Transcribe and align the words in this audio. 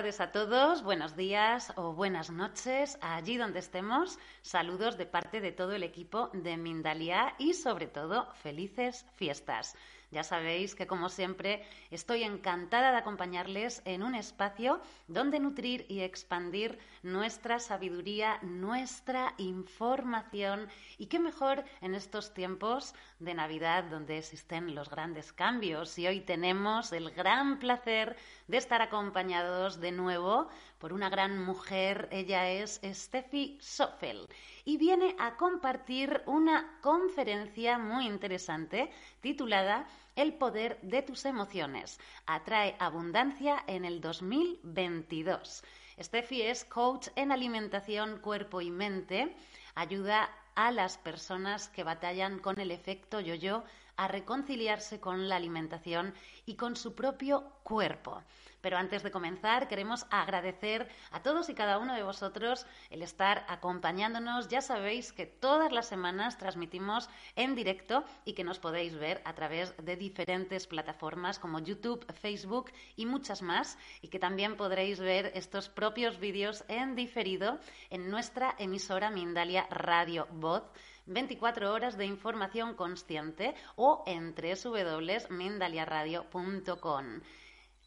tardes 0.00 0.20
a 0.22 0.32
todos, 0.32 0.82
buenos 0.82 1.14
días 1.14 1.74
o 1.76 1.92
buenas 1.92 2.30
noches, 2.30 2.96
allí 3.02 3.36
donde 3.36 3.58
estemos. 3.58 4.18
Saludos 4.40 4.96
de 4.96 5.04
parte 5.04 5.42
de 5.42 5.52
todo 5.52 5.72
el 5.74 5.82
equipo 5.82 6.30
de 6.32 6.56
Mindalia 6.56 7.34
y 7.36 7.52
sobre 7.52 7.86
todo 7.86 8.32
felices 8.36 9.04
fiestas. 9.16 9.76
Ya 10.10 10.24
sabéis 10.24 10.74
que, 10.74 10.88
como 10.88 11.08
siempre, 11.08 11.64
estoy 11.90 12.24
encantada 12.24 12.90
de 12.90 12.96
acompañarles 12.96 13.80
en 13.84 14.02
un 14.02 14.16
espacio 14.16 14.80
donde 15.06 15.38
nutrir 15.38 15.86
y 15.88 16.00
expandir 16.00 16.80
nuestra 17.04 17.60
sabiduría, 17.60 18.40
nuestra 18.42 19.34
información 19.38 20.68
y 20.98 21.06
qué 21.06 21.20
mejor 21.20 21.64
en 21.80 21.94
estos 21.94 22.34
tiempos 22.34 22.92
de 23.20 23.34
Navidad 23.34 23.84
donde 23.84 24.18
existen 24.18 24.74
los 24.74 24.90
grandes 24.90 25.32
cambios. 25.32 25.96
Y 25.96 26.08
hoy 26.08 26.22
tenemos 26.22 26.92
el 26.92 27.12
gran 27.12 27.60
placer 27.60 28.16
de 28.50 28.56
estar 28.56 28.82
acompañados 28.82 29.80
de 29.80 29.92
nuevo 29.92 30.48
por 30.78 30.92
una 30.92 31.08
gran 31.08 31.38
mujer. 31.38 32.08
Ella 32.10 32.50
es 32.50 32.80
Steffi 32.84 33.56
Soffel 33.60 34.26
y 34.64 34.76
viene 34.76 35.14
a 35.20 35.36
compartir 35.36 36.20
una 36.26 36.78
conferencia 36.80 37.78
muy 37.78 38.06
interesante 38.06 38.90
titulada 39.20 39.86
El 40.16 40.34
poder 40.34 40.80
de 40.82 41.02
tus 41.02 41.26
emociones. 41.26 42.00
Atrae 42.26 42.74
abundancia 42.80 43.62
en 43.68 43.84
el 43.84 44.00
2022. 44.00 45.62
Steffi 46.00 46.42
es 46.42 46.64
coach 46.64 47.08
en 47.14 47.30
alimentación, 47.30 48.18
cuerpo 48.18 48.60
y 48.60 48.72
mente. 48.72 49.36
Ayuda 49.76 50.28
a 50.56 50.72
las 50.72 50.98
personas 50.98 51.68
que 51.68 51.84
batallan 51.84 52.40
con 52.40 52.58
el 52.58 52.72
efecto 52.72 53.20
yo-yo 53.20 53.62
a 54.00 54.08
reconciliarse 54.08 54.98
con 54.98 55.28
la 55.28 55.36
alimentación 55.36 56.14
y 56.46 56.54
con 56.56 56.74
su 56.74 56.94
propio 56.94 57.52
cuerpo. 57.62 58.22
Pero 58.62 58.78
antes 58.78 59.02
de 59.02 59.10
comenzar, 59.10 59.68
queremos 59.68 60.06
agradecer 60.10 60.88
a 61.10 61.22
todos 61.22 61.50
y 61.50 61.54
cada 61.54 61.78
uno 61.78 61.94
de 61.94 62.02
vosotros 62.02 62.66
el 62.88 63.02
estar 63.02 63.44
acompañándonos. 63.48 64.48
Ya 64.48 64.62
sabéis 64.62 65.12
que 65.12 65.26
todas 65.26 65.70
las 65.70 65.86
semanas 65.86 66.38
transmitimos 66.38 67.10
en 67.36 67.54
directo 67.54 68.04
y 68.24 68.32
que 68.32 68.44
nos 68.44 68.58
podéis 68.58 68.98
ver 68.98 69.20
a 69.26 69.34
través 69.34 69.74
de 69.76 69.96
diferentes 69.96 70.66
plataformas 70.66 71.38
como 71.38 71.58
YouTube, 71.58 72.04
Facebook 72.14 72.70
y 72.96 73.04
muchas 73.04 73.42
más. 73.42 73.76
Y 74.00 74.08
que 74.08 74.18
también 74.18 74.56
podréis 74.56 74.98
ver 74.98 75.30
estos 75.34 75.68
propios 75.68 76.18
vídeos 76.18 76.64
en 76.68 76.94
diferido 76.96 77.58
en 77.90 78.10
nuestra 78.10 78.54
emisora 78.58 79.10
Mindalia 79.10 79.66
Radio 79.70 80.26
Voz 80.32 80.64
24 81.10 81.72
horas 81.72 81.96
de 81.98 82.06
información 82.06 82.74
consciente 82.74 83.54
o 83.76 84.02
en 84.06 84.34
www.mindaliaradio.com. 84.34 87.04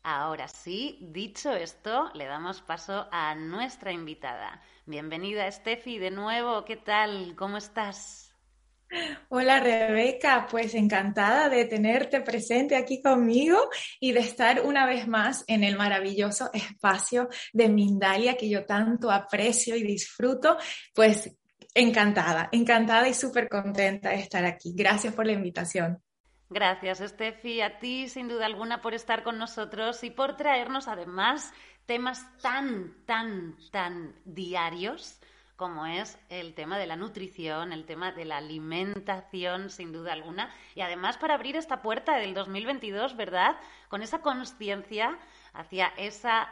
Ahora 0.04 0.48
sí, 0.50 1.00
dicho 1.00 1.54
esto, 1.54 2.12
le 2.14 2.26
damos 2.26 2.62
paso 2.62 3.08
a 3.12 3.34
nuestra 3.36 3.94
invitada. 3.94 4.62
Bienvenida, 4.86 5.50
Steffi, 5.50 5.98
de 5.98 6.12
nuevo. 6.12 6.66
¿Qué 6.66 6.76
tal? 6.76 7.36
¿Cómo 7.38 7.56
estás? 7.56 8.34
Hola 9.30 9.60
Rebeca, 9.60 10.48
pues 10.52 10.76
encantada 10.76 11.50
de 11.50 11.66
tenerte 11.66 12.22
presente 12.22 12.76
aquí 12.76 13.02
conmigo 13.02 13.58
y 14.00 14.12
de 14.12 14.20
estar 14.20 14.62
una 14.62 14.86
vez 14.86 15.08
más 15.08 15.44
en 15.48 15.64
el 15.64 15.78
maravilloso 15.78 16.52
espacio 16.54 17.30
de 17.54 17.70
Mindalia 17.70 18.36
que 18.36 18.50
yo 18.50 18.66
tanto 18.66 19.10
aprecio 19.10 19.76
y 19.76 19.84
disfruto. 19.84 20.58
Pues 20.94 21.32
encantada, 21.74 22.50
encantada 22.52 23.08
y 23.08 23.14
súper 23.14 23.50
contenta 23.50 24.10
de 24.10 24.16
estar 24.16 24.46
aquí. 24.46 24.74
Gracias 24.76 25.14
por 25.14 25.26
la 25.26 25.34
invitación. 25.34 26.02
Gracias, 26.50 27.02
Estefi, 27.02 27.62
a 27.62 27.80
ti 27.80 28.08
sin 28.08 28.28
duda 28.28 28.46
alguna 28.46 28.82
por 28.82 28.94
estar 28.94 29.24
con 29.24 29.40
nosotros 29.40 30.04
y 30.04 30.12
por 30.12 30.38
traernos 30.38 30.88
además 30.88 31.52
temas 31.86 32.26
tan, 32.42 32.94
tan, 33.06 33.58
tan 33.72 34.16
diarios 34.24 35.20
como 35.56 35.86
es 35.86 36.18
el 36.30 36.56
tema 36.56 36.78
de 36.78 36.88
la 36.88 36.96
nutrición, 36.96 37.72
el 37.72 37.86
tema 37.86 38.12
de 38.12 38.26
la 38.26 38.38
alimentación, 38.38 39.70
sin 39.70 39.92
duda 39.92 40.14
alguna. 40.14 40.52
Y 40.76 40.82
además 40.82 41.18
para 41.18 41.36
abrir 41.36 41.56
esta 41.56 41.82
puerta 41.82 42.18
del 42.18 42.34
2022, 42.34 43.16
¿verdad? 43.16 43.56
Con 43.88 44.02
esa 44.02 44.22
conciencia 44.22 45.18
hacia 45.54 45.88
esa 45.98 46.50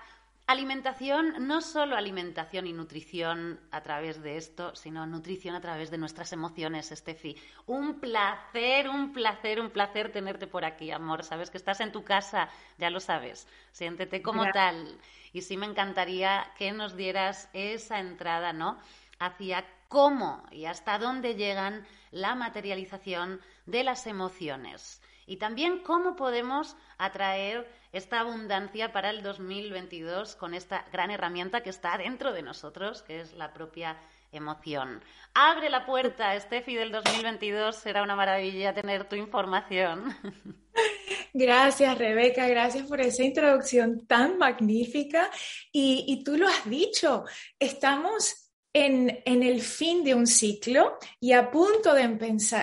Alimentación, 0.51 1.47
no 1.47 1.61
solo 1.61 1.95
alimentación 1.95 2.67
y 2.67 2.73
nutrición 2.73 3.57
a 3.71 3.79
través 3.83 4.21
de 4.21 4.35
esto, 4.35 4.75
sino 4.75 5.05
nutrición 5.05 5.55
a 5.55 5.61
través 5.61 5.89
de 5.89 5.97
nuestras 5.97 6.33
emociones, 6.33 6.91
Steffi. 6.93 7.37
Un 7.67 8.01
placer, 8.01 8.89
un 8.89 9.13
placer, 9.13 9.61
un 9.61 9.69
placer 9.69 10.11
tenerte 10.11 10.47
por 10.47 10.65
aquí, 10.65 10.91
amor. 10.91 11.23
Sabes 11.23 11.49
que 11.49 11.57
estás 11.57 11.79
en 11.79 11.93
tu 11.93 12.03
casa, 12.03 12.49
ya 12.77 12.89
lo 12.89 12.99
sabes. 12.99 13.47
Siéntete 13.71 14.21
como 14.21 14.45
tal. 14.51 14.99
Y 15.31 15.41
sí 15.41 15.55
me 15.55 15.67
encantaría 15.67 16.51
que 16.57 16.73
nos 16.73 16.97
dieras 16.97 17.47
esa 17.53 18.01
entrada, 18.01 18.51
¿no? 18.51 18.77
Hacia 19.19 19.65
cómo 19.87 20.43
y 20.51 20.65
hasta 20.65 20.99
dónde 20.99 21.35
llegan 21.35 21.87
la 22.11 22.35
materialización 22.35 23.39
de 23.65 23.85
las 23.85 24.05
emociones. 24.05 25.01
Y 25.31 25.37
también 25.37 25.79
cómo 25.79 26.17
podemos 26.17 26.75
atraer 26.97 27.65
esta 27.93 28.19
abundancia 28.19 28.91
para 28.91 29.11
el 29.11 29.23
2022 29.23 30.35
con 30.35 30.53
esta 30.53 30.85
gran 30.91 31.09
herramienta 31.09 31.63
que 31.63 31.69
está 31.69 31.97
dentro 31.97 32.33
de 32.33 32.41
nosotros, 32.41 33.01
que 33.01 33.21
es 33.21 33.31
la 33.35 33.53
propia 33.53 33.97
emoción. 34.33 35.01
Abre 35.33 35.69
la 35.69 35.85
puerta, 35.85 36.37
Steffi, 36.37 36.75
del 36.75 36.91
2022. 36.91 37.77
Será 37.77 38.03
una 38.03 38.17
maravilla 38.17 38.73
tener 38.73 39.07
tu 39.07 39.15
información. 39.15 40.17
Gracias, 41.33 41.97
Rebeca. 41.97 42.45
Gracias 42.49 42.85
por 42.85 42.99
esa 42.99 43.23
introducción 43.23 44.05
tan 44.07 44.37
magnífica. 44.37 45.31
Y, 45.71 46.03
y 46.09 46.25
tú 46.25 46.35
lo 46.35 46.49
has 46.49 46.69
dicho, 46.69 47.23
estamos 47.57 48.51
en, 48.73 49.21
el 49.25 49.61
fin 49.61 50.03
de 50.03 50.15
un 50.15 50.27
ciclo 50.27 50.97
y 51.19 51.33
a 51.33 51.51
punto 51.51 51.93
de 51.93 52.03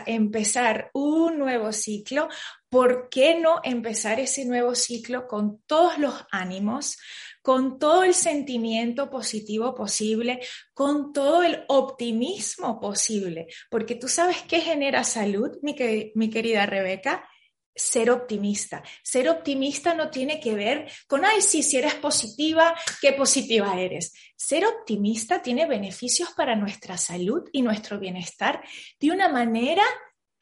empezar 0.07 0.91
un 0.95 1.39
nuevo 1.39 1.73
ciclo, 1.73 2.29
¿por 2.69 3.09
qué 3.09 3.39
no 3.39 3.61
empezar 3.65 4.21
ese 4.21 4.45
nuevo 4.45 4.75
ciclo 4.75 5.27
con 5.27 5.63
todos 5.67 5.99
los 5.99 6.15
ánimos, 6.31 6.99
con 7.43 7.79
todo 7.79 8.05
el 8.05 8.15
sentimiento 8.15 9.11
positivo 9.11 9.75
posible, 9.75 10.41
con 10.75 11.13
todo 11.13 11.43
el 11.43 11.65
optimismo 11.69 12.81
posible? 12.81 13.47
Porque 13.71 13.95
tú 13.95 14.09
sabes 14.09 14.43
qué 14.43 14.61
genera 14.61 15.05
salud, 15.05 15.57
mi, 15.63 15.75
querida 15.75 16.67
Rebeca 16.67 17.27
ser 17.75 18.11
optimista. 18.11 18.83
Ser 19.05 19.29
optimista 19.29 19.95
no 19.95 20.11
tiene 20.11 20.41
que 20.41 20.55
ver 20.55 20.91
con, 21.07 21.25
ay, 21.25 21.41
sí, 21.41 21.63
si 21.63 21.77
eres 21.77 21.95
positiva, 21.95 22.75
qué 23.01 23.13
positiva 23.13 23.81
eres. 23.81 24.13
Ser 24.37 24.67
optimista 24.67 25.41
tiene 25.43 25.65
beneficios 25.65 26.31
para 26.37 26.57
nuestra 26.57 26.99
salud 26.99 27.49
y 27.53 27.63
nuestro 27.63 28.01
bienestar 28.01 28.61
de 28.99 29.13
una 29.13 29.29
manera 29.29 29.85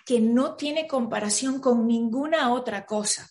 que 0.06 0.20
no 0.20 0.54
tiene 0.54 0.86
comparación 0.86 1.60
con 1.60 1.84
ninguna 1.84 2.52
otra 2.54 2.86
cosa. 2.86 3.28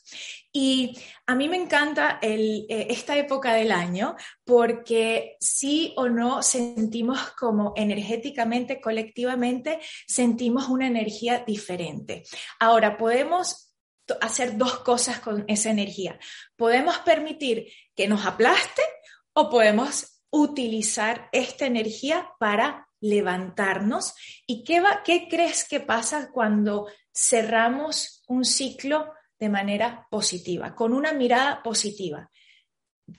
Y 0.52 1.00
a 1.26 1.34
mí 1.34 1.48
me 1.48 1.56
encanta 1.56 2.20
eh, 2.22 2.66
esta 2.70 3.18
época 3.18 3.54
del 3.54 3.72
año 3.72 4.18
porque 4.44 5.38
sí 5.40 5.94
o 5.96 6.10
no 6.10 6.44
sentimos 6.44 7.32
como 7.32 7.72
energéticamente, 7.78 8.82
colectivamente, 8.82 9.80
sentimos 10.06 10.68
una 10.68 10.88
energía 10.88 11.46
diferente. 11.48 12.24
Ahora, 12.60 12.98
podemos 12.98 13.74
hacer 14.20 14.58
dos 14.58 14.80
cosas 14.80 15.20
con 15.20 15.46
esa 15.48 15.70
energía. 15.70 16.20
Podemos 16.58 16.98
permitir 17.00 17.72
que 17.96 18.10
nos 18.10 18.26
aplaste 18.26 18.82
o 19.32 19.50
podemos 19.50 20.22
utilizar 20.30 21.30
esta 21.32 21.66
energía 21.66 22.30
para 22.38 22.90
levantarnos. 23.06 24.16
¿Y 24.46 24.64
qué, 24.64 24.84
qué 25.04 25.28
crees 25.30 25.68
que 25.68 25.80
pasa 25.80 26.30
cuando 26.32 26.88
cerramos 27.14 28.24
un 28.28 28.46
ciclo 28.46 29.14
de 29.40 29.50
manera 29.50 30.08
positiva, 30.10 30.76
con 30.76 30.94
una 30.94 31.14
mirada 31.14 31.62
positiva? 31.64 32.30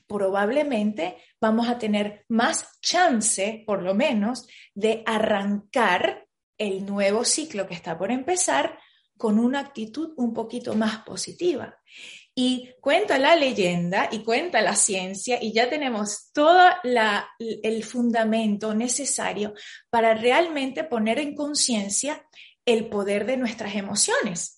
Probablemente 0.07 1.17
vamos 1.41 1.69
a 1.69 1.79
tener 1.79 2.25
más 2.29 2.79
chance, 2.81 3.63
por 3.67 3.83
lo 3.83 3.95
menos, 3.95 4.47
de 4.75 5.03
arrancar 5.07 6.27
el 6.59 6.85
nuevo 6.85 7.25
ciclo 7.25 7.67
que 7.67 7.75
está 7.75 7.97
por 7.97 8.11
empezar 8.11 8.79
con 9.17 9.39
una 9.39 9.61
actitud 9.61 10.13
un 10.17 10.35
poquito 10.35 10.75
más 10.75 10.99
positiva. 11.05 11.79
Y 12.39 12.75
cuenta 12.83 13.19
la 13.19 13.35
leyenda 13.35 14.11
y 14.13 14.23
cuenta 14.23 14.61
la 14.61 14.77
ciencia 14.77 15.43
y 15.43 15.55
ya 15.55 15.71
tenemos 15.71 16.31
todo 16.35 16.69
el 16.85 17.83
fundamento 17.83 18.75
necesario 18.75 19.55
para 19.89 20.13
realmente 20.13 20.85
poner 20.85 21.19
en 21.19 21.35
conciencia 21.35 22.27
el 22.67 22.91
poder 22.91 23.25
de 23.25 23.39
nuestras 23.39 23.75
emociones 23.75 24.56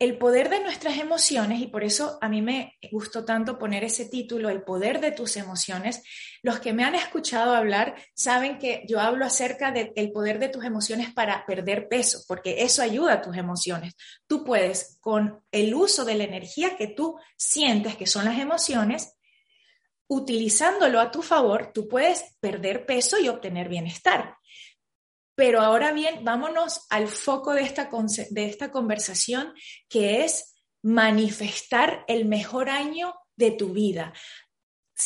el 0.00 0.16
poder 0.16 0.48
de 0.48 0.60
nuestras 0.60 0.98
emociones, 0.98 1.60
y 1.60 1.66
por 1.66 1.82
eso 1.82 2.18
a 2.20 2.28
mí 2.28 2.40
me 2.40 2.78
gustó 2.92 3.24
tanto 3.24 3.58
poner 3.58 3.82
ese 3.82 4.04
título, 4.04 4.48
El 4.48 4.62
poder 4.62 5.00
de 5.00 5.10
tus 5.10 5.36
emociones, 5.36 6.02
los 6.42 6.60
que 6.60 6.72
me 6.72 6.84
han 6.84 6.94
escuchado 6.94 7.52
hablar 7.52 7.96
saben 8.14 8.58
que 8.58 8.84
yo 8.86 9.00
hablo 9.00 9.26
acerca 9.26 9.72
del 9.72 10.12
poder 10.12 10.38
de 10.38 10.48
tus 10.48 10.64
emociones 10.64 11.12
para 11.12 11.44
perder 11.46 11.88
peso, 11.88 12.22
porque 12.28 12.62
eso 12.62 12.80
ayuda 12.80 13.14
a 13.14 13.22
tus 13.22 13.36
emociones. 13.36 13.94
Tú 14.28 14.44
puedes, 14.44 14.98
con 15.00 15.42
el 15.50 15.74
uso 15.74 16.04
de 16.04 16.14
la 16.14 16.24
energía 16.24 16.76
que 16.76 16.86
tú 16.86 17.18
sientes, 17.36 17.96
que 17.96 18.06
son 18.06 18.24
las 18.24 18.38
emociones, 18.38 19.16
utilizándolo 20.06 21.00
a 21.00 21.10
tu 21.10 21.22
favor, 21.22 21.72
tú 21.74 21.88
puedes 21.88 22.36
perder 22.40 22.86
peso 22.86 23.18
y 23.18 23.28
obtener 23.28 23.68
bienestar. 23.68 24.37
Pero 25.38 25.60
ahora 25.60 25.92
bien, 25.92 26.24
vámonos 26.24 26.80
al 26.90 27.06
foco 27.06 27.54
de 27.54 27.62
esta, 27.62 27.88
de 28.30 28.46
esta 28.46 28.72
conversación, 28.72 29.54
que 29.88 30.24
es 30.24 30.56
manifestar 30.82 32.04
el 32.08 32.24
mejor 32.24 32.68
año 32.68 33.14
de 33.36 33.52
tu 33.52 33.72
vida. 33.72 34.12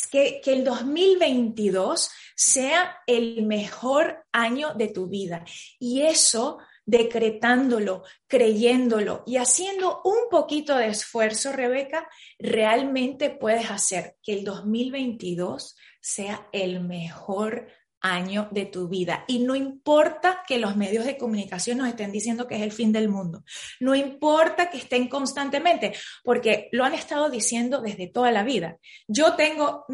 Que, 0.09 0.41
que, 0.43 0.53
el 0.53 0.63
2022 0.63 2.09
sea 2.35 2.97
el 3.05 3.45
mejor 3.45 4.25
año 4.31 4.73
de 4.73 4.87
tu 4.87 5.05
vida. 5.05 5.45
Y 5.77 6.01
eso 6.01 6.57
decretándolo, 6.83 8.03
creyéndolo 8.25 9.21
y 9.27 9.37
haciendo 9.37 10.01
un 10.03 10.29
poquito 10.31 10.75
de 10.75 10.87
esfuerzo, 10.87 11.51
Rebeca, 11.51 12.09
realmente 12.39 13.29
puedes 13.29 13.69
hacer 13.69 14.15
que 14.23 14.33
el 14.33 14.43
2022 14.43 15.77
sea 16.01 16.49
el 16.51 16.81
mejor 16.81 17.67
año 18.03 18.49
de 18.51 18.65
tu 18.65 18.87
vida. 18.87 19.25
Y 19.27 19.39
no 19.39 19.55
importa 19.55 20.43
que 20.45 20.59
los 20.59 20.75
medios 20.75 21.05
de 21.05 21.17
comunicación 21.17 21.79
nos 21.79 21.87
estén 21.87 22.11
diciendo 22.11 22.47
que 22.47 22.55
es 22.55 22.61
el 22.61 22.71
fin 22.71 22.91
del 22.91 23.09
mundo. 23.09 23.43
No 23.79 23.95
importa 23.95 24.69
que 24.69 24.77
estén 24.77 25.07
constantemente, 25.07 25.93
porque 26.23 26.69
lo 26.71 26.83
han 26.83 26.93
estado 26.93 27.29
diciendo 27.29 27.81
desde 27.81 28.07
toda 28.07 28.29
la 28.31 28.43
vida. 28.43 28.77
Yo 29.07 29.33
tengo 29.35 29.85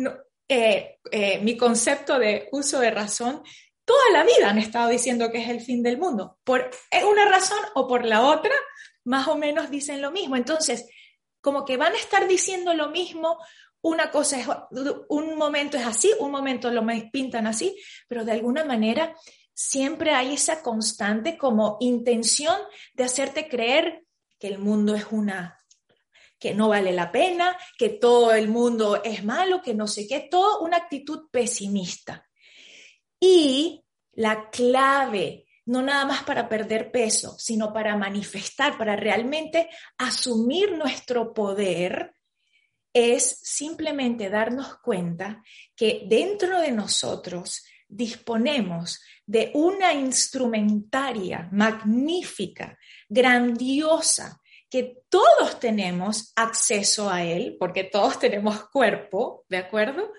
eh, 0.48 0.98
eh, 1.12 1.40
mi 1.42 1.56
concepto 1.56 2.20
de 2.20 2.50
uso 2.52 2.80
de 2.80 2.92
razón 2.92 3.44
toda 3.90 4.12
la 4.14 4.24
vida 4.24 4.52
han 4.52 4.60
estado 4.60 4.90
diciendo 4.90 5.32
que 5.32 5.42
es 5.42 5.50
el 5.50 5.62
fin 5.62 5.82
del 5.82 5.98
mundo. 5.98 6.38
Por 6.44 6.70
una 7.10 7.26
razón 7.26 7.58
o 7.74 7.88
por 7.88 8.06
la 8.06 8.22
otra, 8.22 8.54
más 9.04 9.28
o 9.28 9.36
menos 9.36 9.72
dicen 9.72 10.00
lo 10.00 10.12
mismo. 10.12 10.36
Entonces, 10.36 10.88
como 11.42 11.66
que 11.66 11.76
van 11.76 11.94
a 11.94 11.98
estar 11.98 12.28
diciendo 12.28 12.76
lo 12.76 12.90
mismo, 12.90 13.40
una 13.82 14.12
cosa 14.12 14.40
es, 14.40 14.48
un 15.10 15.38
momento 15.38 15.78
es 15.78 15.86
así, 15.86 16.12
un 16.20 16.32
momento 16.32 16.72
lo 16.72 16.86
pintan 17.12 17.48
así, 17.48 17.76
pero 18.08 18.26
de 18.26 18.34
alguna 18.34 18.66
manera 18.66 19.16
siempre 19.54 20.12
hay 20.12 20.34
esa 20.34 20.62
constante 20.62 21.38
como 21.38 21.78
intención 21.80 22.58
de 22.94 23.04
hacerte 23.04 23.48
creer 23.48 24.04
que 24.38 24.48
el 24.48 24.60
mundo 24.60 24.96
es 24.96 25.06
una 25.12 25.60
que 26.40 26.54
no 26.54 26.70
vale 26.70 26.94
la 26.94 27.12
pena, 27.12 27.58
que 27.78 27.90
todo 27.90 28.34
el 28.34 28.48
mundo 28.48 29.04
es 29.04 29.24
malo, 29.26 29.62
que 29.62 29.74
no 29.74 29.88
sé 29.88 30.08
qué, 30.08 30.28
toda 30.32 30.60
una 30.60 30.78
actitud 30.78 31.28
pesimista. 31.30 32.26
Y 33.20 33.84
la 34.14 34.50
clave, 34.50 35.46
no 35.66 35.82
nada 35.82 36.06
más 36.06 36.24
para 36.24 36.48
perder 36.48 36.92
peso, 36.92 37.38
sino 37.38 37.74
para 37.74 37.98
manifestar, 37.98 38.78
para 38.78 38.96
realmente 38.96 39.70
asumir 39.98 40.72
nuestro 40.78 41.34
poder, 41.34 42.14
es 43.00 43.40
simplemente 43.44 44.30
darnos 44.30 44.78
cuenta 44.80 45.44
que 45.76 46.06
dentro 46.08 46.60
de 46.60 46.72
nosotros 46.72 47.64
disponemos 47.88 49.02
de 49.26 49.52
una 49.54 49.94
instrumentaria 49.94 51.50
magnífica, 51.52 52.78
grandiosa, 53.08 54.40
que 54.70 54.98
todos 55.10 55.60
tenemos 55.60 56.32
acceso 56.36 57.10
a 57.10 57.24
él, 57.24 57.58
porque 57.60 57.86
todos 57.86 58.20
tenemos 58.20 58.70
cuerpo, 58.70 59.46
¿de 59.50 59.58
acuerdo? 59.58 60.12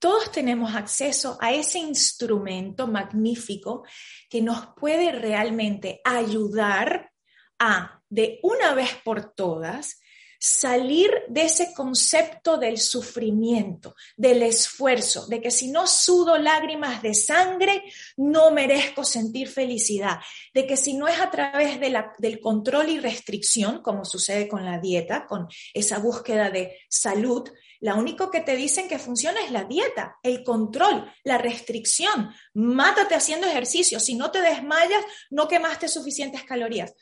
todos 0.00 0.32
tenemos 0.32 0.74
acceso 0.74 1.36
a 1.40 1.52
ese 1.52 1.78
instrumento 1.78 2.86
magnífico 2.88 3.84
que 4.30 4.40
nos 4.40 4.68
puede 4.74 5.12
realmente 5.12 6.00
ayudar 6.04 7.12
a, 7.58 8.00
de 8.08 8.40
una 8.42 8.74
vez 8.74 8.94
por 9.04 9.34
todas, 9.34 10.00
salir 10.40 11.10
de 11.28 11.42
ese 11.42 11.74
concepto 11.74 12.56
del 12.56 12.78
sufrimiento, 12.78 13.94
del 14.16 14.42
esfuerzo, 14.42 15.26
de 15.26 15.42
que 15.42 15.50
si 15.50 15.68
no 15.68 15.86
sudo 15.86 16.38
lágrimas 16.38 17.02
de 17.02 17.12
sangre, 17.12 17.84
no 18.16 18.50
merezco 18.50 19.04
sentir 19.04 19.48
felicidad, 19.48 20.18
de 20.54 20.66
que 20.66 20.78
si 20.78 20.94
no 20.94 21.08
es 21.08 21.20
a 21.20 21.30
través 21.30 21.78
del 21.78 22.40
control 22.40 22.88
y 22.88 22.98
restricción, 22.98 23.82
como 23.82 24.06
sucede 24.06 24.48
con 24.48 24.64
la 24.64 24.78
dieta, 24.78 25.26
con 25.26 25.46
esa 25.74 25.98
búsqueda 25.98 26.50
de 26.50 26.78
salud, 26.88 27.46
la 27.80 27.94
único 27.94 28.30
que 28.30 28.40
te 28.40 28.56
dicen 28.56 28.88
que 28.88 28.98
funciona 28.98 29.40
es 29.44 29.50
la 29.50 29.64
dieta, 29.64 30.16
el 30.22 30.42
control, 30.42 31.10
la 31.24 31.38
restricción. 31.38 32.30
Mátate 32.52 33.14
haciendo 33.14 33.46
ejercicio. 33.46 33.98
Si 34.00 34.14
no 34.14 34.30
te 34.30 34.42
desmayas, 34.42 35.02
no 35.30 35.48
quemaste 35.48 35.88
suficientes 35.88 36.44
calorías. 36.44 36.94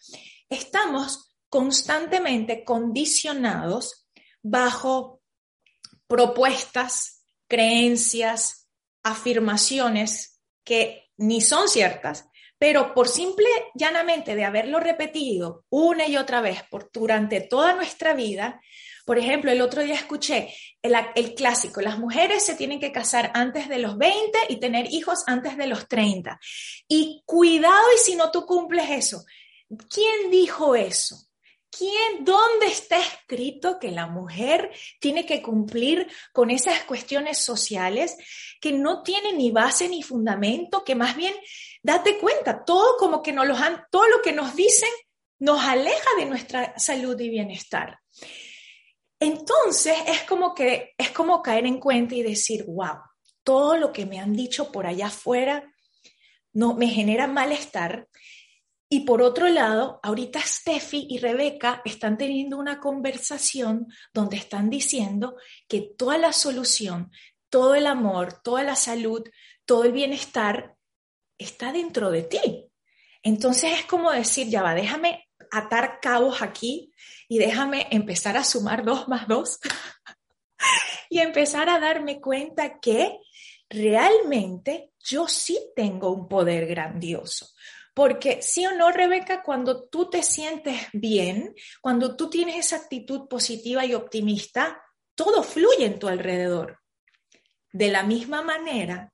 Estamos 0.49 1.27
constantemente 1.48 2.64
condicionados 2.64 4.06
bajo 4.42 5.20
propuestas, 6.06 7.24
creencias, 7.46 8.68
afirmaciones 9.02 10.40
que 10.64 11.10
ni 11.16 11.40
son 11.40 11.68
ciertas, 11.68 12.28
pero 12.58 12.92
por 12.92 13.08
simple 13.08 13.46
llanamente 13.74 14.34
de 14.34 14.44
haberlo 14.44 14.80
repetido 14.80 15.64
una 15.70 16.06
y 16.08 16.16
otra 16.16 16.40
vez 16.40 16.62
por, 16.70 16.90
durante 16.92 17.40
toda 17.40 17.74
nuestra 17.74 18.14
vida, 18.14 18.60
por 19.08 19.16
ejemplo, 19.16 19.50
el 19.50 19.62
otro 19.62 19.82
día 19.82 19.94
escuché 19.94 20.54
el, 20.82 21.34
clásico, 21.34 21.80
las 21.80 21.98
mujeres 21.98 22.44
se 22.44 22.56
tienen 22.56 22.78
que 22.78 22.92
casar 22.92 23.30
antes 23.32 23.66
de 23.68 23.78
los 23.78 23.96
20 23.96 24.38
y 24.50 24.60
tener 24.60 24.92
hijos 24.92 25.24
antes 25.26 25.56
de 25.56 25.66
los 25.66 25.88
30. 25.88 26.38
Y 26.88 27.22
cuidado 27.24 27.86
y 27.94 27.98
si 27.98 28.16
no 28.16 28.30
tú 28.30 28.44
cumples 28.44 28.90
eso. 28.90 29.24
¿Quién 29.88 30.30
dijo 30.30 30.74
eso? 30.74 31.27
¿Quién, 31.70 32.24
dónde 32.24 32.66
está 32.66 32.98
escrito 32.98 33.78
que 33.78 33.90
la 33.90 34.06
mujer 34.06 34.70
tiene 35.00 35.26
que 35.26 35.42
cumplir 35.42 36.08
con 36.32 36.50
esas 36.50 36.82
cuestiones 36.84 37.38
sociales 37.38 38.16
que 38.60 38.72
no 38.72 39.02
tienen 39.02 39.36
ni 39.38 39.50
base 39.50 39.88
ni 39.88 40.02
fundamento, 40.02 40.82
que 40.82 40.94
más 40.94 41.14
bien, 41.14 41.34
date 41.82 42.18
cuenta, 42.18 42.64
todo 42.64 42.96
como 42.96 43.22
que 43.22 43.32
nos 43.32 43.46
lo 43.46 43.56
han, 43.56 43.84
todo 43.90 44.08
lo 44.08 44.22
que 44.22 44.32
nos 44.32 44.56
dicen 44.56 44.90
nos 45.40 45.62
aleja 45.62 46.10
de 46.18 46.26
nuestra 46.26 46.78
salud 46.78 47.18
y 47.20 47.28
bienestar. 47.28 47.98
Entonces 49.20 49.96
es 50.06 50.22
como 50.22 50.54
que 50.54 50.94
es 50.96 51.10
como 51.10 51.42
caer 51.42 51.66
en 51.66 51.80
cuenta 51.80 52.14
y 52.14 52.22
decir, 52.22 52.64
wow, 52.66 52.98
todo 53.42 53.76
lo 53.76 53.92
que 53.92 54.06
me 54.06 54.20
han 54.20 54.34
dicho 54.34 54.70
por 54.70 54.87
allá 54.87 55.06
afuera 55.06 55.72
no 56.52 56.75
me 56.75 56.88
genera 56.88 57.26
malestar. 57.26 58.08
Y 58.90 59.00
por 59.00 59.21
otro 59.21 59.49
lado, 59.49 60.00
ahorita 60.02 60.40
Steffi 60.40 61.07
y 61.11 61.18
Rebeca 61.18 61.83
están 61.85 62.16
teniendo 62.16 62.57
una 62.57 62.80
conversación 62.80 63.87
donde 64.14 64.37
están 64.37 64.71
diciendo 64.71 65.37
que 65.68 65.83
toda 65.97 66.16
la 66.16 66.33
solución, 66.33 67.11
todo 67.50 67.75
el 67.75 67.87
amor, 67.87 68.40
toda 68.42 68.62
la 68.62 68.76
salud, 68.76 69.23
todo 69.66 69.85
el 69.85 69.92
bienestar 69.92 70.75
está 71.37 71.73
dentro 71.73 72.11
de 72.11 72.23
ti. 72.23 72.66
Entonces 73.23 73.78
es 73.80 73.85
como 73.85 74.11
decir, 74.11 74.49
ya 74.49 74.62
va, 74.62 74.75
déjame 74.75 75.28
atar 75.50 76.00
cabos 76.00 76.40
aquí 76.40 76.92
y 77.28 77.38
déjame 77.38 77.88
empezar 77.90 78.37
a 78.38 78.45
sumar 78.45 78.85
dos 78.85 79.07
más 79.09 79.28
dos 79.28 79.59
y 81.11 81.18
empezar 81.18 81.68
a 81.68 81.78
darme 81.78 82.21
cuenta 82.21 82.80
que 82.80 83.18
realmente 83.68 84.92
yo 84.99 85.28
sí 85.28 85.59
tengo 85.76 86.11
un 86.11 86.26
poder 86.26 86.66
grandioso. 86.66 87.49
Porque 87.99 88.43
sí 88.43 88.64
o 88.64 88.76
no, 88.76 88.93
Rebeca, 88.93 89.43
cuando 89.43 89.88
tú 89.88 90.09
te 90.09 90.23
sientes 90.23 90.83
bien, 90.93 91.52
cuando 91.81 92.14
tú 92.14 92.31
tienes 92.31 92.55
esa 92.55 92.76
actitud 92.76 93.26
positiva 93.26 93.85
y 93.85 93.93
optimista, 93.93 94.81
todo 95.17 95.43
fluye 95.43 95.85
en 95.85 95.99
tu 95.99 96.07
alrededor. 96.07 96.78
De 97.73 97.90
la 97.90 98.05
misma 98.05 98.40
manera, 98.40 99.12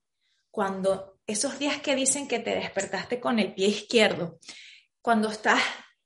cuando 0.50 1.19
esos 1.26 1.59
días 1.59 1.81
que 1.81 1.97
dicen 1.97 2.29
que 2.29 2.41
te 2.41 2.55
despertaste 2.55 3.21
con 3.21 3.38
el 3.38 3.55
pie 3.55 3.69
izquierdo, 3.69 4.38
cuando 5.00 5.31
estás 5.31 5.62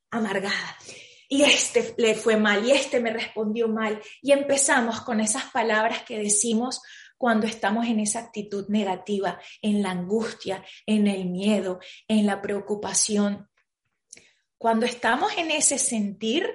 amargada, 0.09 0.77
y 1.27 1.41
este 1.41 1.93
le 1.97 2.15
fue 2.15 2.37
mal 2.37 2.65
y 2.65 2.71
este 2.71 3.01
me 3.01 3.11
respondió 3.11 3.67
mal. 3.67 4.01
Y 4.21 4.31
empezamos 4.31 5.01
con 5.01 5.19
esas 5.19 5.51
palabras 5.51 6.03
que 6.03 6.17
decimos 6.17 6.81
cuando 7.19 7.47
estamos 7.47 7.85
en 7.85 7.99
esa 7.99 8.19
actitud 8.19 8.69
negativa, 8.69 9.41
en 9.61 9.83
la 9.83 9.91
angustia, 9.91 10.63
en 10.85 11.05
el 11.05 11.25
miedo, 11.25 11.81
en 12.07 12.25
la 12.25 12.41
preocupación. 12.41 13.49
Cuando 14.57 14.85
estamos 14.85 15.37
en 15.37 15.51
ese 15.51 15.77
sentir, 15.77 16.49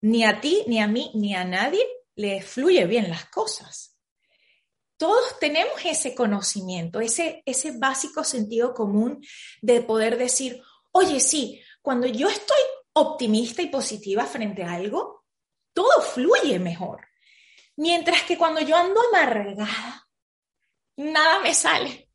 ni 0.00 0.24
a 0.24 0.40
ti, 0.40 0.64
ni 0.66 0.80
a 0.80 0.86
mí, 0.86 1.10
ni 1.14 1.34
a 1.34 1.44
nadie 1.44 1.86
le 2.14 2.40
fluye 2.40 2.86
bien 2.86 3.10
las 3.10 3.26
cosas. 3.26 3.98
Todos 4.96 5.38
tenemos 5.38 5.74
ese 5.84 6.14
conocimiento, 6.14 7.02
ese, 7.02 7.42
ese 7.44 7.76
básico 7.78 8.24
sentido 8.24 8.72
común 8.72 9.22
de 9.60 9.82
poder 9.82 10.16
decir, 10.16 10.62
oye, 10.90 11.20
sí, 11.20 11.62
cuando 11.82 12.06
yo 12.06 12.30
estoy 12.30 12.62
optimista 12.94 13.60
y 13.60 13.66
positiva 13.66 14.24
frente 14.24 14.62
a 14.62 14.72
algo, 14.72 15.26
todo 15.74 16.00
fluye 16.00 16.58
mejor. 16.58 17.09
Mientras 17.80 18.24
que 18.24 18.36
cuando 18.36 18.60
yo 18.60 18.76
ando 18.76 19.00
amargada, 19.08 20.06
nada 20.96 21.40
me 21.40 21.54
sale. 21.54 22.10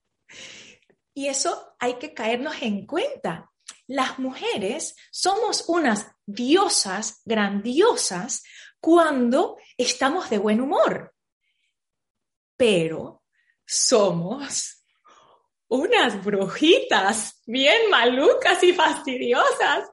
Y 1.12 1.28
eso 1.28 1.76
hay 1.80 1.96
que 1.96 2.14
caernos 2.14 2.62
en 2.62 2.86
cuenta. 2.86 3.52
Las 3.88 4.20
mujeres 4.20 4.96
somos 5.10 5.66
unas 5.68 6.06
diosas 6.24 7.24
grandiosas 7.26 8.44
cuando 8.80 9.58
estamos 9.76 10.30
de 10.30 10.38
buen 10.38 10.62
humor. 10.62 11.16
pero 12.56 13.24
somos 13.66 14.86
unas 15.68 16.24
brujitas 16.24 17.42
bien 17.48 17.90
malucas 17.90 18.62
y 18.62 18.72
fastidiosas 18.72 19.90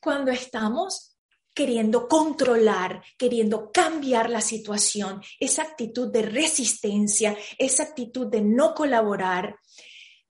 cuando 0.00 0.30
estamos 0.30 1.11
queriendo 1.54 2.08
controlar, 2.08 3.02
queriendo 3.18 3.70
cambiar 3.70 4.30
la 4.30 4.40
situación, 4.40 5.22
esa 5.38 5.62
actitud 5.62 6.10
de 6.10 6.22
resistencia, 6.22 7.36
esa 7.58 7.82
actitud 7.84 8.26
de 8.26 8.40
no 8.40 8.74
colaborar. 8.74 9.58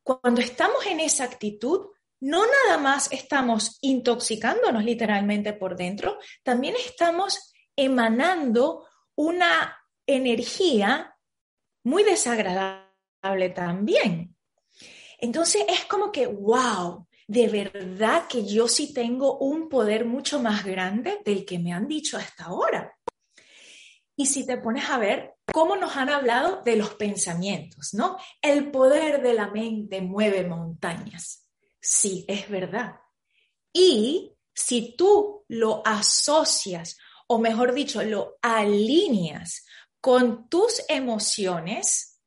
Cuando 0.02 0.41
estamos 0.41 0.85
en 0.87 1.00
esa 1.00 1.25
actitud, 1.25 1.87
no 2.21 2.45
nada 2.47 2.79
más 2.79 3.11
estamos 3.12 3.79
intoxicándonos 3.81 4.85
literalmente 4.85 5.52
por 5.52 5.76
dentro, 5.76 6.19
también 6.43 6.75
estamos 6.76 7.52
emanando 7.76 8.87
una 9.14 9.76
energía 10.07 11.17
muy 11.85 12.05
desagradable 12.05 13.50
también. 13.55 14.37
Entonces 15.19 15.64
es 15.69 15.85
como 15.85 16.11
que, 16.11 16.26
wow, 16.26 17.07
de 17.32 17.48
verdad 17.48 18.26
que 18.28 18.44
yo 18.44 18.68
sí 18.68 18.92
tengo 18.92 19.38
un 19.38 19.70
poder 19.70 20.04
mucho 20.04 20.38
más 20.38 20.66
grande 20.66 21.22
del 21.24 21.46
que 21.46 21.58
me 21.58 21.72
han 21.72 21.88
dicho 21.88 22.18
hasta 22.18 22.44
ahora. 22.44 22.94
Y 24.14 24.26
si 24.26 24.44
te 24.44 24.58
pones 24.58 24.90
a 24.90 24.98
ver 24.98 25.36
cómo 25.50 25.74
nos 25.76 25.96
han 25.96 26.10
hablado 26.10 26.60
de 26.62 26.76
los 26.76 26.90
pensamientos, 26.94 27.94
¿no? 27.94 28.18
El 28.42 28.70
poder 28.70 29.22
de 29.22 29.32
la 29.32 29.50
mente 29.50 30.02
mueve 30.02 30.46
montañas. 30.46 31.48
Sí, 31.80 32.26
es 32.28 32.50
verdad. 32.50 32.96
Y 33.72 34.36
si 34.54 34.94
tú 34.94 35.46
lo 35.48 35.80
asocias, 35.86 36.98
o 37.28 37.38
mejor 37.38 37.72
dicho, 37.72 38.02
lo 38.02 38.36
alineas 38.42 39.64
con 40.02 40.50
tus 40.50 40.82
emociones, 40.86 42.20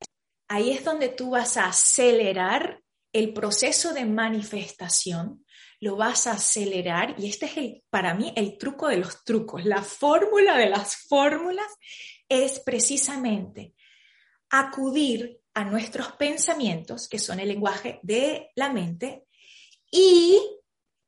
ahí 0.48 0.72
es 0.72 0.84
donde 0.84 1.10
tú 1.10 1.30
vas 1.30 1.56
a 1.58 1.66
acelerar 1.66 2.82
el 3.16 3.32
proceso 3.32 3.94
de 3.94 4.04
manifestación, 4.04 5.46
lo 5.80 5.96
vas 5.96 6.26
a 6.26 6.32
acelerar 6.32 7.14
y 7.18 7.28
este 7.28 7.46
es 7.46 7.56
el, 7.56 7.82
para 7.88 8.14
mí 8.14 8.32
el 8.36 8.58
truco 8.58 8.88
de 8.88 8.98
los 8.98 9.24
trucos, 9.24 9.64
la 9.64 9.82
fórmula 9.82 10.56
de 10.58 10.68
las 10.68 10.96
fórmulas 11.08 11.66
es 12.28 12.60
precisamente 12.60 13.72
acudir 14.50 15.40
a 15.54 15.64
nuestros 15.64 16.12
pensamientos, 16.12 17.08
que 17.08 17.18
son 17.18 17.40
el 17.40 17.48
lenguaje 17.48 18.00
de 18.02 18.50
la 18.54 18.70
mente, 18.70 19.24
y 19.90 20.38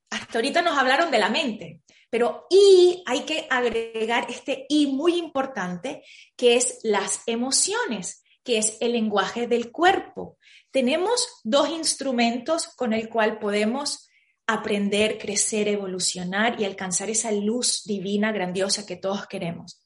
hasta 0.08 0.38
ahorita 0.38 0.62
nos 0.62 0.78
hablaron 0.78 1.10
de 1.10 1.18
la 1.18 1.28
mente, 1.28 1.82
pero 2.08 2.46
y 2.48 3.02
hay 3.04 3.20
que 3.24 3.46
agregar 3.50 4.30
este 4.30 4.64
y 4.70 4.86
muy 4.86 5.18
importante, 5.18 6.02
que 6.34 6.56
es 6.56 6.80
las 6.84 7.22
emociones, 7.26 8.22
que 8.48 8.56
es 8.56 8.78
el 8.80 8.92
lenguaje 8.92 9.46
del 9.46 9.70
cuerpo. 9.70 10.38
Tenemos 10.70 11.42
dos 11.44 11.68
instrumentos 11.68 12.68
con 12.68 12.94
el 12.94 13.10
cual 13.10 13.38
podemos 13.38 14.08
aprender, 14.46 15.18
crecer, 15.18 15.68
evolucionar 15.68 16.58
y 16.58 16.64
alcanzar 16.64 17.10
esa 17.10 17.30
luz 17.30 17.82
divina, 17.84 18.32
grandiosa 18.32 18.86
que 18.86 18.96
todos 18.96 19.26
queremos, 19.26 19.84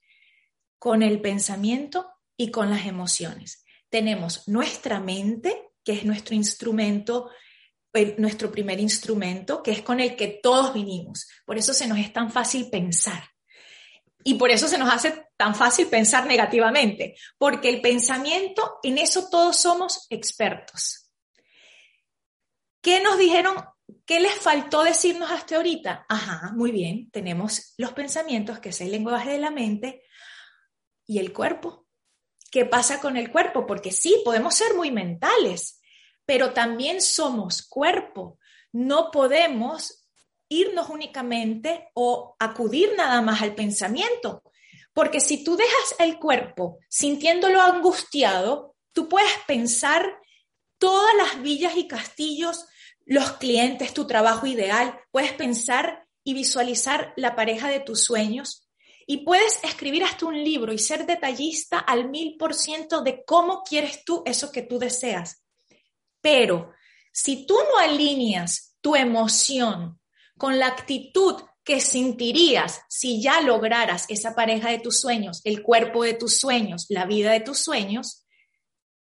con 0.79 1.03
el 1.03 1.21
pensamiento 1.21 2.09
y 2.37 2.53
con 2.53 2.71
las 2.71 2.87
emociones. 2.87 3.65
Tenemos 3.89 4.47
nuestra 4.47 5.01
mente, 5.01 5.73
que 5.83 5.95
es 5.95 6.05
nuestro 6.05 6.37
instrumento 6.37 7.31
nuestro 8.17 8.51
primer 8.53 8.79
instrumento, 8.79 9.61
que 9.61 9.73
es 9.73 9.83
con 9.83 9.99
el 9.99 10.15
que 10.15 10.39
todos 10.41 10.73
vinimos. 10.73 11.29
Por 11.45 11.59
eso 11.59 11.75
se 11.75 11.89
nos 11.89 11.99
es 11.99 12.13
tan 12.13 12.31
fácil 12.31 12.71
pensar. 12.71 13.25
Y 14.25 14.35
por 14.35 14.51
eso 14.51 14.69
se 14.69 14.79
nos 14.79 14.91
hace 14.91 15.27
tan 15.43 15.57
fácil 15.57 15.89
pensar 15.89 16.25
negativamente, 16.25 17.17
porque 17.37 17.69
el 17.69 17.81
pensamiento, 17.81 18.79
en 18.85 18.97
eso 18.99 19.29
todos 19.29 19.57
somos 19.57 20.07
expertos. 20.09 21.11
¿Qué 22.81 23.01
nos 23.01 23.19
dijeron? 23.19 23.57
¿Qué 24.07 24.21
les 24.21 24.35
faltó 24.35 24.85
decirnos 24.85 25.33
hasta 25.33 25.57
ahorita? 25.57 26.07
Ajá, 26.09 26.53
muy 26.55 26.71
bien, 26.71 27.11
tenemos 27.11 27.75
los 27.77 27.93
pensamientos, 27.93 28.61
que 28.61 28.69
es 28.69 28.81
el 28.83 28.93
lenguaje 28.93 29.31
de 29.31 29.41
la 29.41 29.51
mente, 29.51 30.05
y 31.09 31.19
el 31.19 31.33
cuerpo. 31.33 31.89
¿Qué 32.49 32.65
pasa 32.65 33.01
con 33.01 33.17
el 33.17 33.33
cuerpo? 33.33 33.67
Porque 33.67 33.91
sí, 33.91 34.23
podemos 34.25 34.55
ser 34.55 34.75
muy 34.75 34.93
mentales, 34.93 35.81
pero 36.25 36.53
también 36.53 37.01
somos 37.01 37.67
cuerpo. 37.67 38.39
No 38.71 39.11
podemos 39.11 40.07
irnos 40.49 40.89
únicamente 40.89 41.91
o 41.95 42.37
acudir 42.39 42.93
nada 42.97 43.21
más 43.23 43.43
al 43.43 43.57
pensamiento, 43.57 44.45
porque 44.93 45.21
si 45.21 45.43
tú 45.43 45.57
dejas 45.57 45.95
el 45.99 46.19
cuerpo 46.19 46.79
sintiéndolo 46.89 47.61
angustiado, 47.61 48.75
tú 48.93 49.09
puedes 49.09 49.33
pensar 49.47 50.19
todas 50.79 51.15
las 51.17 51.43
villas 51.43 51.77
y 51.77 51.87
castillos, 51.87 52.67
los 53.05 53.33
clientes, 53.33 53.95
tu 53.95 54.07
trabajo 54.07 54.47
ideal, 54.47 55.01
puedes 55.11 55.33
pensar 55.33 56.07
y 56.25 56.35
visualizar 56.35 57.13
la 57.17 57.35
pareja 57.35 57.69
de 57.69 57.81
tus 57.81 58.05
sueños 58.05 58.69
y 59.07 59.19
puedes 59.19 59.63
escribir 59.65 60.05
hasta 60.05 60.27
un 60.27 60.43
libro 60.43 60.73
y 60.73 60.79
ser 60.79 61.07
detallista 61.07 61.79
al 61.79 62.09
mil 62.09 62.37
por 62.37 62.55
ciento 62.55 63.03
de 63.03 63.25
cómo 63.25 63.63
quieres 63.63 64.05
tú 64.05 64.23
eso 64.25 64.53
que 64.53 64.63
tú 64.63 64.79
deseas. 64.79 65.43
Pero 66.21 66.73
si 67.13 67.47
tú 67.47 67.57
no 67.71 67.79
alineas 67.79 68.77
tu 68.81 68.95
emoción 68.95 70.01
con 70.39 70.59
la 70.59 70.69
actitud 70.69 71.43
que 71.65 71.81
sentirías 71.81 72.81
si 72.89 73.23
ya 73.23 73.41
lograras 73.41 74.07
esa 74.09 74.35
pareja 74.35 74.71
de 74.71 74.79
tus 74.79 75.01
sueños, 75.01 75.41
el 75.45 75.63
cuerpo 75.63 76.03
de 76.03 76.15
tus 76.15 76.39
sueños, 76.39 76.87
la 76.89 77.07
vida 77.07 77.33
de 77.33 77.41
tus 77.41 77.59
sueños, 77.59 78.27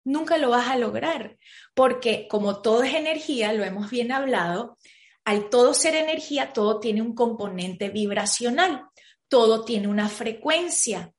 nunca 0.05 0.37
lo 0.39 0.51
vas 0.51 0.69
a 0.69 0.77
lograr. 0.77 1.39
Porque 1.75 2.29
como 2.29 2.61
todo 2.61 2.83
es 2.83 2.95
energía, 2.95 3.53
lo 3.53 3.65
hemos 3.65 3.91
bien 3.91 4.13
hablado, 4.13 4.77
al 5.25 5.49
todo 5.49 5.75
ser 5.75 5.95
energía, 5.95 6.53
todo 6.53 6.81
tiene 6.81 7.03
un 7.03 7.15
componente 7.15 7.89
vibracional, 7.89 8.87
todo 9.29 9.65
tiene 9.65 9.89
una 9.89 10.09
frecuencia. 10.09 11.15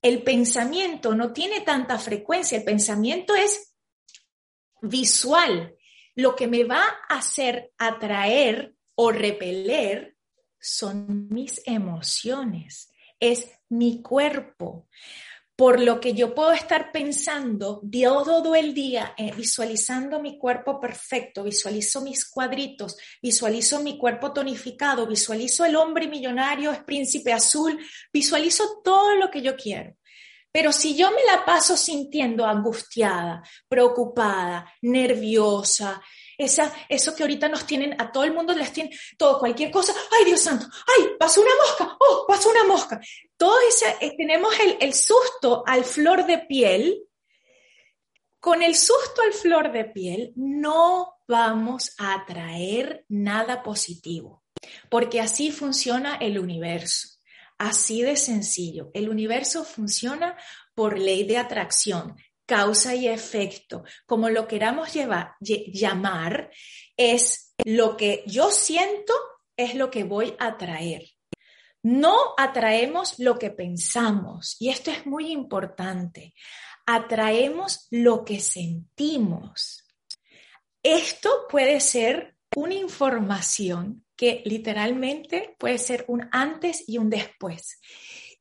El 0.00 0.22
pensamiento 0.22 1.14
no 1.14 1.32
tiene 1.32 1.60
tanta 1.62 1.98
frecuencia, 1.98 2.58
el 2.58 2.64
pensamiento 2.64 3.34
es 3.34 3.74
visual. 4.80 5.74
Lo 6.14 6.36
que 6.36 6.46
me 6.46 6.64
va 6.64 6.82
a 7.08 7.16
hacer 7.16 7.72
atraer 7.76 8.74
o 8.94 9.10
repeler 9.10 10.13
son 10.64 11.28
mis 11.28 11.60
emociones, 11.66 12.90
es 13.20 13.50
mi 13.68 14.00
cuerpo. 14.00 14.88
Por 15.54 15.78
lo 15.80 16.00
que 16.00 16.14
yo 16.14 16.34
puedo 16.34 16.52
estar 16.52 16.90
pensando 16.90 17.80
todo 18.24 18.54
el 18.56 18.74
día, 18.74 19.14
eh, 19.16 19.30
visualizando 19.36 20.20
mi 20.20 20.36
cuerpo 20.36 20.80
perfecto, 20.80 21.44
visualizo 21.44 22.00
mis 22.00 22.28
cuadritos, 22.28 22.96
visualizo 23.22 23.80
mi 23.80 23.96
cuerpo 23.96 24.32
tonificado, 24.32 25.06
visualizo 25.06 25.64
el 25.64 25.76
hombre 25.76 26.08
millonario, 26.08 26.72
es 26.72 26.82
príncipe 26.82 27.32
azul, 27.32 27.78
visualizo 28.12 28.80
todo 28.82 29.14
lo 29.14 29.30
que 29.30 29.42
yo 29.42 29.54
quiero. 29.54 29.94
Pero 30.50 30.72
si 30.72 30.96
yo 30.96 31.10
me 31.10 31.24
la 31.24 31.44
paso 31.44 31.76
sintiendo 31.76 32.46
angustiada, 32.46 33.42
preocupada, 33.68 34.72
nerviosa, 34.82 36.02
esa, 36.38 36.72
eso 36.88 37.14
que 37.14 37.22
ahorita 37.22 37.48
nos 37.48 37.66
tienen, 37.66 38.00
a 38.00 38.12
todo 38.12 38.24
el 38.24 38.32
mundo 38.32 38.54
les 38.54 38.72
tiene 38.72 38.90
todo, 39.16 39.38
cualquier 39.38 39.70
cosa, 39.70 39.94
ay 40.18 40.24
Dios 40.24 40.40
santo, 40.40 40.66
ay, 40.96 41.10
pasó 41.18 41.40
una 41.40 41.54
mosca, 41.62 41.96
oh, 42.00 42.24
pasó 42.26 42.50
una 42.50 42.64
mosca. 42.64 43.00
Todo 43.36 43.56
ese, 43.68 43.96
eh, 44.00 44.14
tenemos 44.16 44.58
el, 44.60 44.76
el 44.80 44.94
susto 44.94 45.62
al 45.66 45.84
flor 45.84 46.26
de 46.26 46.38
piel. 46.38 47.02
Con 48.40 48.62
el 48.62 48.74
susto 48.74 49.22
al 49.22 49.32
flor 49.32 49.72
de 49.72 49.86
piel 49.86 50.32
no 50.36 51.14
vamos 51.26 51.94
a 51.98 52.14
atraer 52.14 53.06
nada 53.08 53.62
positivo, 53.62 54.44
porque 54.90 55.20
así 55.20 55.50
funciona 55.50 56.16
el 56.16 56.38
universo. 56.38 57.08
Así 57.56 58.02
de 58.02 58.16
sencillo. 58.16 58.90
El 58.94 59.08
universo 59.08 59.64
funciona 59.64 60.36
por 60.74 60.98
ley 60.98 61.24
de 61.24 61.38
atracción, 61.38 62.16
causa 62.46 62.94
y 62.94 63.08
efecto. 63.08 63.84
Como 64.06 64.28
lo 64.28 64.46
queramos 64.46 64.92
llamar, 65.40 66.50
es 66.96 67.54
lo 67.64 67.96
que 67.96 68.22
yo 68.26 68.50
siento, 68.50 69.14
es 69.56 69.74
lo 69.74 69.90
que 69.90 70.04
voy 70.04 70.34
a 70.38 70.56
traer. 70.56 71.04
No 71.82 72.16
atraemos 72.38 73.18
lo 73.18 73.38
que 73.38 73.50
pensamos, 73.50 74.56
y 74.58 74.70
esto 74.70 74.90
es 74.90 75.04
muy 75.06 75.30
importante. 75.30 76.34
Atraemos 76.86 77.86
lo 77.90 78.24
que 78.24 78.40
sentimos. 78.40 79.86
Esto 80.82 81.46
puede 81.48 81.80
ser 81.80 82.36
una 82.56 82.74
información 82.74 84.04
que 84.16 84.42
literalmente 84.44 85.56
puede 85.58 85.78
ser 85.78 86.04
un 86.08 86.28
antes 86.30 86.84
y 86.86 86.98
un 86.98 87.10
después. 87.10 87.80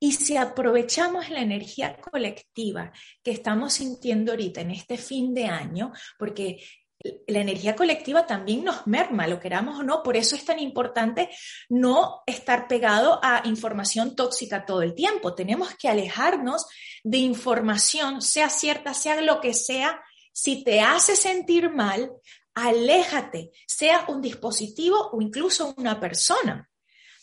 Y 0.04 0.12
si 0.12 0.36
aprovechamos 0.36 1.30
la 1.30 1.40
energía 1.40 1.96
colectiva 1.96 2.92
que 3.24 3.32
estamos 3.32 3.76
sintiendo 3.76 4.34
ahorita 4.34 4.60
en 4.60 4.72
este 4.72 4.98
fin 4.98 5.34
de 5.34 5.46
año, 5.46 5.94
porque 6.20 6.62
la 7.26 7.40
energía 7.40 7.74
colectiva 7.74 8.28
también 8.28 8.66
nos 8.66 8.86
merma, 8.86 9.28
lo 9.28 9.40
queramos 9.40 9.80
o 9.80 9.84
no. 9.84 10.04
Por 10.04 10.18
eso 10.18 10.36
es 10.36 10.44
tan 10.44 10.60
importante 10.60 11.30
no 11.70 12.22
estar 12.26 12.68
pegado 12.68 13.22
a 13.24 13.44
información 13.46 14.14
tóxica 14.14 14.66
todo 14.66 14.82
el 14.82 14.94
tiempo. 14.94 15.36
Tenemos 15.36 15.74
que 15.76 15.88
alejarnos 15.88 16.66
de 17.02 17.20
información, 17.20 18.22
sea 18.22 18.50
cierta, 18.50 18.94
sea 18.94 19.22
lo 19.22 19.40
que 19.40 19.54
sea. 19.54 20.02
Si 20.34 20.66
te 20.66 20.82
hace 20.82 21.16
sentir 21.16 21.70
mal, 21.70 22.12
aléjate, 22.56 23.52
sea 23.66 24.04
un 24.10 24.22
dispositivo 24.22 25.12
o 25.14 25.22
incluso 25.22 25.74
una 25.78 25.98
persona. 25.98 26.70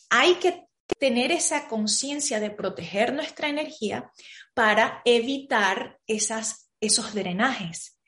Hay 0.08 0.36
que 0.36 0.69
tener 1.00 1.32
esa 1.32 1.66
conciencia 1.66 2.38
de 2.38 2.50
proteger 2.50 3.12
nuestra 3.14 3.48
energía 3.48 4.12
para 4.54 5.00
evitar 5.04 5.98
esas, 6.06 6.70
esos 6.80 7.14
drenajes. 7.14 7.98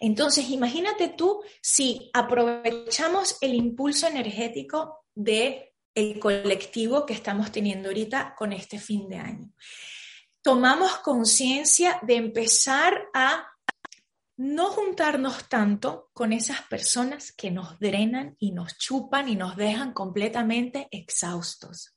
Entonces, 0.00 0.48
imagínate 0.50 1.08
tú 1.08 1.42
si 1.60 2.10
aprovechamos 2.14 3.36
el 3.40 3.54
impulso 3.54 4.06
energético 4.06 5.04
del 5.14 5.64
el 5.94 6.20
colectivo 6.20 7.06
que 7.06 7.14
estamos 7.14 7.50
teniendo 7.50 7.88
ahorita 7.88 8.34
con 8.36 8.52
este 8.52 8.78
fin 8.78 9.08
de 9.08 9.16
año. 9.16 9.50
Tomamos 10.42 10.98
conciencia 10.98 11.98
de 12.02 12.16
empezar 12.16 13.08
a 13.14 13.48
no 14.36 14.68
juntarnos 14.68 15.48
tanto 15.48 16.10
con 16.12 16.34
esas 16.34 16.60
personas 16.62 17.32
que 17.32 17.50
nos 17.50 17.78
drenan 17.80 18.36
y 18.38 18.52
nos 18.52 18.76
chupan 18.76 19.30
y 19.30 19.36
nos 19.36 19.56
dejan 19.56 19.94
completamente 19.94 20.86
exhaustos. 20.90 21.95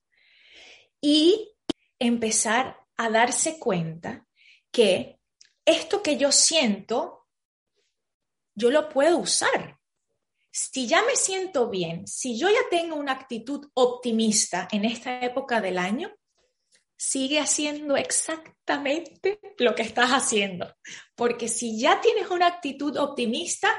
Y 1.02 1.56
empezar 2.00 2.80
a 2.98 3.10
darse 3.10 3.60
cuenta 3.60 4.26
que 4.72 5.20
esto 5.66 6.02
que 6.04 6.18
yo 6.18 6.32
siento 6.32 7.20
yo 8.56 8.70
lo 8.72 8.90
puedo 8.90 9.18
usar. 9.18 9.80
Si 10.52 10.88
ya 10.88 11.02
me 11.04 11.16
siento 11.16 11.70
bien, 11.70 12.08
si 12.08 12.38
yo 12.38 12.50
ya 12.50 12.70
tengo 12.70 12.96
una 12.96 13.14
actitud 13.14 13.70
optimista 13.74 14.68
en 14.72 14.84
esta 14.84 15.22
época 15.22 15.62
del 15.62 15.78
año, 15.78 16.12
sigue 16.98 17.40
haciendo 17.40 17.96
exactamente 17.96 19.40
lo 19.58 19.74
que 19.76 19.84
estás 19.84 20.10
haciendo. 20.10 20.76
Porque 21.16 21.48
si 21.48 21.80
ya 21.80 22.02
tienes 22.02 22.30
una 22.30 22.48
actitud 22.48 22.98
optimista, 22.98 23.70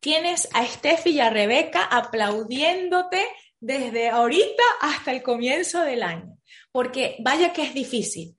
tienes 0.00 0.48
a 0.52 0.66
Steffi 0.66 1.10
y 1.10 1.20
a 1.20 1.30
Rebeca 1.30 1.84
aplaudiéndote 1.84 3.24
desde 3.60 4.08
ahorita 4.08 4.62
hasta 4.80 5.12
el 5.12 5.22
comienzo 5.22 5.82
del 5.82 6.02
año. 6.02 6.37
Porque 6.72 7.16
vaya 7.20 7.52
que 7.52 7.62
es 7.62 7.74
difícil. 7.74 8.38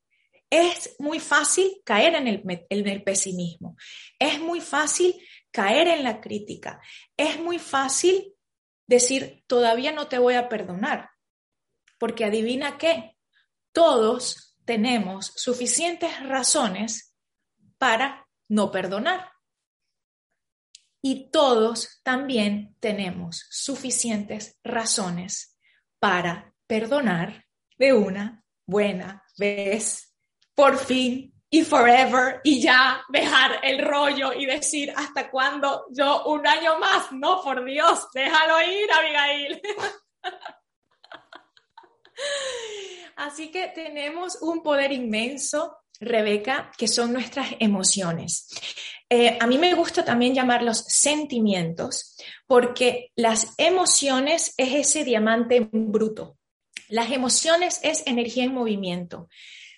Es 0.49 0.95
muy 0.99 1.19
fácil 1.19 1.81
caer 1.85 2.15
en 2.15 2.27
el, 2.87 3.03
pesimismo. 3.03 3.75
Es 4.17 4.39
muy 4.39 4.61
fácil 4.61 5.15
caer 5.51 5.87
en 5.87 6.03
la 6.03 6.19
crítica. 6.19 6.81
Es 7.15 7.39
muy 7.39 7.59
fácil 7.59 8.33
decir, 8.87 9.43
todavía 9.45 9.91
no 9.91 10.07
te 10.07 10.17
voy 10.17 10.33
a 10.33 10.49
perdonar, 10.49 11.11
porque 11.99 12.25
adivina 12.25 12.79
qué, 12.79 13.15
todos 13.71 14.55
tenemos 14.65 15.31
suficientes 15.35 16.19
razones 16.23 17.15
para 17.77 18.27
no 18.47 18.71
perdonar. 18.71 19.31
Y 21.01 21.29
todos 21.29 22.01
también 22.03 22.75
tenemos 22.79 23.45
suficientes 23.51 24.57
razones 24.63 25.57
para 25.99 26.55
perdonar 26.67 27.45
de 27.79 27.93
una 27.93 28.43
buena 28.67 29.23
vez. 29.37 30.13
Por 30.53 30.77
fin 30.77 31.33
y 31.49 31.63
forever 31.63 32.41
y 32.43 32.61
ya 32.61 33.01
dejar 33.09 33.59
el 33.63 33.83
rollo 33.83 34.33
y 34.33 34.45
decir 34.45 34.93
hasta 34.95 35.31
cuándo 35.31 35.87
yo 35.89 36.25
un 36.25 36.45
año 36.45 36.77
más, 36.77 37.11
no 37.11 37.41
por 37.41 37.65
Dios, 37.65 38.07
déjalo 38.13 38.61
ir, 38.61 38.91
Abigail. 38.91 39.61
Así 43.15 43.49
que 43.49 43.69
tenemos 43.69 44.37
un 44.41 44.61
poder 44.61 44.91
inmenso, 44.91 45.77
Rebeca, 45.99 46.71
que 46.77 46.87
son 46.87 47.13
nuestras 47.13 47.47
emociones. 47.59 48.47
Eh, 49.09 49.37
a 49.39 49.47
mí 49.47 49.57
me 49.57 49.73
gusta 49.73 50.05
también 50.05 50.35
llamarlos 50.35 50.85
sentimientos, 50.87 52.15
porque 52.45 53.11
las 53.15 53.55
emociones 53.57 54.53
es 54.55 54.87
ese 54.87 55.03
diamante 55.03 55.67
bruto. 55.71 56.38
Las 56.89 57.11
emociones 57.11 57.79
es 57.83 58.03
energía 58.05 58.43
en 58.43 58.53
movimiento. 58.53 59.29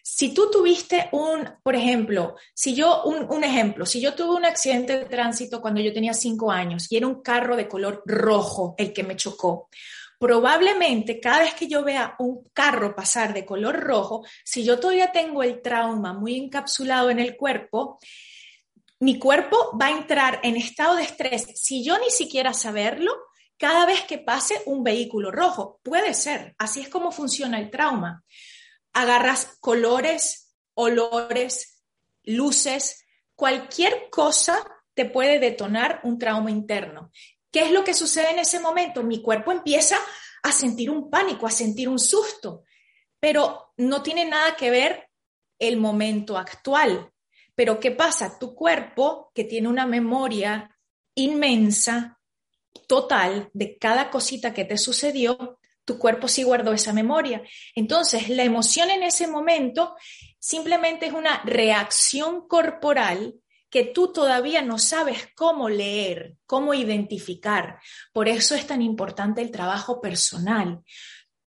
Si 0.03 0.33
tú 0.33 0.49
tuviste 0.49 1.09
un, 1.11 1.47
por 1.61 1.75
ejemplo, 1.75 2.35
si 2.53 2.73
yo, 2.73 3.03
un, 3.03 3.43
ejemplo, 3.43 3.85
si 3.85 4.01
yo 4.01 4.15
tuve 4.15 4.35
un 4.35 4.45
accidente 4.45 4.97
de 4.97 5.05
tránsito 5.05 5.61
cuando 5.61 5.79
yo 5.79 5.93
tenía 5.93 6.13
cinco 6.13 6.51
años 6.51 6.91
y 6.91 6.97
era 6.97 7.07
un 7.07 7.21
carro 7.21 7.55
de 7.55 7.67
color 7.67 8.01
rojo 8.05 8.73
el 8.77 8.93
que 8.93 9.03
me 9.03 9.15
chocó, 9.15 9.69
probablemente 10.17 11.19
cada 11.19 11.39
vez 11.39 11.53
que 11.53 11.67
yo 11.67 11.83
vea 11.83 12.15
un 12.17 12.43
carro 12.53 12.95
pasar 12.95 13.33
de 13.33 13.45
color 13.45 13.79
rojo, 13.79 14.25
si 14.43 14.63
yo 14.63 14.79
todavía 14.79 15.11
tengo 15.11 15.43
el 15.43 15.61
trauma 15.61 16.13
muy 16.13 16.37
encapsulado 16.37 17.09
en 17.09 17.19
el 17.19 17.35
cuerpo, 17.35 17.99
mi 18.99 19.19
cuerpo 19.19 19.77
va 19.79 19.87
a 19.87 19.97
entrar 19.97 20.39
en 20.43 20.57
estado 20.57 20.95
de 20.95 21.03
estrés 21.03 21.47
si 21.55 21.83
yo 21.83 21.97
ni 21.99 22.09
siquiera 22.09 22.53
saberlo 22.53 23.11
cada 23.61 23.85
vez 23.85 24.01
que 24.05 24.17
pase 24.17 24.59
un 24.65 24.83
vehículo 24.83 25.29
rojo. 25.29 25.79
Puede 25.83 26.15
ser, 26.15 26.55
así 26.57 26.81
es 26.81 26.89
como 26.89 27.11
funciona 27.11 27.59
el 27.59 27.69
trauma 27.69 28.25
agarras 28.91 29.57
colores, 29.59 30.55
olores, 30.73 31.83
luces, 32.23 33.05
cualquier 33.35 34.09
cosa 34.09 34.65
te 34.95 35.05
puede 35.05 35.37
detonar 35.37 36.01
un 36.03 36.17
trauma 36.17 36.49
interno. 36.49 37.11
¿Qué 37.51 37.59
es 37.61 37.71
lo 37.71 37.83
que 37.83 37.93
sucede 37.93 38.31
en 38.31 38.39
ese 38.39 38.59
momento? 38.59 39.03
Mi 39.03 39.21
cuerpo 39.21 39.51
empieza 39.51 39.97
a 40.41 40.51
sentir 40.51 40.89
un 40.89 41.11
pánico, 41.11 41.45
a 41.45 41.51
sentir 41.51 41.87
un 41.87 41.99
susto, 41.99 42.63
pero 43.19 43.73
no 43.77 44.01
tiene 44.01 44.25
nada 44.25 44.55
que 44.55 44.71
ver 44.71 45.07
el 45.59 45.77
momento 45.77 46.35
actual. 46.35 47.11
Pero 47.53 47.79
¿qué 47.79 47.91
pasa? 47.91 48.39
Tu 48.39 48.55
cuerpo, 48.55 49.31
que 49.35 49.43
tiene 49.43 49.67
una 49.67 49.85
memoria 49.85 50.75
inmensa, 51.13 52.19
total, 52.87 53.49
de 53.53 53.77
cada 53.77 54.09
cosita 54.09 54.53
que 54.53 54.65
te 54.65 54.77
sucedió, 54.77 55.59
tu 55.85 55.97
cuerpo 55.97 56.27
sí 56.27 56.43
guardó 56.43 56.73
esa 56.73 56.93
memoria. 56.93 57.41
Entonces, 57.75 58.29
la 58.29 58.43
emoción 58.43 58.91
en 58.91 59.03
ese 59.03 59.27
momento 59.27 59.95
simplemente 60.39 61.07
es 61.07 61.13
una 61.13 61.41
reacción 61.43 62.47
corporal 62.47 63.35
que 63.69 63.85
tú 63.85 64.11
todavía 64.11 64.61
no 64.61 64.77
sabes 64.77 65.29
cómo 65.33 65.69
leer, 65.69 66.35
cómo 66.45 66.73
identificar. 66.73 67.79
Por 68.11 68.27
eso 68.27 68.53
es 68.53 68.67
tan 68.67 68.81
importante 68.81 69.41
el 69.41 69.49
trabajo 69.49 70.01
personal. 70.01 70.81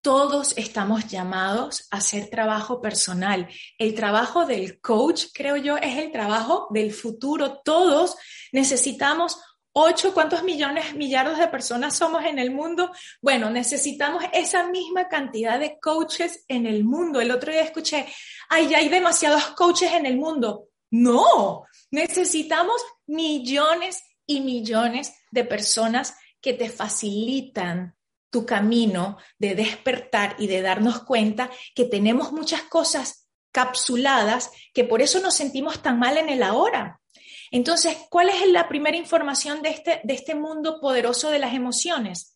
Todos 0.00 0.56
estamos 0.56 1.06
llamados 1.06 1.87
a 1.90 1.98
hacer 1.98 2.28
trabajo 2.30 2.80
personal. 2.80 3.48
El 3.78 3.94
trabajo 3.94 4.46
del 4.46 4.80
coach, 4.80 5.26
creo 5.34 5.56
yo, 5.56 5.76
es 5.76 5.98
el 5.98 6.12
trabajo 6.12 6.66
del 6.70 6.92
futuro. 6.92 7.60
Todos 7.62 8.16
necesitamos 8.52 9.38
Ocho, 9.76 10.14
¿cuántos 10.14 10.44
millones, 10.44 10.94
millardos 10.94 11.37
de 11.37 11.48
personas 11.48 11.96
somos 11.96 12.24
en 12.24 12.38
el 12.38 12.52
mundo? 12.52 12.92
Bueno, 13.20 13.50
necesitamos 13.50 14.22
esa 14.32 14.68
misma 14.68 15.08
cantidad 15.08 15.58
de 15.58 15.80
coaches 15.80 16.44
en 16.46 16.66
el 16.66 16.84
mundo. 16.84 17.20
El 17.20 17.32
otro 17.32 17.50
día 17.50 17.62
escuché, 17.62 18.06
ay, 18.48 18.68
ya 18.68 18.78
hay 18.78 18.88
demasiados 18.88 19.46
coaches 19.56 19.90
en 19.92 20.06
el 20.06 20.16
mundo. 20.16 20.68
No, 20.92 21.64
necesitamos 21.90 22.80
millones 23.06 24.00
y 24.26 24.42
millones 24.42 25.12
de 25.32 25.44
personas 25.44 26.16
que 26.40 26.52
te 26.52 26.70
facilitan 26.70 27.96
tu 28.30 28.46
camino 28.46 29.18
de 29.40 29.56
despertar 29.56 30.37
y 30.38 30.46
de 30.46 30.62
darnos 30.62 31.02
cuenta 31.02 31.50
que 31.74 31.84
tenemos 31.84 32.30
muchas 32.30 32.62
cosas 32.62 33.28
capsuladas, 33.50 34.52
que 34.72 34.84
por 34.84 35.02
eso 35.02 35.18
nos 35.18 35.34
sentimos 35.34 35.82
tan 35.82 35.98
mal 35.98 36.16
en 36.16 36.28
el 36.28 36.44
ahora. 36.44 37.00
Entonces, 37.55 37.97
¿cuál 38.11 38.31
es 38.31 38.49
la 38.49 38.69
primera 38.69 38.97
información 38.97 39.62
de 39.62 39.69
este, 39.69 40.01
de 40.03 40.14
este 40.14 40.35
mundo 40.35 40.81
poderoso 40.81 41.31
de 41.31 41.38
las 41.38 41.55
emociones? 41.55 42.35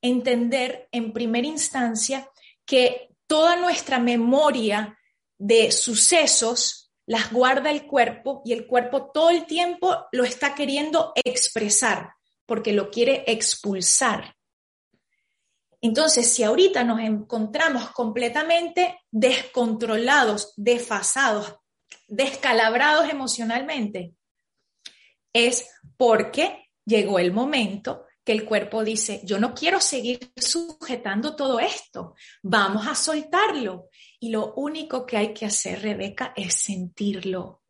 Entender 0.00 0.88
en 0.92 1.12
primera 1.12 1.46
instancia 1.46 2.26
que 2.64 3.10
toda 3.26 3.56
nuestra 3.56 3.98
memoria 3.98 4.98
de 5.36 5.70
sucesos 5.72 6.90
las 7.04 7.30
guarda 7.34 7.70
el 7.70 7.86
cuerpo 7.86 8.40
y 8.46 8.54
el 8.54 8.66
cuerpo 8.66 9.10
todo 9.12 9.28
el 9.28 9.44
tiempo 9.44 10.06
lo 10.10 10.24
está 10.24 10.54
queriendo 10.54 11.12
expresar 11.22 12.14
porque 12.46 12.72
lo 12.72 12.90
quiere 12.90 13.24
expulsar. 13.26 14.36
Entonces, 15.82 16.32
si 16.32 16.44
ahorita 16.44 16.82
nos 16.82 17.00
encontramos 17.00 17.90
completamente 17.90 19.00
descontrolados, 19.10 20.54
desfasados, 20.56 21.56
descalabrados 22.08 23.10
emocionalmente, 23.10 24.14
es 25.36 25.68
porque 25.96 26.70
llegó 26.84 27.18
el 27.18 27.32
momento 27.32 28.06
que 28.24 28.32
el 28.32 28.44
cuerpo 28.44 28.82
dice, 28.82 29.20
yo 29.22 29.38
no 29.38 29.54
quiero 29.54 29.80
seguir 29.80 30.32
sujetando 30.36 31.36
todo 31.36 31.60
esto, 31.60 32.14
vamos 32.42 32.86
a 32.88 32.94
soltarlo. 32.94 33.88
Y 34.18 34.30
lo 34.30 34.54
único 34.54 35.06
que 35.06 35.16
hay 35.16 35.32
que 35.32 35.46
hacer, 35.46 35.82
Rebeca, 35.82 36.32
es 36.34 36.54
sentirlo. 36.54 37.62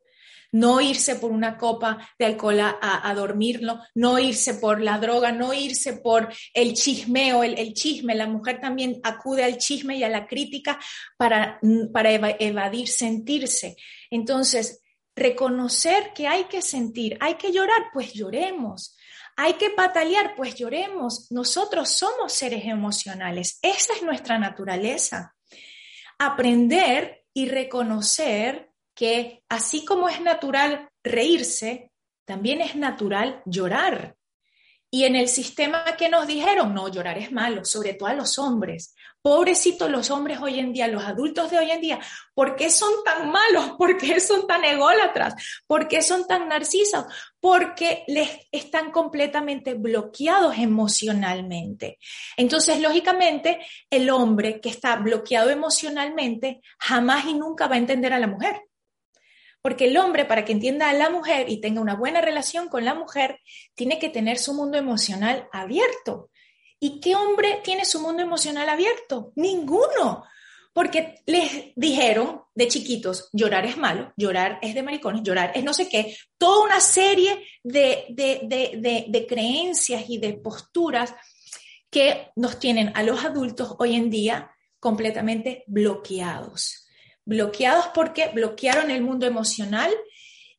no 0.49 0.79
irse 0.79 1.15
por 1.17 1.31
una 1.31 1.57
copa 1.57 2.09
de 2.17 2.25
alcohol 2.25 2.59
a, 2.61 3.13
dormirlo, 3.13 3.81
no 3.93 4.17
irse 4.17 4.55
por 4.55 4.81
la 4.81 4.97
droga, 4.97 5.31
no 5.31 5.53
irse 5.53 5.93
por 5.93 6.33
el 6.53 6.73
chismeo, 6.73 7.43
el, 7.43 7.59
el, 7.59 7.73
chisme. 7.73 8.15
La 8.15 8.27
mujer 8.27 8.59
también 8.59 8.99
acude 9.03 9.43
al 9.43 9.57
chisme 9.57 9.97
y 9.97 10.03
a 10.03 10.09
la 10.09 10.25
crítica 10.25 10.79
para, 11.17 11.59
para 11.91 12.11
evadir 12.11 12.87
sentirse. 12.87 13.75
Entonces, 14.09 14.81
reconocer 15.17 16.13
que 16.13 16.27
hay 16.27 16.45
que 16.45 16.61
sentir, 16.61 17.17
hay 17.19 17.35
que 17.35 17.51
llorar, 17.51 17.87
pues 17.91 18.13
lloremos. 18.13 18.95
Hay 19.35 19.53
que 19.53 19.71
patalear, 19.71 20.35
pues 20.35 20.55
lloremos. 20.55 21.31
Nosotros 21.31 21.89
somos 21.89 22.33
seres 22.33 22.65
emocionales. 22.65 23.59
Esa 23.61 23.93
es 23.93 24.03
nuestra 24.03 24.39
naturaleza. 24.39 25.35
Aprender 26.17 27.25
y 27.33 27.49
reconocer 27.49 28.71
que 28.95 29.43
así 29.49 29.85
como 29.85 30.09
es 30.09 30.21
natural 30.21 30.89
reírse, 31.03 31.91
también 32.25 32.61
es 32.61 32.75
natural 32.75 33.41
llorar. 33.45 34.15
Y 34.89 35.03
en 35.03 35.15
el 35.15 35.27
sistema 35.27 35.83
que 35.97 36.09
nos 36.09 36.25
dijeron, 36.25 36.73
no, 36.73 36.87
llorar 36.87 37.17
es 37.17 37.31
malo, 37.31 37.65
sobre 37.65 37.93
todo 37.93 38.09
a 38.09 38.13
los 38.13 38.39
hombres. 38.39 38.95
Pobrecitos 39.27 39.91
los 39.91 40.09
hombres 40.09 40.39
hoy 40.41 40.57
en 40.57 40.71
día, 40.71 40.87
los 40.87 41.03
adultos 41.03 41.51
de 41.51 41.57
hoy 41.57 41.69
en 41.69 41.81
día, 41.81 41.99
¿por 42.33 42.55
qué 42.55 42.69
son 42.69 42.93
tan 43.03 43.29
malos? 43.29 43.71
¿Por 43.77 43.97
qué 43.97 44.21
son 44.21 44.47
tan 44.47 44.63
ególatras? 44.63 45.35
¿Por 45.67 45.89
qué 45.89 46.01
son 46.01 46.25
tan 46.25 46.47
narcisos? 46.47 47.03
Porque 47.37 48.05
les 48.07 48.47
están 48.53 48.89
completamente 48.89 49.73
bloqueados 49.73 50.57
emocionalmente. 50.57 51.99
Entonces, 52.37 52.79
lógicamente, 52.79 53.59
el 53.89 54.09
hombre 54.11 54.61
que 54.61 54.69
está 54.69 54.95
bloqueado 54.95 55.49
emocionalmente 55.49 56.61
jamás 56.79 57.25
y 57.25 57.33
nunca 57.33 57.67
va 57.67 57.75
a 57.75 57.79
entender 57.79 58.13
a 58.13 58.19
la 58.19 58.27
mujer. 58.27 58.61
Porque 59.61 59.89
el 59.89 59.97
hombre, 59.97 60.23
para 60.23 60.45
que 60.45 60.53
entienda 60.53 60.89
a 60.89 60.93
la 60.93 61.09
mujer 61.09 61.49
y 61.49 61.59
tenga 61.59 61.81
una 61.81 61.95
buena 61.95 62.21
relación 62.21 62.69
con 62.69 62.85
la 62.85 62.93
mujer, 62.93 63.41
tiene 63.75 63.99
que 63.99 64.07
tener 64.07 64.37
su 64.37 64.53
mundo 64.53 64.77
emocional 64.77 65.49
abierto. 65.51 66.29
¿Y 66.79 66.99
qué 66.99 67.15
hombre 67.15 67.61
tiene 67.63 67.85
su 67.85 67.99
mundo 67.99 68.21
emocional 68.21 68.69
abierto? 68.69 69.31
Ninguno. 69.35 70.23
Porque 70.73 71.21
les 71.25 71.73
dijeron 71.75 72.43
de 72.53 72.67
chiquitos, 72.67 73.29
llorar 73.33 73.65
es 73.65 73.77
malo, 73.77 74.13
llorar 74.15 74.59
es 74.61 74.75
de 74.75 74.83
maricones, 74.83 75.23
llorar 75.23 75.51
es 75.55 75.63
no 75.63 75.73
sé 75.73 75.89
qué, 75.89 76.15
toda 76.37 76.65
una 76.65 76.79
serie 76.79 77.43
de, 77.63 78.05
de 78.09 79.25
creencias 79.27 80.07
y 80.07 80.19
de 80.19 80.33
posturas 80.33 81.15
que 81.89 82.29
nos 82.35 82.59
tienen 82.59 82.91
a 82.95 83.01
los 83.01 83.25
adultos 83.25 83.75
hoy 83.79 83.95
en 83.95 84.11
día 84.11 84.51
completamente 84.79 85.63
bloqueados 85.65 86.87
bloqueados 87.27 87.87
porque 87.93 88.29
bloquearon 88.29 88.89
el 88.89 89.01
mundo 89.01 89.25
emocional 89.25 89.91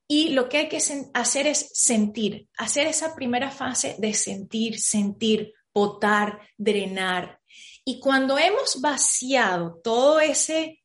y 0.06 0.30
lo 0.30 0.48
que 0.48 0.58
hay 0.58 0.68
que 0.68 0.82
hacer 1.14 1.46
es 1.46 1.70
sentir, 1.72 2.46
hacer 2.58 2.86
esa 2.86 3.14
primera 3.14 3.50
fase 3.50 3.96
de 3.98 4.12
sentir, 4.12 4.78
sentir, 4.78 5.54
potar, 5.72 6.40
drenar. 6.56 7.40
Y 7.84 8.00
cuando 8.00 8.38
hemos 8.38 8.80
vaciado 8.80 9.80
todo 9.82 10.20
ese 10.20 10.78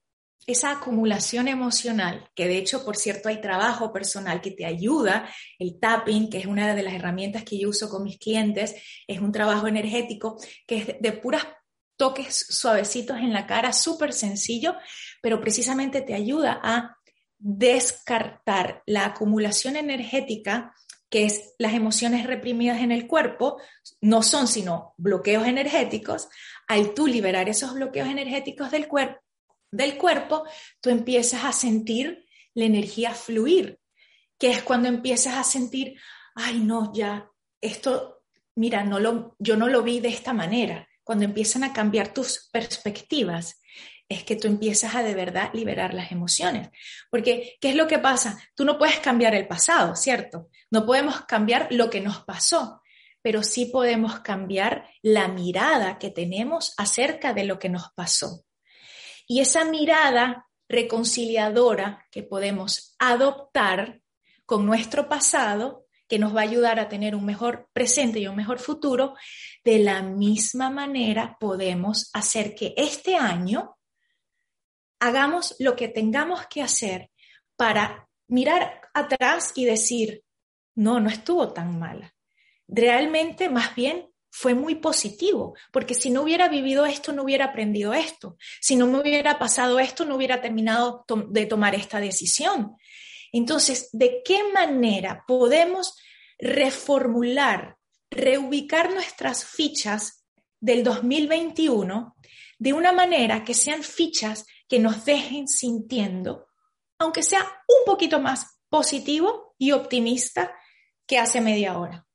esa 0.45 0.71
acumulación 0.71 1.47
emocional, 1.47 2.29
que 2.35 2.47
de 2.47 2.57
hecho, 2.57 2.83
por 2.83 2.97
cierto, 2.97 3.29
hay 3.29 3.39
trabajo 3.39 3.93
personal 3.93 4.41
que 4.41 4.51
te 4.51 4.65
ayuda, 4.65 5.29
el 5.57 5.79
tapping, 5.79 6.29
que 6.29 6.39
es 6.39 6.45
una 6.45 6.75
de 6.75 6.83
las 6.83 6.93
herramientas 6.93 7.43
que 7.43 7.57
yo 7.57 7.69
uso 7.69 7.89
con 7.89 8.03
mis 8.03 8.17
clientes, 8.17 8.75
es 9.07 9.19
un 9.19 9.31
trabajo 9.31 9.67
energético 9.67 10.37
que 10.67 10.77
es 10.77 10.87
de 10.99 11.11
puras 11.13 11.45
toques 11.95 12.47
suavecitos 12.49 13.17
en 13.17 13.31
la 13.31 13.47
cara, 13.47 13.71
súper 13.71 14.11
sencillo, 14.11 14.75
pero 15.21 15.39
precisamente 15.39 16.01
te 16.01 16.13
ayuda 16.13 16.59
a 16.61 16.97
descartar 17.37 18.83
la 18.85 19.05
acumulación 19.05 19.75
energética, 19.75 20.73
que 21.13 21.25
es 21.25 21.53
las 21.59 21.75
emociones 21.75 22.25
reprimidas 22.25 22.81
en 22.81 22.91
el 22.91 23.05
cuerpo, 23.05 23.61
no 24.01 24.23
son 24.23 24.47
sino 24.47 24.95
bloqueos 24.97 25.45
energéticos. 25.45 26.27
Al 26.67 26.95
tú 26.95 27.05
liberar 27.05 27.47
esos 27.47 27.75
bloqueos 27.75 28.07
energéticos 28.07 28.71
del, 28.71 28.87
cuerpo, 28.87 29.21
del 29.69 29.95
cuerpo, 29.95 30.43
tú 30.81 30.89
empiezas 30.89 31.43
a 31.43 31.51
sentir 31.51 32.25
la 32.55 32.65
energía 32.65 33.13
fluir, 33.13 33.79
que 34.39 34.49
es 34.49 34.63
cuando 34.63 34.87
empiezas 34.87 35.35
a 35.35 35.43
sentir, 35.43 35.99
ay 36.33 36.61
no, 36.61 36.91
ya, 36.95 37.29
esto, 37.61 38.23
mira, 38.55 38.83
no 38.83 38.99
lo, 38.99 39.35
yo 39.37 39.55
no 39.55 39.67
lo 39.67 39.83
vi 39.83 39.99
de 39.99 40.09
esta 40.09 40.33
manera. 40.33 40.89
Cuando 41.03 41.25
empiezan 41.25 41.63
a 41.63 41.73
cambiar 41.73 42.11
tus 42.11 42.49
perspectivas, 42.51 43.61
es 44.09 44.23
que 44.23 44.35
tú 44.35 44.47
empiezas 44.47 44.95
a 44.95 45.03
de 45.03 45.15
verdad 45.15 45.49
liberar 45.53 45.93
las 45.93 46.11
emociones. 46.11 46.69
Porque, 47.09 47.57
¿qué 47.59 47.69
es 47.69 47.75
lo 47.75 47.87
que 47.87 47.99
pasa? 47.99 48.37
Tú 48.55 48.65
no 48.65 48.77
puedes 48.77 48.99
cambiar 48.99 49.35
el 49.35 49.47
pasado, 49.47 49.95
¿cierto? 49.95 50.49
No 50.69 50.85
podemos 50.85 51.21
cambiar 51.21 51.67
lo 51.71 51.89
que 51.89 52.01
nos 52.01 52.23
pasó, 52.23 52.81
pero 53.21 53.43
sí 53.43 53.65
podemos 53.65 54.19
cambiar 54.19 54.89
la 55.01 55.27
mirada 55.27 55.97
que 55.97 56.11
tenemos 56.11 56.73
acerca 56.77 57.33
de 57.33 57.45
lo 57.45 57.59
que 57.59 57.69
nos 57.69 57.91
pasó. 57.95 58.45
Y 59.27 59.39
esa 59.39 59.65
mirada 59.65 60.47
reconciliadora 60.67 62.05
que 62.11 62.23
podemos 62.23 62.95
adoptar 62.99 64.01
con 64.45 64.65
nuestro 64.65 65.07
pasado, 65.07 65.85
que 66.07 66.19
nos 66.19 66.35
va 66.35 66.41
a 66.41 66.43
ayudar 66.43 66.79
a 66.79 66.89
tener 66.89 67.15
un 67.15 67.25
mejor 67.25 67.69
presente 67.73 68.19
y 68.19 68.27
un 68.27 68.35
mejor 68.35 68.59
futuro, 68.59 69.15
de 69.63 69.79
la 69.79 70.01
misma 70.01 70.69
manera 70.69 71.37
podemos 71.39 72.09
hacer 72.13 72.53
que 72.53 72.73
este 72.75 73.15
año 73.15 73.77
hagamos 75.03 75.55
lo 75.59 75.75
que 75.75 75.89
tengamos 75.89 76.47
que 76.47 76.61
hacer 76.61 77.11
para 77.57 78.07
mirar 78.29 78.79
atrás 78.93 79.51
y 79.53 79.65
decir, 79.65 80.23
no, 80.75 81.01
no 81.01 81.09
estuvo 81.09 81.51
tan 81.51 81.77
mala. 81.77 82.15
Realmente, 82.69 83.49
más 83.49 83.75
bien, 83.75 84.09
fue 84.31 84.55
muy 84.55 84.75
positivo, 84.75 85.55
porque 85.73 85.93
si 85.93 86.09
no 86.09 86.21
hubiera 86.21 86.47
vivido 86.47 86.85
esto, 86.85 87.11
no 87.11 87.23
hubiera 87.23 87.45
aprendido 87.45 87.93
esto. 87.93 88.37
Si 88.61 88.77
no 88.77 88.87
me 88.87 89.01
hubiera 89.01 89.37
pasado 89.37 89.77
esto, 89.77 90.05
no 90.05 90.15
hubiera 90.15 90.41
terminado 90.41 91.05
de 91.27 91.45
tomar 91.47 91.75
esta 91.75 91.99
decisión. 91.99 92.77
Entonces, 93.33 93.89
¿de 93.91 94.21
qué 94.23 94.39
manera 94.53 95.25
podemos 95.27 95.97
reformular, 96.39 97.75
reubicar 98.09 98.93
nuestras 98.93 99.43
fichas 99.43 100.25
del 100.61 100.81
2021 100.81 102.15
de 102.57 102.71
una 102.71 102.93
manera 102.93 103.43
que 103.43 103.53
sean 103.53 103.83
fichas 103.83 104.45
que 104.67 104.79
nos 104.79 105.05
dejen 105.05 105.47
sintiendo, 105.47 106.47
aunque 106.97 107.23
sea 107.23 107.41
un 107.41 107.85
poquito 107.85 108.19
más 108.19 108.59
positivo 108.69 109.55
y 109.57 109.71
optimista 109.71 110.55
que 111.05 111.19
hace 111.19 111.41
media 111.41 111.77
hora. 111.77 112.07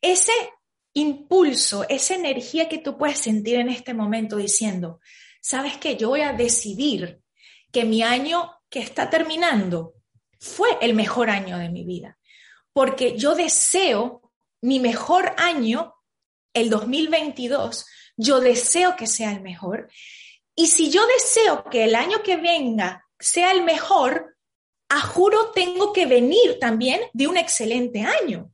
Ese 0.00 0.32
impulso, 0.94 1.86
esa 1.88 2.14
energía 2.14 2.68
que 2.68 2.78
tú 2.78 2.98
puedes 2.98 3.18
sentir 3.18 3.56
en 3.56 3.68
este 3.68 3.94
momento 3.94 4.36
diciendo, 4.36 5.00
¿sabes 5.40 5.76
qué? 5.78 5.96
Yo 5.96 6.08
voy 6.10 6.20
a 6.20 6.32
decidir 6.32 7.20
que 7.70 7.84
mi 7.84 8.02
año 8.02 8.50
que 8.68 8.80
está 8.80 9.10
terminando 9.10 9.94
fue 10.38 10.68
el 10.80 10.94
mejor 10.94 11.30
año 11.30 11.58
de 11.58 11.68
mi 11.68 11.84
vida, 11.84 12.18
porque 12.72 13.16
yo 13.16 13.34
deseo 13.34 14.32
mi 14.60 14.80
mejor 14.80 15.34
año, 15.38 15.94
el 16.54 16.70
2022, 16.70 17.86
yo 18.16 18.40
deseo 18.40 18.96
que 18.96 19.06
sea 19.06 19.32
el 19.32 19.40
mejor 19.40 19.88
y 20.54 20.66
si 20.66 20.90
yo 20.90 21.06
deseo 21.06 21.64
que 21.64 21.84
el 21.84 21.94
año 21.94 22.22
que 22.22 22.36
venga 22.36 23.06
sea 23.18 23.52
el 23.52 23.62
mejor, 23.62 24.36
a 24.88 25.00
juro 25.00 25.50
tengo 25.52 25.92
que 25.92 26.06
venir 26.06 26.58
también 26.60 27.00
de 27.12 27.26
un 27.26 27.36
excelente 27.38 28.02
año. 28.02 28.52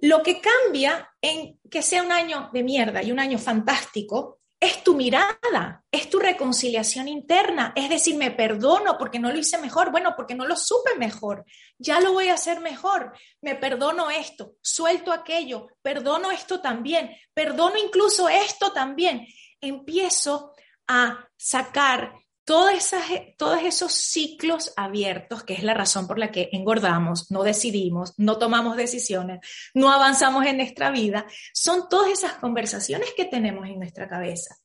Lo 0.00 0.22
que 0.22 0.40
cambia 0.40 1.10
en 1.20 1.58
que 1.68 1.82
sea 1.82 2.02
un 2.02 2.12
año 2.12 2.50
de 2.52 2.62
mierda 2.62 3.02
y 3.02 3.10
un 3.10 3.18
año 3.18 3.38
fantástico 3.38 4.40
es 4.58 4.82
tu 4.82 4.94
mirada, 4.94 5.84
es 5.90 6.08
tu 6.08 6.18
reconciliación 6.18 7.08
interna, 7.08 7.72
es 7.76 7.90
decir, 7.90 8.16
me 8.16 8.30
perdono 8.30 8.96
porque 8.98 9.18
no 9.18 9.30
lo 9.30 9.38
hice 9.38 9.58
mejor, 9.58 9.90
bueno, 9.90 10.14
porque 10.16 10.34
no 10.34 10.46
lo 10.46 10.56
supe 10.56 10.94
mejor, 10.96 11.44
ya 11.78 12.00
lo 12.00 12.12
voy 12.12 12.28
a 12.28 12.34
hacer 12.34 12.60
mejor, 12.60 13.12
me 13.42 13.54
perdono 13.54 14.10
esto, 14.10 14.54
suelto 14.62 15.12
aquello, 15.12 15.68
perdono 15.82 16.30
esto 16.30 16.60
también, 16.60 17.14
perdono 17.34 17.76
incluso 17.76 18.28
esto 18.30 18.72
también, 18.72 19.26
empiezo 19.60 20.54
a 20.88 21.28
sacar 21.36 22.14
todos 22.46 23.62
esos 23.64 23.92
ciclos 23.92 24.72
abiertos, 24.76 25.42
que 25.42 25.54
es 25.54 25.64
la 25.64 25.74
razón 25.74 26.06
por 26.06 26.16
la 26.16 26.30
que 26.30 26.48
engordamos, 26.52 27.28
no 27.32 27.42
decidimos, 27.42 28.14
no 28.18 28.38
tomamos 28.38 28.76
decisiones, 28.76 29.40
no 29.74 29.90
avanzamos 29.90 30.46
en 30.46 30.58
nuestra 30.58 30.92
vida, 30.92 31.26
son 31.52 31.88
todas 31.88 32.12
esas 32.12 32.34
conversaciones 32.34 33.12
que 33.16 33.24
tenemos 33.24 33.66
en 33.66 33.80
nuestra 33.80 34.08
cabeza. 34.08 34.56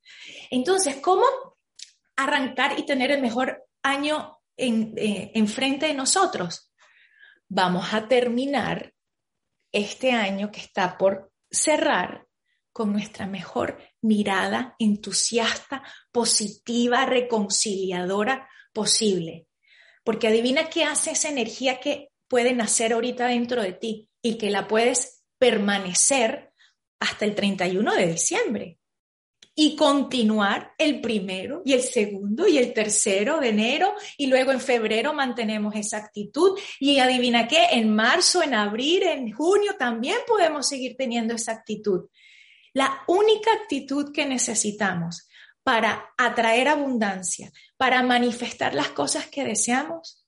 Entonces, 0.51 0.97
¿cómo 0.97 1.23
arrancar 2.15 2.77
y 2.77 2.85
tener 2.85 3.09
el 3.09 3.21
mejor 3.21 3.65
año 3.81 4.37
en, 4.57 4.93
eh, 4.97 5.31
enfrente 5.33 5.87
de 5.87 5.95
nosotros? 5.95 6.71
Vamos 7.49 7.95
a 7.95 8.07
terminar 8.07 8.93
este 9.71 10.11
año 10.11 10.51
que 10.51 10.59
está 10.59 10.99
por 10.99 11.31
cerrar 11.49 12.27
con 12.71 12.91
nuestra 12.91 13.27
mejor 13.27 13.77
mirada 14.01 14.75
entusiasta, 14.79 15.83
positiva, 16.11 17.05
reconciliadora 17.05 18.49
posible. 18.73 19.47
porque 20.03 20.27
adivina 20.27 20.67
qué 20.69 20.83
hace 20.83 21.11
esa 21.11 21.29
energía 21.29 21.79
que 21.79 22.09
puede 22.27 22.53
nacer 22.53 22.93
ahorita 22.93 23.27
dentro 23.27 23.61
de 23.61 23.73
ti 23.73 24.09
y 24.21 24.37
que 24.37 24.49
la 24.49 24.67
puedes 24.67 25.23
permanecer 25.37 26.53
hasta 26.99 27.25
el 27.25 27.35
31 27.35 27.93
de 27.93 28.07
diciembre 28.07 28.79
y 29.53 29.75
continuar 29.75 30.73
el 30.77 31.01
primero 31.01 31.61
y 31.65 31.73
el 31.73 31.81
segundo 31.81 32.47
y 32.47 32.57
el 32.57 32.73
tercero 32.73 33.39
de 33.39 33.49
enero 33.49 33.93
y 34.17 34.27
luego 34.27 34.51
en 34.51 34.61
febrero 34.61 35.13
mantenemos 35.13 35.75
esa 35.75 35.97
actitud 35.97 36.57
y 36.79 36.99
adivina 36.99 37.47
qué, 37.47 37.65
en 37.71 37.93
marzo, 37.93 38.41
en 38.41 38.53
abril, 38.53 39.03
en 39.03 39.31
junio 39.33 39.73
también 39.77 40.17
podemos 40.25 40.67
seguir 40.67 40.95
teniendo 40.97 41.35
esa 41.35 41.51
actitud. 41.51 42.07
La 42.73 43.03
única 43.07 43.51
actitud 43.53 44.11
que 44.13 44.25
necesitamos 44.25 45.27
para 45.63 46.13
atraer 46.17 46.67
abundancia, 46.67 47.51
para 47.77 48.01
manifestar 48.03 48.73
las 48.73 48.89
cosas 48.89 49.27
que 49.27 49.43
deseamos, 49.43 50.25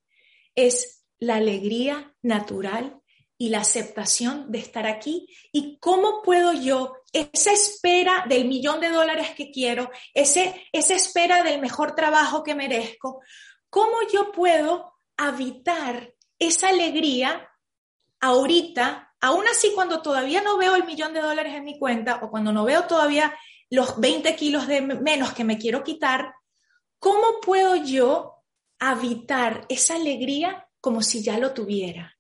es 0.56 1.06
la 1.20 1.36
alegría 1.36 2.14
natural 2.22 3.02
y 3.38 3.50
la 3.50 3.60
aceptación 3.60 4.52
de 4.52 4.60
estar 4.60 4.86
aquí. 4.86 5.28
Y 5.52 5.78
cómo 5.80 6.22
puedo 6.22 6.54
yo 6.54 6.98
esa 7.12 7.52
espera 7.52 8.26
del 8.28 8.46
millón 8.46 8.80
de 8.80 8.90
dólares 8.90 9.32
que 9.36 9.52
quiero, 9.52 9.90
ese, 10.14 10.68
esa 10.72 10.94
espera 10.94 11.44
del 11.44 11.60
mejor 11.60 11.96
trabajo 11.96 12.44
que 12.44 12.56
merezco, 12.56 13.22
cómo 13.70 13.98
yo 14.12 14.32
puedo 14.32 14.94
habitar 15.18 16.14
esa 16.40 16.70
alegría 16.70 17.50
ahorita, 18.20 19.13
aún 19.24 19.48
así 19.48 19.72
cuando 19.74 20.02
todavía 20.02 20.42
no 20.42 20.58
veo 20.58 20.76
el 20.76 20.84
millón 20.84 21.14
de 21.14 21.22
dólares 21.22 21.56
en 21.56 21.64
mi 21.64 21.80
cuenta 21.80 22.20
o 22.22 22.30
cuando 22.30 22.52
no 22.52 22.66
veo 22.66 22.84
todavía 22.84 23.34
los 23.70 23.98
20 23.98 24.36
kilos 24.36 24.68
de 24.68 24.82
menos 24.82 25.32
que 25.32 25.46
me 25.46 25.58
quiero 25.58 25.82
quitar, 25.82 26.34
¿cómo 27.00 27.40
puedo 27.42 27.78
yo 27.78 28.44
habitar 28.80 29.66
esa 29.70 29.96
alegría 29.96 30.68
como 30.82 31.02
si 31.02 31.24
ya 31.24 31.38
lo 31.38 31.54
tuviera? 31.54 32.13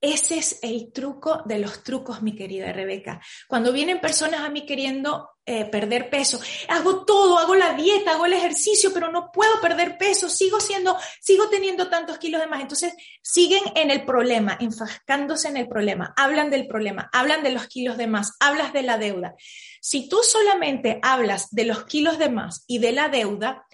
Ese 0.00 0.36
es 0.36 0.58
el 0.60 0.92
truco 0.92 1.42
de 1.46 1.58
los 1.58 1.82
trucos, 1.82 2.20
mi 2.20 2.36
querida 2.36 2.70
Rebeca. 2.70 3.18
Cuando 3.48 3.72
vienen 3.72 3.98
personas 3.98 4.40
a 4.40 4.50
mí 4.50 4.66
queriendo 4.66 5.30
eh, 5.46 5.64
perder 5.64 6.10
peso, 6.10 6.38
hago 6.68 7.06
todo, 7.06 7.38
hago 7.38 7.54
la 7.54 7.72
dieta, 7.72 8.12
hago 8.12 8.26
el 8.26 8.34
ejercicio, 8.34 8.92
pero 8.92 9.10
no 9.10 9.30
puedo 9.32 9.58
perder 9.62 9.96
peso, 9.96 10.28
sigo 10.28 10.60
siendo, 10.60 10.98
sigo 11.22 11.48
teniendo 11.48 11.88
tantos 11.88 12.18
kilos 12.18 12.42
de 12.42 12.46
más. 12.46 12.60
Entonces 12.60 12.92
siguen 13.22 13.62
en 13.74 13.90
el 13.90 14.04
problema, 14.04 14.58
enfascándose 14.60 15.48
en 15.48 15.56
el 15.56 15.66
problema, 15.66 16.12
hablan 16.18 16.50
del 16.50 16.66
problema, 16.66 17.08
hablan 17.10 17.42
de 17.42 17.52
los 17.52 17.66
kilos 17.66 17.96
de 17.96 18.06
más, 18.06 18.34
hablas 18.38 18.74
de 18.74 18.82
la 18.82 18.98
deuda. 18.98 19.34
Si 19.80 20.10
tú 20.10 20.18
solamente 20.22 21.00
hablas 21.02 21.48
de 21.52 21.64
los 21.64 21.84
kilos 21.86 22.18
de 22.18 22.28
más 22.28 22.64
y 22.66 22.80
de 22.80 22.92
la 22.92 23.08
deuda, 23.08 23.66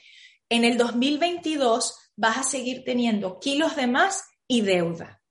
en 0.49 0.65
el 0.65 0.79
2022 0.79 2.13
vas 2.15 2.39
a 2.39 2.43
seguir 2.45 2.85
teniendo 2.85 3.41
kilos 3.41 3.75
de 3.75 3.89
más 3.89 4.25
y 4.47 4.61
deuda 4.61 5.22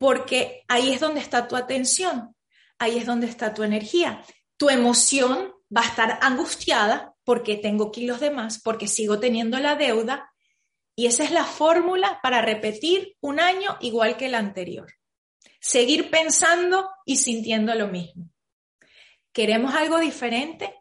porque 0.00 0.64
ahí 0.66 0.94
es 0.94 1.00
donde 1.00 1.20
está 1.20 1.46
tu 1.46 1.56
atención, 1.56 2.34
ahí 2.78 2.96
es 2.96 3.04
donde 3.04 3.26
está 3.26 3.52
tu 3.52 3.62
energía. 3.62 4.24
Tu 4.56 4.70
emoción 4.70 5.52
va 5.76 5.82
a 5.82 5.88
estar 5.88 6.18
angustiada 6.22 7.14
porque 7.22 7.56
tengo 7.56 7.92
kilos 7.92 8.18
de 8.18 8.30
más, 8.30 8.62
porque 8.62 8.88
sigo 8.88 9.20
teniendo 9.20 9.58
la 9.58 9.76
deuda, 9.76 10.32
y 10.96 11.04
esa 11.04 11.22
es 11.22 11.32
la 11.32 11.44
fórmula 11.44 12.18
para 12.22 12.40
repetir 12.40 13.18
un 13.20 13.40
año 13.40 13.76
igual 13.80 14.16
que 14.16 14.26
el 14.26 14.36
anterior. 14.36 14.90
Seguir 15.60 16.10
pensando 16.10 16.88
y 17.04 17.16
sintiendo 17.16 17.74
lo 17.74 17.88
mismo. 17.88 18.30
¿Queremos 19.32 19.74
algo 19.74 19.98
diferente? 19.98 20.76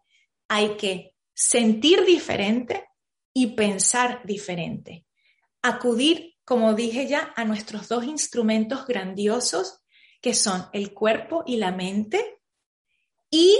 Hay 0.47 0.77
que 0.77 1.13
sentir 1.33 2.05
diferente 2.05 2.87
y 3.33 3.47
pensar 3.47 4.21
diferente. 4.23 5.05
Acudir 5.61 6.37
como 6.49 6.73
dije 6.73 7.05
ya, 7.05 7.31
a 7.35 7.45
nuestros 7.45 7.89
dos 7.89 8.05
instrumentos 8.05 8.87
grandiosos, 8.87 9.83
que 10.19 10.33
son 10.33 10.65
el 10.73 10.95
cuerpo 10.95 11.43
y 11.45 11.57
la 11.57 11.71
mente, 11.71 12.39
y 13.29 13.55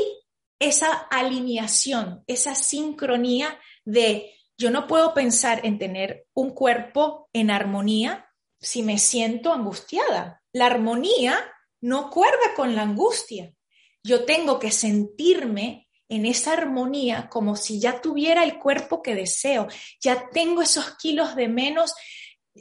esa 0.58 0.92
alineación, 0.92 2.24
esa 2.26 2.56
sincronía 2.56 3.60
de 3.86 4.34
yo 4.58 4.72
no 4.72 4.88
puedo 4.88 5.14
pensar 5.14 5.64
en 5.68 5.78
tener 5.78 6.26
un 6.34 6.50
cuerpo 6.50 7.30
en 7.32 7.52
armonía 7.52 8.28
si 8.60 8.82
me 8.82 8.98
siento 8.98 9.54
angustiada. 9.54 10.42
La 10.52 10.66
armonía 10.66 11.38
no 11.82 12.10
cuerda 12.10 12.56
con 12.56 12.76
la 12.76 12.82
angustia. 12.82 13.54
Yo 14.02 14.26
tengo 14.26 14.58
que 14.58 14.72
sentirme 14.72 15.88
en 16.08 16.26
esa 16.26 16.54
armonía 16.54 17.30
como 17.30 17.56
si 17.56 17.80
ya 17.80 18.02
tuviera 18.02 18.44
el 18.44 18.58
cuerpo 18.58 19.04
que 19.04 19.14
deseo, 19.14 19.68
ya 20.02 20.28
tengo 20.32 20.64
esos 20.64 20.98
kilos 20.98 21.36
de 21.36 21.48
menos 21.48 21.94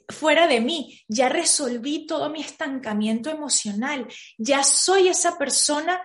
fuera 0.08 0.46
de 0.46 0.60
mí, 0.60 1.02
ya 1.08 1.28
resolví 1.28 2.06
todo 2.06 2.30
mi 2.30 2.40
estancamiento 2.40 3.30
emocional, 3.30 4.06
ya 4.36 4.62
soy 4.62 5.08
esa 5.08 5.38
persona 5.38 6.02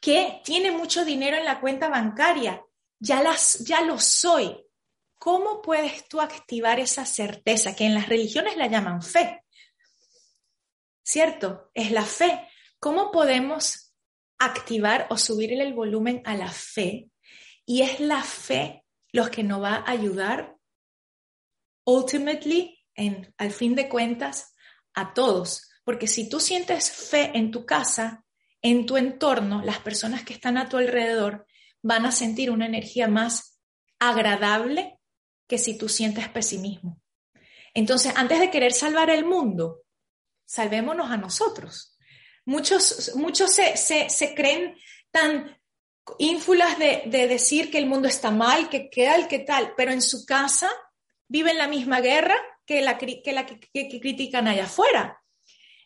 que 0.00 0.40
tiene 0.44 0.70
mucho 0.70 1.04
dinero 1.04 1.36
en 1.36 1.44
la 1.44 1.60
cuenta 1.60 1.88
bancaria, 1.88 2.62
ya, 2.98 3.22
las, 3.22 3.60
ya 3.60 3.80
lo 3.80 3.98
soy. 3.98 4.64
¿Cómo 5.18 5.62
puedes 5.62 6.06
tú 6.08 6.20
activar 6.20 6.78
esa 6.78 7.06
certeza 7.06 7.74
que 7.74 7.86
en 7.86 7.94
las 7.94 8.08
religiones 8.08 8.56
la 8.56 8.66
llaman 8.66 9.02
fe? 9.02 9.42
¿Cierto? 11.02 11.70
Es 11.74 11.90
la 11.90 12.04
fe. 12.04 12.48
¿Cómo 12.78 13.10
podemos 13.10 13.94
activar 14.38 15.06
o 15.10 15.16
subirle 15.16 15.64
el 15.64 15.74
volumen 15.74 16.22
a 16.24 16.36
la 16.36 16.50
fe? 16.50 17.08
Y 17.64 17.82
es 17.82 18.00
la 18.00 18.22
fe 18.22 18.84
lo 19.12 19.30
que 19.30 19.42
nos 19.42 19.62
va 19.62 19.76
a 19.76 19.90
ayudar 19.90 20.56
ultimately 21.86 22.75
al 22.96 23.50
fin 23.52 23.74
de 23.74 23.88
cuentas, 23.88 24.54
a 24.94 25.14
todos. 25.14 25.70
Porque 25.84 26.08
si 26.08 26.28
tú 26.28 26.40
sientes 26.40 26.90
fe 26.90 27.30
en 27.34 27.50
tu 27.50 27.64
casa, 27.64 28.24
en 28.62 28.86
tu 28.86 28.96
entorno, 28.96 29.62
las 29.62 29.78
personas 29.78 30.24
que 30.24 30.32
están 30.32 30.58
a 30.58 30.68
tu 30.68 30.76
alrededor 30.76 31.46
van 31.82 32.06
a 32.06 32.12
sentir 32.12 32.50
una 32.50 32.66
energía 32.66 33.06
más 33.06 33.60
agradable 33.98 34.98
que 35.46 35.58
si 35.58 35.78
tú 35.78 35.88
sientes 35.88 36.28
pesimismo. 36.28 37.00
Entonces, 37.74 38.12
antes 38.16 38.40
de 38.40 38.50
querer 38.50 38.72
salvar 38.72 39.10
el 39.10 39.24
mundo, 39.24 39.82
salvémonos 40.44 41.10
a 41.10 41.16
nosotros. 41.16 41.96
Muchos, 42.44 43.12
muchos 43.16 43.52
se, 43.52 44.34
creen 44.34 44.76
tan 45.10 45.60
ínfulas 46.18 46.78
de, 46.78 47.02
de, 47.06 47.28
decir 47.28 47.70
que 47.70 47.78
el 47.78 47.86
mundo 47.86 48.08
está 48.08 48.30
mal, 48.30 48.68
que 48.68 48.88
queda 48.88 49.16
el 49.16 49.28
que 49.28 49.40
tal, 49.40 49.74
pero 49.76 49.92
en 49.92 50.02
su 50.02 50.24
casa 50.24 50.70
viven 51.28 51.58
la 51.58 51.68
misma 51.68 52.00
guerra, 52.00 52.36
que 52.66 52.82
la 52.82 52.98
que, 52.98 53.22
critican 54.00 54.48
allá 54.48 54.64
afuera. 54.64 55.22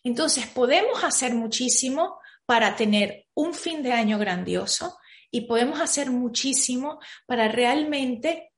Entonces, 0.03 0.47
podemos 0.47 1.05
hacer 1.05 1.35
muchísimo 1.35 2.19
para 2.47 2.75
tener 2.75 3.29
un 3.35 3.55
fin 3.55 3.83
de 3.83 3.93
año 3.93 4.19
grandioso 4.19 4.99
y 5.31 5.43
podemos 5.43 5.81
hacer 5.81 6.11
muchísimo 6.11 6.99
para 7.27 7.49
realmente 7.49 8.53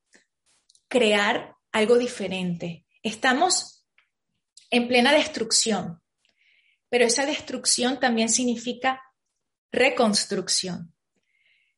crear 0.87 1.55
algo 1.71 1.97
diferente. 1.97 2.85
Estamos 3.03 3.85
en 4.71 4.87
plena 4.87 5.11
destrucción, 5.11 6.01
pero 6.89 7.05
esa 7.05 7.25
destrucción 7.25 7.99
también 7.99 8.29
significa 8.29 9.01
reconstrucción. 9.71 10.95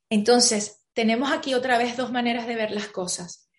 Entonces, 0.10 0.86
tenemos 0.94 1.32
aquí 1.32 1.54
otra 1.54 1.78
vez 1.78 1.98
dos 1.98 2.12
maneras 2.12 2.48
de 2.48 2.56
ver 2.56 2.72
las 2.72 2.88
cosas. 2.88 3.50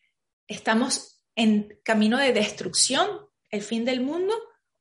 Estamos 0.46 1.15
en 1.36 1.78
camino 1.84 2.18
de 2.18 2.32
destrucción, 2.32 3.06
el 3.50 3.62
fin 3.62 3.84
del 3.84 4.00
mundo, 4.00 4.34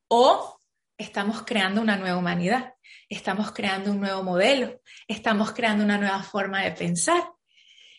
o 0.08 0.62
estamos 0.98 1.44
creando 1.44 1.82
una 1.82 1.98
nueva 1.98 2.18
humanidad, 2.18 2.74
estamos 3.10 3.52
creando 3.52 3.92
un 3.92 4.00
nuevo 4.00 4.24
modelo, 4.24 4.82
estamos 5.08 5.52
creando 5.52 5.84
una 5.84 5.98
nueva 5.98 6.24
forma 6.24 6.64
de 6.64 6.72
pensar, 6.72 7.30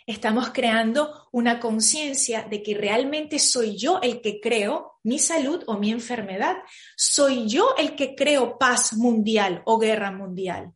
estamos 0.06 0.50
creando 0.50 1.28
una 1.32 1.60
conciencia 1.60 2.42
de 2.42 2.62
que 2.62 2.74
realmente 2.74 3.38
soy 3.38 3.76
yo 3.76 4.00
el 4.02 4.22
que 4.22 4.40
creo 4.40 4.98
mi 5.02 5.18
salud 5.18 5.62
o 5.66 5.76
mi 5.76 5.90
enfermedad, 5.90 6.56
soy 6.96 7.46
yo 7.48 7.74
el 7.76 7.94
que 7.94 8.14
creo 8.14 8.58
paz 8.58 8.94
mundial 8.94 9.62
o 9.66 9.78
guerra 9.78 10.10
mundial. 10.10 10.72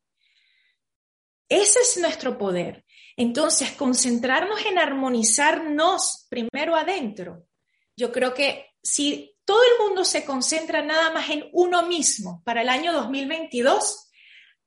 Ese 1.49 1.81
es 1.81 1.97
nuestro 1.97 2.38
poder. 2.38 2.85
Entonces, 3.16 3.73
concentrarnos 3.73 4.64
en 4.66 4.79
armonizarnos 4.79 6.27
primero 6.29 6.77
adentro 6.77 7.49
yo 8.00 8.10
creo 8.10 8.32
que 8.32 8.72
si 8.82 9.36
todo 9.44 9.60
el 9.62 9.86
mundo 9.86 10.04
se 10.04 10.24
concentra 10.24 10.82
nada 10.82 11.10
más 11.10 11.28
en 11.28 11.50
uno 11.52 11.86
mismo 11.86 12.42
para 12.44 12.62
el 12.62 12.70
año 12.70 12.94
2022, 12.94 14.10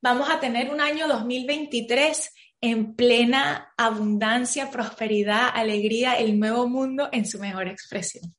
vamos 0.02 0.30
a 0.30 0.40
tener 0.40 0.70
un 0.70 0.80
año 0.80 1.08
2023 1.08 2.32
en 2.62 2.96
plena 2.96 3.74
abundancia, 3.76 4.70
prosperidad, 4.70 5.50
alegría, 5.52 6.14
el 6.14 6.40
nuevo 6.40 6.70
mundo 6.70 7.10
en 7.12 7.26
su 7.26 7.40
mejor 7.40 7.68
expresión. 7.68 8.36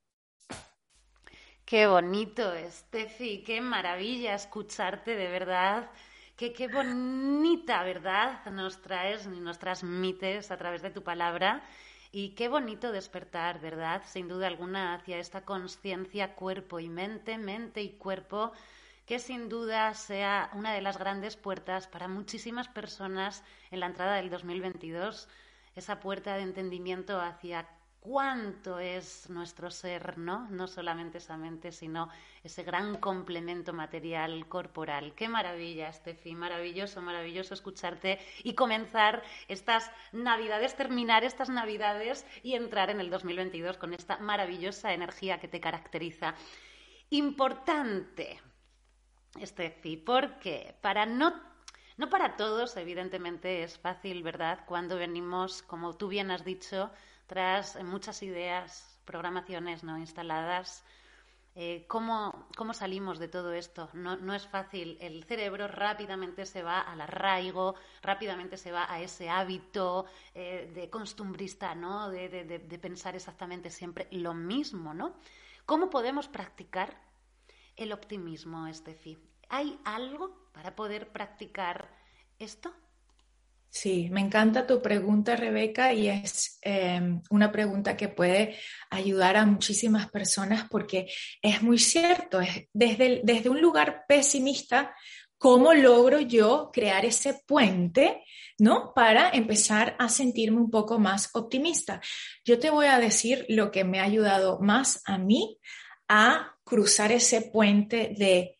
Qué 1.65 1.89
bonito, 1.89 2.53
Steffi, 2.71 3.43
qué 3.43 3.61
maravilla 3.61 4.35
escucharte 4.35 5.17
de 5.17 5.29
verdad. 5.29 5.91
Qué, 6.37 6.53
qué 6.53 6.69
bonita 6.69 7.83
verdad 7.83 8.45
nos 8.47 8.81
traes 8.81 9.27
y 9.27 9.41
nos 9.41 9.59
transmites 9.59 10.51
a 10.51 10.57
través 10.57 10.83
de 10.83 10.91
tu 10.91 11.03
palabra. 11.03 11.65
Y 12.17 12.37
qué 12.37 12.47
bonito 12.47 12.93
despertar, 12.93 13.61
¿verdad? 13.61 14.03
Sin 14.07 14.29
duda 14.29 14.47
alguna, 14.47 14.95
hacia 14.95 15.19
esta 15.19 15.45
conciencia 15.45 16.37
cuerpo 16.37 16.79
y 16.79 16.89
mente, 16.89 17.39
mente 17.39 17.83
y 17.83 17.91
cuerpo, 17.91 18.53
que 19.05 19.19
sin 19.19 19.49
duda 19.49 19.93
sea 19.95 20.49
una 20.53 20.73
de 20.73 20.81
las 20.81 20.97
grandes 20.97 21.35
puertas 21.35 21.89
para 21.89 22.07
muchísimas 22.07 22.69
personas 22.69 23.43
en 23.73 23.81
la 23.81 23.87
entrada 23.87 24.15
del 24.15 24.31
2022, 24.31 25.29
esa 25.75 25.99
puerta 25.99 26.37
de 26.37 26.43
entendimiento 26.43 27.21
hacia 27.21 27.67
cuánto 28.05 28.81
es 28.81 29.31
nuestro 29.31 29.71
ser, 29.71 30.19
¿no? 30.19 30.47
No 30.51 30.67
solamente 30.67 31.17
esa 31.17 31.39
mente, 31.39 31.73
sino 31.73 32.11
ese 32.43 32.63
gran 32.63 32.99
complemento 32.99 33.73
material 33.73 34.47
corporal. 34.47 35.15
Qué 35.15 35.27
maravilla, 35.27 35.89
Estefi, 35.89 36.35
maravilloso, 36.35 37.01
maravilloso 37.01 37.55
escucharte 37.55 38.19
y 38.43 38.55
comenzar 38.55 39.23
estas 39.49 39.91
Navidades, 40.13 40.77
terminar 40.77 41.25
estas 41.25 41.49
Navidades 41.49 42.27
y 42.43 42.57
entrar 42.57 42.91
en 42.91 43.01
el 43.01 43.09
2022 43.09 43.79
con 43.79 43.95
esta 43.95 44.19
maravillosa 44.19 44.93
energía 44.93 45.41
que 45.41 45.49
te 45.49 45.61
caracteriza. 45.61 46.35
Importante, 47.09 48.39
Estefi, 49.41 49.97
porque 49.97 50.77
para 50.83 51.07
no 51.07 51.54
no 51.97 52.11
para 52.11 52.37
todos, 52.37 52.77
evidentemente, 52.77 53.63
es 53.63 53.79
fácil, 53.79 54.23
¿verdad? 54.23 54.61
Cuando 54.67 54.97
venimos, 54.97 55.63
como 55.63 55.97
tú 55.97 56.09
bien 56.09 56.31
has 56.31 56.45
dicho, 56.45 56.91
tras 57.27 57.83
muchas 57.85 58.23
ideas, 58.23 58.99
programaciones 59.05 59.85
no 59.85 59.99
instaladas. 59.99 60.85
Eh, 61.57 61.85
¿cómo, 61.87 62.49
¿cómo, 62.57 62.75
salimos 62.75 63.21
de 63.21 63.29
todo 63.29 63.53
esto? 63.53 63.89
No, 63.93 64.17
no, 64.17 64.35
es 64.35 64.47
fácil. 64.49 64.99
El 65.01 65.23
cerebro 65.23 65.69
rápidamente 65.69 66.47
se 66.47 66.65
va 66.65 66.81
al 66.81 67.01
arraigo, 67.01 67.77
rápidamente 68.03 68.57
se 68.57 68.73
va 68.73 68.93
a 68.93 69.01
ese 69.01 69.31
hábito 69.31 70.07
eh, 70.35 70.73
de 70.75 70.91
costumbrista, 70.91 71.77
¿no? 71.77 72.11
De, 72.11 72.29
de, 72.29 72.59
de, 72.59 72.79
pensar 72.81 73.15
exactamente 73.15 73.71
siempre 73.71 74.09
lo 74.11 74.35
mismo, 74.35 74.95
¿no? 74.95 75.15
¿Cómo 75.65 75.91
podemos 75.91 76.27
practicar 76.27 77.01
el 77.77 77.93
optimismo, 77.93 78.67
Estefi? 78.67 79.17
¿Hay 79.55 79.79
algo 79.85 80.51
para 80.53 80.75
poder 80.75 81.13
practicar 81.13 81.89
esto? 82.41 82.75
Sí, 83.71 84.09
me 84.11 84.21
encanta 84.21 84.67
tu 84.67 84.83
pregunta, 84.83 85.37
Rebeca, 85.37 85.93
y 85.93 86.09
es 86.09 86.59
em, 86.61 87.23
una 87.31 87.53
pregunta 87.53 87.97
que 87.97 88.09
puede 88.09 88.59
ayudar 88.91 89.37
a 89.37 89.47
muchísimas 89.47 90.11
personas 90.11 90.67
porque 90.69 91.07
es 91.41 91.63
muy 91.63 91.79
cierto, 91.79 92.41
es 92.41 92.67
desde, 92.73 93.21
desde 93.23 93.49
un 93.49 93.61
lugar 93.61 94.07
pesimista, 94.09 94.93
¿cómo 95.39 95.73
logro 95.73 96.19
yo 96.19 96.71
crear 96.73 97.05
ese 97.05 97.41
puente, 97.47 98.25
¿no? 98.59 98.93
Para 98.93 99.31
empezar 99.31 99.95
a 100.01 100.09
sentirme 100.09 100.59
un 100.59 100.71
poco 100.73 100.99
más 100.99 101.31
optimista. 101.33 102.01
Yo 102.45 102.59
te 102.59 102.71
voy 102.71 102.87
a 102.87 102.99
decir 102.99 103.47
lo 103.49 103.71
que 103.71 103.85
me 103.85 104.01
ha 104.01 104.05
ayudado 104.05 104.59
más 104.59 105.01
a 105.05 105.17
mí 105.17 105.61
a 106.09 106.57
cruzar 106.65 107.13
ese 107.13 107.41
puente 107.41 108.17
de 108.19 108.54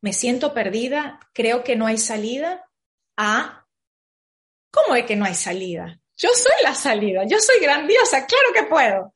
me 0.00 0.12
siento 0.12 0.54
perdida, 0.54 1.20
creo 1.32 1.62
que 1.64 1.76
no 1.76 1.86
hay 1.86 1.98
salida, 1.98 2.66
¿Cómo 4.72 4.94
es 4.94 5.04
que 5.04 5.16
no 5.16 5.26
hay 5.26 5.34
salida? 5.34 6.00
Yo 6.16 6.30
soy 6.34 6.62
la 6.62 6.74
salida, 6.74 7.24
yo 7.26 7.38
soy 7.38 7.60
grandiosa, 7.60 8.26
claro 8.26 8.52
que 8.54 8.62
puedo. 8.62 9.14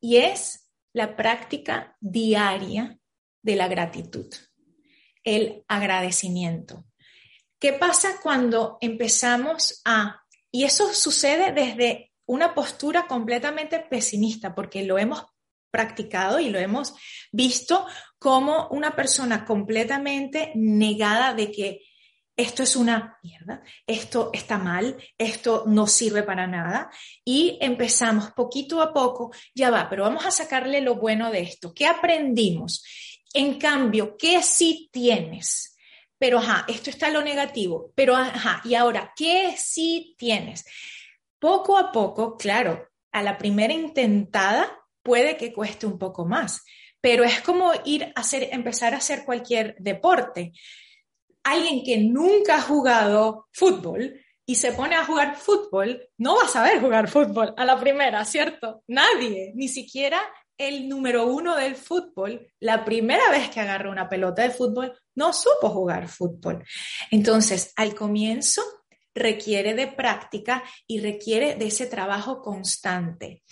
Y 0.00 0.18
es 0.18 0.70
la 0.92 1.16
práctica 1.16 1.96
diaria 2.00 2.98
de 3.42 3.56
la 3.56 3.68
gratitud, 3.68 4.26
el 5.24 5.64
agradecimiento. 5.68 6.84
¿Qué 7.58 7.72
pasa 7.72 8.20
cuando 8.22 8.78
empezamos 8.80 9.82
a, 9.84 10.22
y 10.50 10.64
eso 10.64 10.94
sucede 10.94 11.52
desde 11.52 12.12
una 12.26 12.54
postura 12.54 13.06
completamente 13.06 13.80
pesimista, 13.80 14.54
porque 14.54 14.84
lo 14.84 14.98
hemos 14.98 15.24
practicado 15.72 16.38
y 16.38 16.50
lo 16.50 16.60
hemos 16.60 16.94
visto 17.32 17.84
como 18.18 18.68
una 18.68 18.94
persona 18.94 19.44
completamente 19.44 20.52
negada 20.54 21.34
de 21.34 21.50
que 21.50 21.80
esto 22.36 22.62
es 22.62 22.76
una 22.76 23.18
mierda, 23.22 23.62
esto 23.86 24.30
está 24.32 24.56
mal, 24.58 24.96
esto 25.18 25.64
no 25.66 25.86
sirve 25.86 26.22
para 26.22 26.46
nada. 26.46 26.90
Y 27.24 27.58
empezamos 27.60 28.30
poquito 28.32 28.80
a 28.80 28.92
poco, 28.92 29.32
ya 29.54 29.70
va, 29.70 29.88
pero 29.90 30.04
vamos 30.04 30.24
a 30.24 30.30
sacarle 30.30 30.80
lo 30.80 30.94
bueno 30.94 31.30
de 31.30 31.40
esto. 31.40 31.74
¿Qué 31.74 31.86
aprendimos? 31.86 32.84
En 33.34 33.58
cambio, 33.58 34.16
¿qué 34.16 34.42
sí 34.42 34.88
tienes? 34.92 35.76
Pero, 36.18 36.38
ajá, 36.38 36.64
esto 36.68 36.88
está 36.90 37.10
lo 37.10 37.22
negativo, 37.22 37.92
pero, 37.94 38.14
ajá, 38.14 38.62
y 38.64 38.76
ahora, 38.76 39.12
¿qué 39.16 39.54
sí 39.58 40.14
tienes? 40.16 40.64
Poco 41.38 41.76
a 41.76 41.90
poco, 41.90 42.36
claro, 42.36 42.88
a 43.10 43.22
la 43.22 43.36
primera 43.36 43.74
intentada 43.74 44.81
puede 45.02 45.36
que 45.36 45.52
cueste 45.52 45.86
un 45.86 45.98
poco 45.98 46.24
más, 46.24 46.64
pero 47.00 47.24
es 47.24 47.40
como 47.40 47.72
ir 47.84 48.04
a 48.04 48.20
hacer, 48.20 48.48
empezar 48.52 48.94
a 48.94 48.98
hacer 48.98 49.24
cualquier 49.24 49.76
deporte 49.78 50.52
alguien 51.44 51.84
que 51.84 51.98
nunca 51.98 52.56
ha 52.56 52.60
jugado 52.60 53.48
fútbol 53.52 54.20
y 54.44 54.56
se 54.56 54.72
pone 54.72 54.96
a 54.96 55.04
jugar 55.04 55.36
fútbol, 55.36 56.08
no 56.18 56.36
va 56.36 56.44
a 56.44 56.48
saber 56.48 56.80
jugar 56.80 57.08
fútbol 57.08 57.54
a 57.56 57.64
la 57.64 57.78
primera, 57.78 58.24
¿cierto? 58.24 58.82
Nadie, 58.88 59.52
ni 59.54 59.68
siquiera 59.68 60.20
el 60.58 60.88
número 60.88 61.26
uno 61.26 61.56
del 61.56 61.76
fútbol, 61.76 62.46
la 62.60 62.84
primera 62.84 63.30
vez 63.30 63.48
que 63.50 63.60
agarró 63.60 63.90
una 63.90 64.08
pelota 64.08 64.42
de 64.42 64.50
fútbol, 64.50 64.96
no 65.14 65.32
supo 65.32 65.70
jugar 65.70 66.08
fútbol. 66.08 66.64
Entonces, 67.10 67.72
al 67.76 67.94
comienzo 67.94 68.62
requiere 69.14 69.74
de 69.74 69.88
práctica 69.88 70.62
y 70.86 71.00
requiere 71.00 71.54
de 71.56 71.66
ese 71.66 71.86
trabajo 71.86 72.42
constante. 72.42 73.42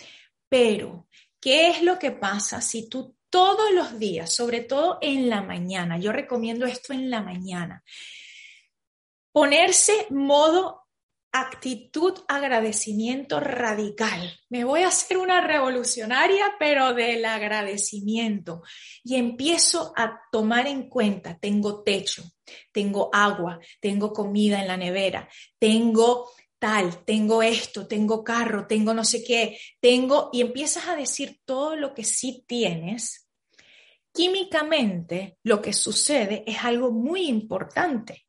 Pero, 0.49 1.07
¿qué 1.41 1.69
es 1.69 1.81
lo 1.81 1.99
que 1.99 2.11
pasa 2.11 2.61
si 2.61 2.87
tú 2.87 3.17
todos 3.31 3.71
los 3.71 3.97
días, 3.97 4.31
sobre 4.31 4.59
todo 4.59 4.99
en 5.01 5.29
la 5.29 5.41
mañana. 5.41 5.97
Yo 5.97 6.11
recomiendo 6.11 6.67
esto 6.67 6.93
en 6.93 7.09
la 7.09 7.23
mañana. 7.23 7.83
Ponerse 9.31 10.05
modo 10.09 10.81
actitud 11.31 12.13
agradecimiento 12.27 13.39
radical. 13.39 14.37
Me 14.49 14.65
voy 14.65 14.81
a 14.81 14.89
hacer 14.89 15.17
una 15.17 15.39
revolucionaria, 15.39 16.55
pero 16.59 16.93
del 16.93 17.23
agradecimiento. 17.23 18.63
Y 19.01 19.15
empiezo 19.15 19.93
a 19.95 20.19
tomar 20.29 20.67
en 20.67 20.89
cuenta, 20.89 21.39
tengo 21.39 21.83
techo, 21.83 22.23
tengo 22.73 23.09
agua, 23.13 23.59
tengo 23.79 24.11
comida 24.11 24.59
en 24.59 24.67
la 24.67 24.75
nevera, 24.75 25.29
tengo 25.57 26.31
tal, 26.61 27.03
tengo 27.05 27.41
esto, 27.41 27.87
tengo 27.87 28.23
carro, 28.23 28.67
tengo 28.67 28.93
no 28.93 29.03
sé 29.03 29.23
qué, 29.23 29.57
tengo, 29.79 30.29
y 30.31 30.41
empiezas 30.41 30.87
a 30.87 30.95
decir 30.95 31.39
todo 31.43 31.75
lo 31.75 31.95
que 31.95 32.03
sí 32.03 32.45
tienes, 32.47 33.27
químicamente 34.13 35.39
lo 35.41 35.59
que 35.59 35.73
sucede 35.73 36.43
es 36.45 36.63
algo 36.63 36.91
muy 36.91 37.23
importante. 37.23 38.27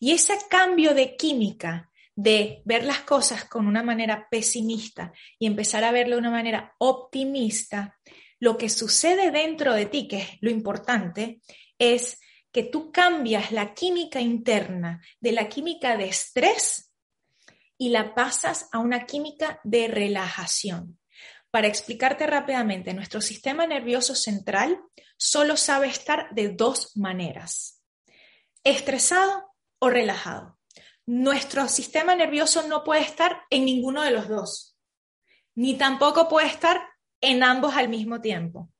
Y 0.00 0.10
ese 0.10 0.36
cambio 0.48 0.94
de 0.94 1.14
química, 1.14 1.92
de 2.16 2.60
ver 2.64 2.82
las 2.84 3.02
cosas 3.02 3.44
con 3.44 3.68
una 3.68 3.84
manera 3.84 4.26
pesimista 4.28 5.12
y 5.38 5.46
empezar 5.46 5.84
a 5.84 5.92
verlo 5.92 6.16
de 6.16 6.22
una 6.22 6.32
manera 6.32 6.74
optimista, 6.78 7.96
lo 8.40 8.56
que 8.56 8.68
sucede 8.68 9.30
dentro 9.30 9.74
de 9.74 9.86
ti, 9.86 10.08
que 10.08 10.16
es 10.16 10.28
lo 10.40 10.50
importante, 10.50 11.40
es 11.78 12.18
que 12.50 12.64
tú 12.64 12.90
cambias 12.90 13.52
la 13.52 13.74
química 13.74 14.20
interna 14.20 15.00
de 15.20 15.30
la 15.30 15.48
química 15.48 15.96
de 15.96 16.08
estrés 16.08 16.89
y 17.80 17.88
la 17.88 18.14
pasas 18.14 18.68
a 18.72 18.78
una 18.78 19.06
química 19.06 19.58
de 19.64 19.88
relajación. 19.88 20.98
Para 21.50 21.66
explicarte 21.66 22.26
rápidamente, 22.26 22.92
nuestro 22.92 23.22
sistema 23.22 23.66
nervioso 23.66 24.14
central 24.14 24.78
solo 25.16 25.56
sabe 25.56 25.88
estar 25.88 26.28
de 26.32 26.50
dos 26.50 26.94
maneras, 26.94 27.82
estresado 28.64 29.54
o 29.78 29.88
relajado. 29.88 30.58
Nuestro 31.06 31.68
sistema 31.68 32.14
nervioso 32.14 32.68
no 32.68 32.84
puede 32.84 33.00
estar 33.00 33.44
en 33.48 33.64
ninguno 33.64 34.02
de 34.02 34.10
los 34.10 34.28
dos, 34.28 34.76
ni 35.54 35.78
tampoco 35.78 36.28
puede 36.28 36.48
estar 36.48 36.82
en 37.22 37.42
ambos 37.42 37.76
al 37.76 37.88
mismo 37.88 38.20
tiempo. 38.20 38.70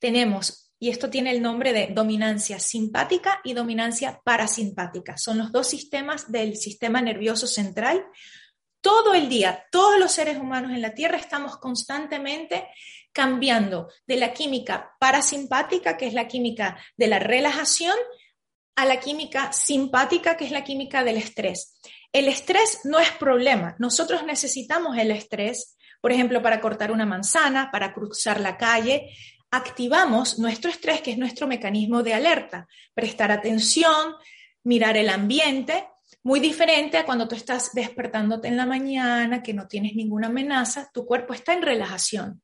Tenemos, 0.00 0.63
y 0.84 0.90
esto 0.90 1.08
tiene 1.08 1.30
el 1.30 1.40
nombre 1.40 1.72
de 1.72 1.86
dominancia 1.94 2.58
simpática 2.58 3.40
y 3.42 3.54
dominancia 3.54 4.20
parasimpática. 4.22 5.16
Son 5.16 5.38
los 5.38 5.50
dos 5.50 5.66
sistemas 5.66 6.30
del 6.30 6.58
sistema 6.58 7.00
nervioso 7.00 7.46
central 7.46 8.04
todo 8.82 9.14
el 9.14 9.30
día, 9.30 9.64
todos 9.72 9.98
los 9.98 10.12
seres 10.12 10.36
humanos 10.36 10.72
en 10.72 10.82
la 10.82 10.92
Tierra 10.92 11.16
estamos 11.16 11.56
constantemente 11.56 12.68
cambiando 13.12 13.88
de 14.06 14.18
la 14.18 14.34
química 14.34 14.94
parasimpática, 15.00 15.96
que 15.96 16.06
es 16.06 16.12
la 16.12 16.28
química 16.28 16.76
de 16.98 17.06
la 17.06 17.18
relajación, 17.18 17.96
a 18.76 18.84
la 18.84 19.00
química 19.00 19.54
simpática, 19.54 20.36
que 20.36 20.44
es 20.44 20.50
la 20.50 20.64
química 20.64 21.02
del 21.02 21.16
estrés. 21.16 21.80
El 22.12 22.28
estrés 22.28 22.80
no 22.84 22.98
es 22.98 23.10
problema. 23.12 23.74
Nosotros 23.78 24.22
necesitamos 24.22 24.98
el 24.98 25.12
estrés, 25.12 25.78
por 26.02 26.12
ejemplo, 26.12 26.42
para 26.42 26.60
cortar 26.60 26.92
una 26.92 27.06
manzana, 27.06 27.70
para 27.72 27.94
cruzar 27.94 28.38
la 28.38 28.58
calle. 28.58 29.08
Activamos 29.54 30.40
nuestro 30.40 30.68
estrés, 30.68 31.00
que 31.00 31.12
es 31.12 31.18
nuestro 31.18 31.46
mecanismo 31.46 32.02
de 32.02 32.12
alerta, 32.12 32.66
prestar 32.92 33.30
atención, 33.30 34.16
mirar 34.64 34.96
el 34.96 35.08
ambiente, 35.08 35.86
Muy 36.24 36.40
diferente 36.40 36.96
a 36.98 37.04
cuando 37.04 37.28
tú 37.28 37.36
estás 37.36 37.72
despertándote 37.72 38.48
en 38.48 38.56
la 38.56 38.66
mañana, 38.66 39.42
que 39.44 39.54
no 39.54 39.68
tienes 39.68 39.94
ninguna 39.94 40.26
amenaza, 40.26 40.90
tu 40.92 41.04
cuerpo 41.06 41.34
está 41.34 41.52
en 41.52 41.62
relajación. 41.62 42.42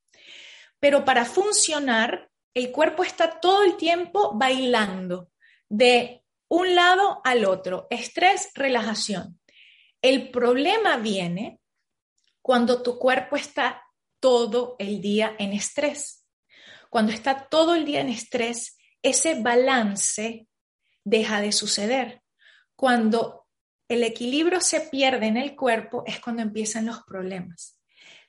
Pero 0.78 1.04
para 1.04 1.24
funcionar, 1.24 2.30
el 2.54 2.70
cuerpo 2.70 3.02
está 3.02 3.40
todo 3.40 3.64
el 3.64 3.76
tiempo 3.76 4.32
bailando 4.34 5.30
de 5.68 6.22
un 6.48 6.74
lado 6.76 7.20
al 7.24 7.44
otro, 7.44 7.86
estrés, 7.90 8.50
relajación. 8.54 9.40
El 10.00 10.30
problema 10.30 10.96
viene 10.96 11.58
cuando 12.42 12.82
tu 12.82 12.98
cuerpo 12.98 13.36
está 13.36 13.82
todo 14.20 14.76
el 14.78 15.00
día 15.00 15.34
en 15.38 15.52
estrés. 15.54 16.19
Cuando 16.90 17.12
está 17.12 17.48
todo 17.48 17.74
el 17.74 17.86
día 17.86 18.00
en 18.00 18.08
estrés, 18.08 18.76
ese 19.00 19.40
balance 19.40 20.46
deja 21.04 21.40
de 21.40 21.52
suceder. 21.52 22.22
Cuando 22.76 23.46
el 23.88 24.02
equilibrio 24.02 24.60
se 24.60 24.80
pierde 24.80 25.26
en 25.26 25.36
el 25.36 25.56
cuerpo 25.56 26.02
es 26.06 26.20
cuando 26.20 26.42
empiezan 26.42 26.86
los 26.86 27.02
problemas. 27.04 27.78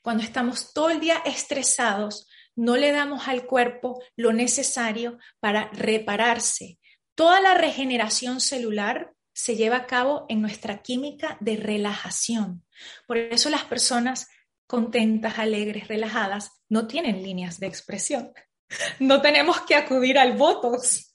Cuando 0.01 0.23
estamos 0.23 0.73
todo 0.73 0.89
el 0.89 0.99
día 0.99 1.21
estresados, 1.25 2.27
no 2.55 2.77
le 2.77 2.91
damos 2.91 3.27
al 3.27 3.45
cuerpo 3.45 4.01
lo 4.15 4.31
necesario 4.31 5.17
para 5.39 5.69
repararse. 5.73 6.79
Toda 7.15 7.41
la 7.41 7.55
regeneración 7.55 8.41
celular 8.41 9.13
se 9.33 9.55
lleva 9.55 9.77
a 9.77 9.87
cabo 9.87 10.25
en 10.29 10.41
nuestra 10.41 10.81
química 10.81 11.37
de 11.39 11.57
relajación. 11.57 12.65
Por 13.07 13.17
eso 13.17 13.49
las 13.49 13.63
personas 13.65 14.27
contentas, 14.67 15.39
alegres, 15.39 15.87
relajadas, 15.87 16.51
no 16.69 16.87
tienen 16.87 17.23
líneas 17.23 17.59
de 17.59 17.67
expresión. 17.67 18.33
No 18.99 19.21
tenemos 19.21 19.61
que 19.61 19.75
acudir 19.75 20.17
al 20.17 20.33
Botox 20.33 21.11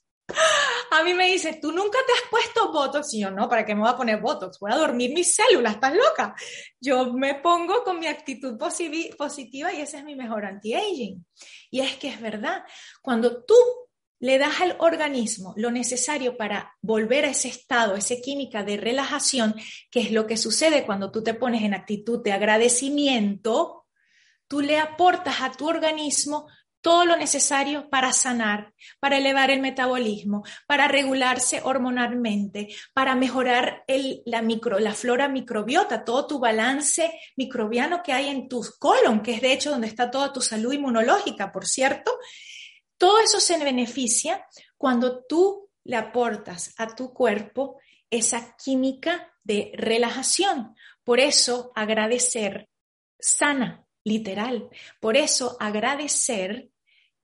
a 0.91 1.03
mí 1.03 1.13
me 1.13 1.27
dice, 1.27 1.59
¿tú 1.61 1.71
nunca 1.71 1.97
te 2.05 2.13
has 2.13 2.29
puesto 2.29 2.71
Botox? 2.71 3.13
Y 3.13 3.21
yo, 3.21 3.31
no, 3.31 3.47
¿para 3.47 3.65
qué 3.65 3.75
me 3.75 3.81
voy 3.81 3.89
a 3.89 3.97
poner 3.97 4.19
Botox? 4.19 4.59
Voy 4.59 4.71
a 4.71 4.77
dormir 4.77 5.13
mis 5.13 5.35
células, 5.35 5.75
¿estás 5.75 5.93
loca? 5.93 6.35
Yo 6.79 7.13
me 7.13 7.35
pongo 7.35 7.83
con 7.83 7.99
mi 7.99 8.07
actitud 8.07 8.57
positiva 8.57 9.73
y 9.73 9.81
ese 9.81 9.97
es 9.97 10.03
mi 10.03 10.15
mejor 10.15 10.45
anti-aging. 10.45 11.25
Y 11.71 11.79
es 11.81 11.95
que 11.95 12.09
es 12.09 12.21
verdad, 12.21 12.63
cuando 13.01 13.43
tú 13.43 13.55
le 14.19 14.37
das 14.37 14.61
al 14.61 14.75
organismo 14.79 15.53
lo 15.57 15.69
necesario 15.69 16.37
para 16.37 16.75
volver 16.81 17.25
a 17.25 17.29
ese 17.29 17.49
estado, 17.49 17.95
esa 17.95 18.15
química 18.15 18.63
de 18.63 18.77
relajación, 18.77 19.55
que 19.91 20.01
es 20.01 20.11
lo 20.11 20.25
que 20.25 20.37
sucede 20.37 20.85
cuando 20.85 21.11
tú 21.11 21.23
te 21.23 21.35
pones 21.35 21.63
en 21.63 21.73
actitud 21.73 22.23
de 22.23 22.31
agradecimiento, 22.31 23.85
tú 24.47 24.61
le 24.61 24.79
aportas 24.79 25.41
a 25.41 25.51
tu 25.51 25.67
organismo 25.67 26.47
todo 26.87 27.03
lo 27.03 27.17
necesario 27.17 27.89
para 27.89 28.13
sanar, 28.13 28.73
para 29.01 29.17
elevar 29.17 29.51
el 29.51 29.59
metabolismo, 29.59 30.45
para 30.67 30.87
regularse 30.87 31.59
hormonalmente, 31.61 32.69
para 32.93 33.13
mejorar 33.13 33.83
la, 34.23 34.41
micro, 34.41 34.79
la 34.79 34.93
flora 34.93 35.27
microbiota, 35.27 36.05
todo 36.05 36.25
tu 36.27 36.39
balance 36.39 37.11
microbiano 37.35 38.01
que 38.01 38.13
hay 38.13 38.29
en 38.29 38.47
tu 38.47 38.65
colon, 38.79 39.21
que 39.21 39.33
es 39.33 39.41
de 39.41 39.51
hecho 39.51 39.71
donde 39.71 39.87
está 39.87 40.09
toda 40.09 40.31
tu 40.31 40.39
salud 40.39 40.71
inmunológica, 40.71 41.51
por 41.51 41.65
cierto. 41.65 42.17
Todo 42.97 43.19
eso 43.19 43.41
se 43.41 43.61
beneficia 43.61 44.45
cuando 44.77 45.25
tú 45.25 45.69
le 45.83 45.97
aportas 45.97 46.73
a 46.77 46.87
tu 46.95 47.13
cuerpo 47.13 47.81
esa 48.09 48.55
química 48.55 49.33
de 49.43 49.73
relajación. 49.75 50.73
Por 51.03 51.19
eso 51.19 51.73
agradecer 51.75 52.69
sana, 53.19 53.85
literal. 54.05 54.69
Por 55.01 55.17
eso 55.17 55.57
agradecer 55.59 56.71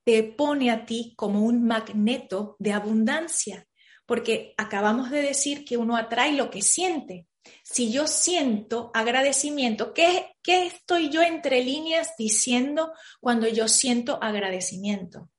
te 0.04 0.22
pone 0.22 0.70
a 0.70 0.84
ti 0.84 1.14
como 1.16 1.42
un 1.44 1.64
magneto 1.64 2.56
de 2.58 2.72
abundancia, 2.72 3.66
porque 4.06 4.54
acabamos 4.56 5.10
de 5.10 5.22
decir 5.22 5.64
que 5.64 5.76
uno 5.76 5.96
atrae 5.96 6.32
lo 6.32 6.50
que 6.50 6.62
siente. 6.62 7.26
Si 7.62 7.90
yo 7.90 8.06
siento 8.06 8.90
agradecimiento, 8.94 9.92
¿qué, 9.92 10.36
¿qué, 10.42 10.66
estoy 10.66 11.10
yo 11.10 11.22
entre 11.22 11.62
líneas 11.62 12.12
diciendo 12.18 12.92
cuando 13.20 13.48
yo 13.48 13.68
siento 13.68 14.18
agradecimiento? 14.22 15.30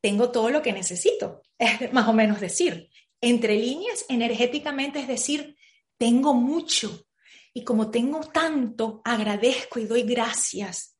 Tengo 0.00 0.30
todo 0.30 0.50
lo 0.50 0.62
que 0.62 0.72
necesito, 0.72 1.42
es 1.58 1.92
más 1.92 2.08
o 2.08 2.12
menos 2.12 2.40
decir. 2.40 2.88
Entre 3.20 3.56
líneas 3.56 4.04
energéticamente 4.08 5.00
es 5.00 5.08
decir, 5.08 5.56
tengo 5.98 6.34
mucho, 6.34 7.06
y 7.52 7.64
como 7.64 7.90
tengo 7.90 8.20
tanto, 8.20 9.02
agradezco 9.04 9.78
y 9.80 9.84
doy 9.84 10.02
gracias. 10.02 10.96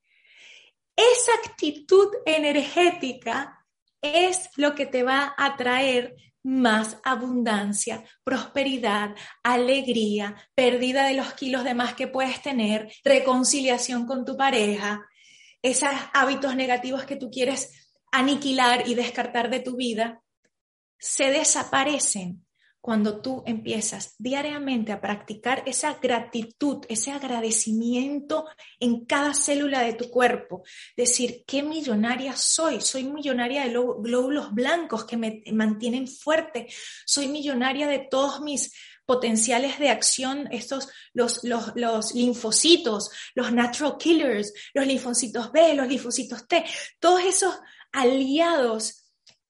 Esa 1.01 1.33
actitud 1.43 2.09
energética 2.27 3.65
es 4.03 4.51
lo 4.57 4.75
que 4.75 4.85
te 4.85 5.03
va 5.03 5.35
a 5.39 5.57
traer 5.57 6.15
más 6.43 6.99
abundancia, 7.05 8.05
prosperidad, 8.23 9.17
alegría, 9.43 10.37
pérdida 10.55 11.07
de 11.07 11.15
los 11.15 11.33
kilos 11.33 11.65
de 11.65 11.73
más 11.73 11.95
que 11.95 12.07
puedes 12.07 12.43
tener, 12.43 12.93
reconciliación 13.03 14.07
con 14.07 14.27
tu 14.27 14.37
pareja, 14.37 15.07
esos 15.63 15.89
hábitos 16.13 16.55
negativos 16.55 17.05
que 17.05 17.17
tú 17.17 17.31
quieres 17.31 17.95
aniquilar 18.13 18.87
y 18.87 18.95
descartar 18.95 19.49
de 19.49 19.61
tu 19.61 19.77
vida, 19.77 20.23
se 20.99 21.31
desaparecen 21.31 22.45
cuando 22.81 23.21
tú 23.21 23.43
empiezas 23.47 24.15
diariamente 24.19 24.93
a 24.93 25.01
practicar 25.01 25.63
esa 25.67 25.95
gratitud, 26.01 26.85
ese 26.89 27.11
agradecimiento 27.11 28.47
en 28.79 29.05
cada 29.05 29.35
célula 29.35 29.83
de 29.83 29.93
tu 29.93 30.11
cuerpo, 30.11 30.63
decir, 30.97 31.45
qué 31.47 31.63
millonaria 31.63 32.35
soy, 32.37 32.81
soy 32.81 33.05
millonaria 33.05 33.65
de 33.65 33.71
glóbulos 33.71 34.55
blancos 34.55 35.05
que 35.05 35.17
me 35.19 35.43
mantienen 35.53 36.09
fuerte, 36.09 36.69
soy 37.05 37.29
millonaria 37.29 37.87
de 37.87 37.99
todos 38.11 38.41
mis 38.41 38.73
potenciales 39.05 39.79
de 39.79 39.91
acción, 39.91 40.49
estos, 40.53 40.89
los, 41.13 41.43
los, 41.43 41.73
los 41.75 42.15
linfocitos, 42.15 43.11
los 43.35 43.53
natural 43.53 43.97
killers, 43.99 44.55
los 44.73 44.87
linfocitos 44.87 45.51
B, 45.53 45.75
los 45.75 45.89
linfocitos 45.89 46.47
T, 46.47 46.65
todos 46.99 47.21
esos 47.25 47.59
aliados 47.93 49.00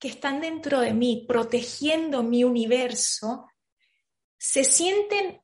que 0.00 0.08
están 0.08 0.40
dentro 0.40 0.80
de 0.80 0.94
mí, 0.94 1.26
protegiendo 1.28 2.22
mi 2.22 2.42
universo, 2.42 3.46
se 4.38 4.64
sienten 4.64 5.42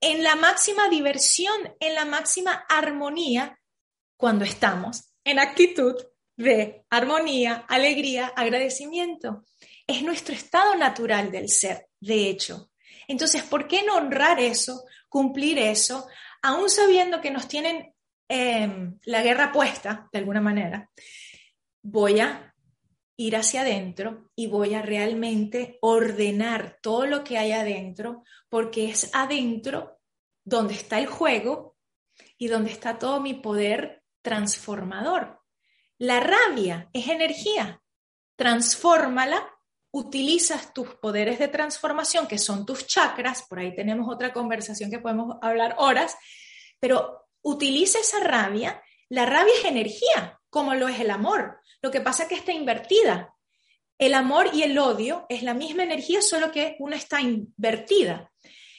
en 0.00 0.22
la 0.22 0.36
máxima 0.36 0.88
diversión, 0.90 1.74
en 1.80 1.94
la 1.94 2.04
máxima 2.04 2.66
armonía 2.68 3.58
cuando 4.16 4.44
estamos 4.44 5.14
en 5.24 5.38
actitud 5.38 5.94
de 6.36 6.84
armonía, 6.90 7.64
alegría, 7.68 8.26
agradecimiento. 8.36 9.44
Es 9.86 10.02
nuestro 10.02 10.34
estado 10.34 10.74
natural 10.74 11.30
del 11.30 11.48
ser, 11.48 11.88
de 11.98 12.28
hecho. 12.28 12.70
Entonces, 13.08 13.42
¿por 13.42 13.66
qué 13.66 13.82
no 13.84 13.96
honrar 13.96 14.38
eso, 14.38 14.84
cumplir 15.08 15.58
eso, 15.58 16.06
aún 16.42 16.68
sabiendo 16.68 17.20
que 17.20 17.30
nos 17.30 17.48
tienen 17.48 17.94
em, 18.28 18.98
la 19.04 19.22
guerra 19.22 19.50
puesta, 19.50 20.08
de 20.12 20.18
alguna 20.18 20.40
manera? 20.40 20.90
Voy 21.82 22.20
a 22.20 22.51
ir 23.16 23.36
hacia 23.36 23.62
adentro 23.62 24.30
y 24.34 24.46
voy 24.46 24.74
a 24.74 24.82
realmente 24.82 25.78
ordenar 25.80 26.78
todo 26.82 27.06
lo 27.06 27.24
que 27.24 27.38
hay 27.38 27.52
adentro, 27.52 28.24
porque 28.48 28.88
es 28.88 29.10
adentro 29.14 29.98
donde 30.44 30.74
está 30.74 30.98
el 30.98 31.06
juego 31.06 31.76
y 32.38 32.48
donde 32.48 32.70
está 32.70 32.98
todo 32.98 33.20
mi 33.20 33.34
poder 33.34 34.02
transformador. 34.22 35.40
La 35.98 36.20
rabia 36.20 36.88
es 36.92 37.08
energía, 37.08 37.82
transfórmala, 38.36 39.48
utilizas 39.92 40.72
tus 40.72 40.94
poderes 40.94 41.38
de 41.38 41.48
transformación, 41.48 42.26
que 42.26 42.38
son 42.38 42.64
tus 42.64 42.86
chakras, 42.86 43.42
por 43.42 43.58
ahí 43.58 43.74
tenemos 43.74 44.12
otra 44.12 44.32
conversación 44.32 44.90
que 44.90 44.98
podemos 44.98 45.36
hablar 45.42 45.76
horas, 45.78 46.16
pero 46.80 47.28
utiliza 47.42 48.00
esa 48.00 48.20
rabia, 48.20 48.82
la 49.08 49.26
rabia 49.26 49.52
es 49.58 49.64
energía, 49.66 50.40
como 50.48 50.74
lo 50.74 50.88
es 50.88 50.98
el 50.98 51.10
amor. 51.10 51.60
Lo 51.82 51.90
que 51.90 52.00
pasa 52.00 52.22
es 52.22 52.28
que 52.28 52.36
está 52.36 52.52
invertida. 52.52 53.34
El 53.98 54.14
amor 54.14 54.50
y 54.52 54.62
el 54.62 54.78
odio 54.78 55.26
es 55.28 55.42
la 55.42 55.52
misma 55.52 55.82
energía, 55.82 56.22
solo 56.22 56.50
que 56.50 56.76
una 56.78 56.96
está 56.96 57.20
invertida. 57.20 58.32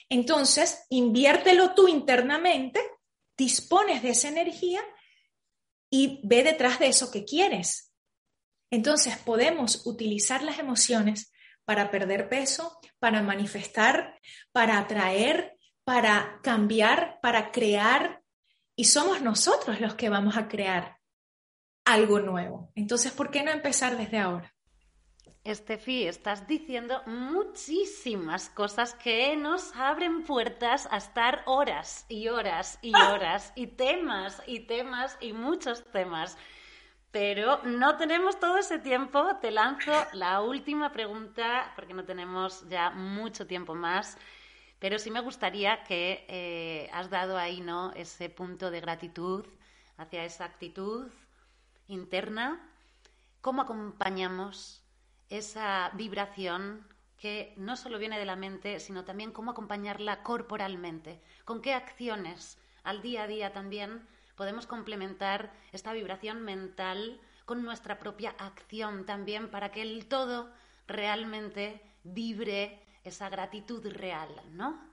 Entonces, 0.10 0.86
inviértelo 0.89 1.74
tú 1.74 1.88
internamente, 1.88 2.82
dispones 3.38 4.01
de 4.01 4.10
esa 4.12 4.30
energía 4.30 4.82
y 5.89 6.22
ve 6.24 6.43
detrás 6.43 6.80
de 6.80 6.88
eso 6.88 7.12
que 7.12 7.26
quieres. 7.26 7.93
Entonces, 8.72 9.18
podemos 9.18 9.86
utilizar 9.86 10.41
las 10.41 10.60
emociones 10.60 11.32
para 11.66 11.91
perder 11.91 12.30
peso, 12.30 12.80
para 12.99 13.22
manifestar, 13.22 14.20
para 14.51 14.78
atraer, 14.78 15.58
para 15.84 16.39
cambiar, 16.41 17.20
para 17.22 17.51
crear. 17.51 18.22
Y 18.76 18.86
somos 18.86 19.22
nosotros 19.22 19.80
los 19.80 19.95
que 19.95 20.10
vamos 20.10 20.38
a 20.38 20.47
crear 20.47 20.97
algo 21.86 22.20
nuevo. 22.20 22.72
Entonces, 22.76 23.12
¿por 23.12 23.30
qué 23.30 23.44
no 23.44 23.52
empezar 23.52 23.98
desde 23.98 24.20
ahora? 24.20 24.54
Estefi, 25.44 26.08
estás 26.08 26.48
diciendo 26.48 27.02
muchísimas 27.06 28.50
cosas 28.50 28.94
que 28.94 29.36
nos 29.36 29.76
abren 29.76 30.24
puertas 30.24 30.88
a 30.90 30.98
estar 30.98 31.44
horas 31.48 32.06
y 32.08 32.30
horas 32.30 32.80
y 32.82 32.94
ah. 32.96 33.14
horas 33.14 33.52
y 33.56 33.68
temas 33.68 34.42
y 34.48 34.62
temas 34.62 35.18
y 35.20 35.34
muchos 35.34 35.84
temas. 35.92 36.38
Pero 37.12 37.62
no 37.64 37.98
tenemos 37.98 38.40
todo 38.40 38.58
ese 38.58 38.80
tiempo. 38.80 39.36
Te 39.42 39.52
lanzo 39.52 39.92
la 40.14 40.42
última 40.42 40.94
pregunta 40.94 41.74
porque 41.76 41.94
no 41.94 42.06
tenemos 42.06 42.68
ya 42.70 42.90
mucho 42.92 43.46
tiempo 43.46 43.76
más. 43.76 44.18
Pero 44.80 44.98
sí 44.98 45.12
me 45.12 45.20
gustaría 45.20 45.84
que 45.84 46.26
eh, 46.30 46.90
has 46.94 47.10
dado 47.10 47.38
ahí, 47.38 47.60
¿no? 47.60 47.92
Ese 47.94 48.30
punto 48.30 48.72
de 48.72 48.80
gratitud 48.80 49.46
hacia 49.98 50.24
esa 50.24 50.46
actitud 50.46 51.12
interna. 51.88 52.70
¿Cómo 53.42 53.62
acompañamos 53.62 54.84
esa 55.30 55.92
vibración 55.94 56.88
que 57.18 57.54
no 57.58 57.76
solo 57.76 58.00
viene 58.00 58.20
de 58.20 58.26
la 58.26 58.36
mente, 58.36 58.80
sino 58.80 59.06
también 59.06 59.32
cómo 59.32 59.52
acompañarla 59.52 60.24
corporalmente? 60.24 61.22
¿Con 61.46 61.62
qué 61.62 61.74
acciones 61.74 62.58
al 62.84 63.02
día 63.02 63.24
a 63.24 63.28
día 63.28 63.54
también 63.54 64.08
podemos 64.36 64.68
complementar 64.68 65.54
esta 65.72 65.94
vibración 65.94 66.42
mental 66.42 67.20
con 67.46 67.64
nuestra 67.64 68.00
propia 68.00 68.32
acción 68.38 69.06
también 69.06 69.50
para 69.50 69.72
que 69.72 69.82
el 69.82 70.08
todo 70.08 70.52
realmente 70.88 71.82
vibre 72.04 72.82
esa 73.04 73.30
gratitud 73.30 73.86
real, 73.88 74.30
¿no? 74.52 74.93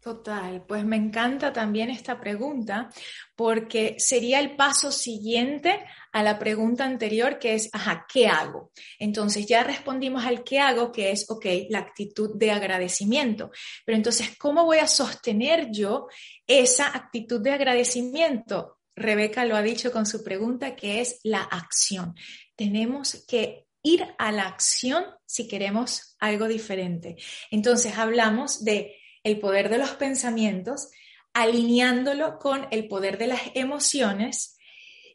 Total, 0.00 0.64
pues 0.64 0.84
me 0.84 0.94
encanta 0.94 1.52
también 1.52 1.90
esta 1.90 2.20
pregunta 2.20 2.88
porque 3.34 3.96
sería 3.98 4.38
el 4.38 4.54
paso 4.54 4.92
siguiente 4.92 5.84
a 6.12 6.22
la 6.22 6.38
pregunta 6.38 6.84
anterior 6.84 7.40
que 7.40 7.54
es, 7.54 7.68
ajá, 7.72 8.06
¿qué 8.12 8.28
hago? 8.28 8.70
Entonces 9.00 9.46
ya 9.46 9.64
respondimos 9.64 10.24
al 10.24 10.44
qué 10.44 10.60
hago, 10.60 10.92
que 10.92 11.10
es, 11.10 11.28
ok, 11.28 11.46
la 11.70 11.80
actitud 11.80 12.36
de 12.36 12.52
agradecimiento. 12.52 13.50
Pero 13.84 13.96
entonces, 13.96 14.38
¿cómo 14.38 14.64
voy 14.64 14.78
a 14.78 14.86
sostener 14.86 15.68
yo 15.72 16.06
esa 16.46 16.86
actitud 16.86 17.40
de 17.40 17.50
agradecimiento? 17.50 18.78
Rebeca 18.94 19.44
lo 19.44 19.56
ha 19.56 19.62
dicho 19.62 19.90
con 19.90 20.06
su 20.06 20.22
pregunta, 20.22 20.76
que 20.76 21.00
es 21.00 21.18
la 21.24 21.42
acción. 21.42 22.14
Tenemos 22.54 23.24
que 23.26 23.66
ir 23.82 24.06
a 24.18 24.30
la 24.30 24.46
acción 24.46 25.04
si 25.26 25.48
queremos 25.48 26.16
algo 26.20 26.46
diferente. 26.46 27.16
Entonces 27.50 27.98
hablamos 27.98 28.64
de 28.64 28.97
el 29.22 29.38
poder 29.38 29.68
de 29.68 29.78
los 29.78 29.90
pensamientos, 29.90 30.90
alineándolo 31.32 32.38
con 32.38 32.66
el 32.70 32.88
poder 32.88 33.18
de 33.18 33.28
las 33.28 33.40
emociones 33.54 34.58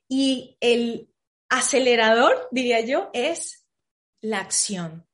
y 0.08 0.58
el 0.60 1.10
acelerador, 1.50 2.48
diría 2.52 2.82
yo, 2.82 3.10
es 3.14 3.68
la 4.22 4.40
acción. 4.40 5.08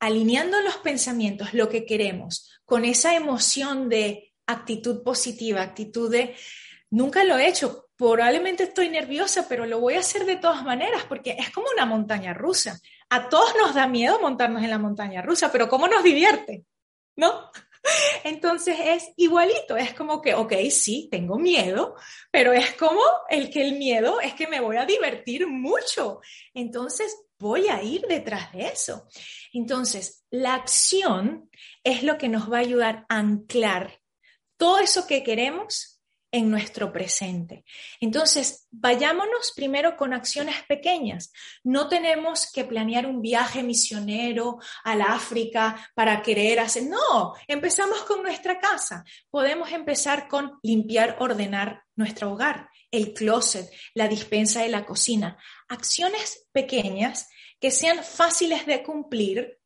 Alineando 0.00 0.60
los 0.60 0.76
pensamientos, 0.78 1.54
lo 1.54 1.68
que 1.68 1.86
queremos, 1.86 2.50
con 2.64 2.84
esa 2.84 3.14
emoción 3.14 3.88
de 3.88 4.32
actitud 4.46 5.02
positiva, 5.02 5.62
actitud 5.62 6.10
de, 6.10 6.34
nunca 6.90 7.24
lo 7.24 7.38
he 7.38 7.46
hecho, 7.46 7.88
probablemente 7.96 8.64
estoy 8.64 8.88
nerviosa, 8.88 9.46
pero 9.48 9.64
lo 9.64 9.80
voy 9.80 9.94
a 9.94 10.00
hacer 10.00 10.24
de 10.24 10.36
todas 10.36 10.64
maneras, 10.64 11.04
porque 11.08 11.36
es 11.38 11.50
como 11.50 11.68
una 11.72 11.86
montaña 11.86 12.34
rusa. 12.34 12.80
A 13.10 13.28
todos 13.28 13.54
nos 13.56 13.74
da 13.74 13.86
miedo 13.86 14.20
montarnos 14.20 14.62
en 14.62 14.70
la 14.70 14.78
montaña 14.78 15.22
rusa, 15.22 15.52
pero 15.52 15.68
¿cómo 15.68 15.86
nos 15.86 16.02
divierte? 16.02 16.64
¿No? 17.14 17.50
Entonces 18.24 18.76
es 18.80 19.12
igualito, 19.16 19.76
es 19.76 19.94
como 19.94 20.20
que, 20.20 20.34
ok, 20.34 20.52
sí, 20.70 21.08
tengo 21.10 21.38
miedo, 21.38 21.94
pero 22.30 22.52
es 22.52 22.74
como 22.74 23.02
el 23.28 23.50
que 23.50 23.62
el 23.62 23.78
miedo 23.78 24.20
es 24.20 24.34
que 24.34 24.46
me 24.46 24.60
voy 24.60 24.76
a 24.76 24.86
divertir 24.86 25.46
mucho. 25.46 26.20
Entonces 26.54 27.16
voy 27.38 27.68
a 27.68 27.82
ir 27.82 28.02
detrás 28.02 28.52
de 28.52 28.66
eso. 28.68 29.08
Entonces, 29.52 30.24
la 30.30 30.54
acción 30.54 31.50
es 31.82 32.02
lo 32.02 32.16
que 32.16 32.28
nos 32.28 32.50
va 32.50 32.58
a 32.58 32.60
ayudar 32.60 33.04
a 33.08 33.18
anclar 33.18 34.00
todo 34.56 34.78
eso 34.78 35.06
que 35.08 35.24
queremos 35.24 35.91
en 36.32 36.50
nuestro 36.50 36.90
presente. 36.90 37.64
Entonces, 38.00 38.66
vayámonos 38.70 39.52
primero 39.54 39.96
con 39.98 40.14
acciones 40.14 40.56
pequeñas. 40.66 41.30
No 41.62 41.88
tenemos 41.88 42.50
que 42.50 42.64
planear 42.64 43.06
un 43.06 43.20
viaje 43.20 43.62
misionero 43.62 44.58
al 44.82 45.02
África 45.02 45.90
para 45.94 46.22
querer 46.22 46.58
hacer, 46.58 46.84
no, 46.84 47.34
empezamos 47.46 48.02
con 48.04 48.22
nuestra 48.22 48.58
casa. 48.58 49.04
Podemos 49.30 49.70
empezar 49.72 50.26
con 50.26 50.58
limpiar, 50.62 51.18
ordenar 51.20 51.84
nuestro 51.96 52.32
hogar, 52.32 52.70
el 52.90 53.12
closet, 53.12 53.70
la 53.92 54.08
dispensa 54.08 54.62
de 54.62 54.70
la 54.70 54.86
cocina. 54.86 55.36
Acciones 55.68 56.48
pequeñas 56.50 57.28
que 57.60 57.70
sean 57.70 58.02
fáciles 58.02 58.64
de 58.64 58.82
cumplir 58.82 59.58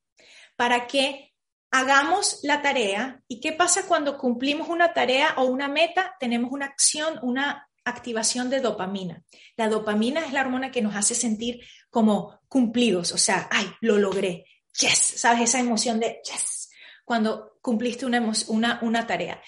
para 0.56 0.88
que 0.88 1.32
hagamos 1.70 2.40
la 2.42 2.62
tarea 2.62 3.22
y 3.28 3.40
qué 3.40 3.52
pasa 3.52 3.86
cuando 3.86 4.18
cumplimos 4.18 4.68
una 4.68 4.92
tarea 4.92 5.34
o 5.36 5.44
una 5.44 5.68
meta, 5.68 6.16
tenemos 6.18 6.52
una 6.52 6.66
acción, 6.66 7.18
una 7.22 7.68
activación 7.84 8.50
de 8.50 8.60
dopamina. 8.60 9.22
La 9.56 9.68
dopamina 9.68 10.24
es 10.24 10.32
la 10.32 10.40
hormona 10.40 10.70
que 10.70 10.82
nos 10.82 10.96
hace 10.96 11.14
sentir 11.14 11.60
como 11.90 12.40
cumplidos, 12.48 13.12
o 13.12 13.18
sea, 13.18 13.48
ay, 13.50 13.70
lo 13.80 13.96
logré, 13.98 14.44
yes, 14.78 14.98
¿sabes? 14.98 15.42
Esa 15.42 15.60
emoción 15.60 16.00
de 16.00 16.20
yes, 16.24 16.70
cuando 17.04 17.58
cumpliste 17.62 18.04
una, 18.04 18.20
una, 18.48 19.06
tarea. 19.06 19.40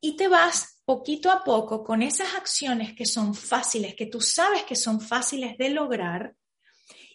Y 0.00 0.16
te 0.16 0.28
vas 0.28 0.82
poquito 0.84 1.30
a 1.30 1.42
poco 1.42 1.82
con 1.82 2.02
esas 2.02 2.34
acciones 2.34 2.94
que 2.94 3.06
son 3.06 3.34
fáciles, 3.34 3.94
que 3.94 4.06
tú 4.06 4.20
sabes 4.20 4.64
que 4.64 4.76
son 4.76 5.00
fáciles 5.00 5.56
de 5.56 5.70
lograr, 5.70 6.34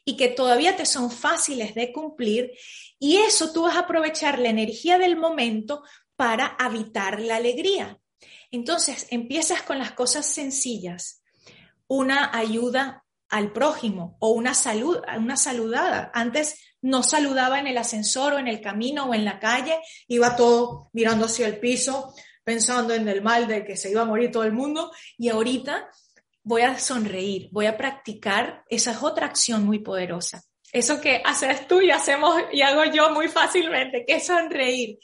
y 0.05 0.17
que 0.17 0.29
todavía 0.29 0.75
te 0.75 0.85
son 0.85 1.11
fáciles 1.11 1.75
de 1.75 1.91
cumplir 1.91 2.51
y 2.99 3.17
eso 3.17 3.51
tú 3.51 3.63
vas 3.63 3.75
a 3.75 3.81
aprovechar 3.81 4.39
la 4.39 4.49
energía 4.49 4.97
del 4.97 5.15
momento 5.15 5.83
para 6.15 6.45
habitar 6.45 7.19
la 7.19 7.37
alegría. 7.37 7.99
Entonces, 8.51 9.07
empiezas 9.09 9.63
con 9.63 9.79
las 9.79 9.93
cosas 9.93 10.25
sencillas, 10.25 11.23
una 11.87 12.35
ayuda 12.37 13.03
al 13.29 13.53
prójimo 13.53 14.17
o 14.19 14.29
una 14.31 14.53
salud, 14.53 14.99
una 15.17 15.37
saludada. 15.37 16.11
Antes 16.13 16.59
no 16.81 17.01
saludaba 17.01 17.59
en 17.59 17.67
el 17.67 17.77
ascensor 17.77 18.33
o 18.33 18.39
en 18.39 18.47
el 18.47 18.61
camino 18.61 19.05
o 19.05 19.13
en 19.13 19.25
la 19.25 19.39
calle, 19.39 19.79
iba 20.07 20.35
todo 20.35 20.89
mirando 20.93 21.25
hacia 21.25 21.47
el 21.47 21.59
piso, 21.59 22.13
pensando 22.43 22.93
en 22.93 23.07
el 23.07 23.21
mal 23.21 23.47
de 23.47 23.63
que 23.65 23.77
se 23.77 23.89
iba 23.89 24.01
a 24.01 24.05
morir 24.05 24.31
todo 24.31 24.43
el 24.43 24.53
mundo 24.53 24.91
y 25.17 25.29
ahorita 25.29 25.89
voy 26.43 26.61
a 26.61 26.79
sonreír, 26.79 27.49
voy 27.51 27.65
a 27.65 27.77
practicar, 27.77 28.63
esa 28.69 28.91
es 28.91 29.03
otra 29.03 29.27
acción 29.27 29.65
muy 29.65 29.79
poderosa. 29.79 30.43
Eso 30.71 31.01
que 31.01 31.21
haces 31.25 31.67
tú 31.67 31.81
y 31.81 31.91
hacemos 31.91 32.35
y 32.51 32.61
hago 32.61 32.85
yo 32.85 33.11
muy 33.11 33.27
fácilmente, 33.27 34.05
que 34.05 34.15
es 34.15 34.27
sonreír. 34.27 34.97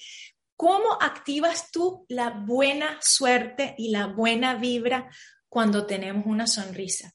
¿Cómo 0.55 0.93
activas 0.99 1.69
tú 1.71 2.05
la 2.07 2.29
buena 2.29 2.97
suerte 3.01 3.75
y 3.77 3.91
la 3.91 4.07
buena 4.07 4.55
vibra 4.55 5.09
cuando 5.49 5.85
tenemos 5.85 6.25
una 6.25 6.47
sonrisa? 6.47 7.13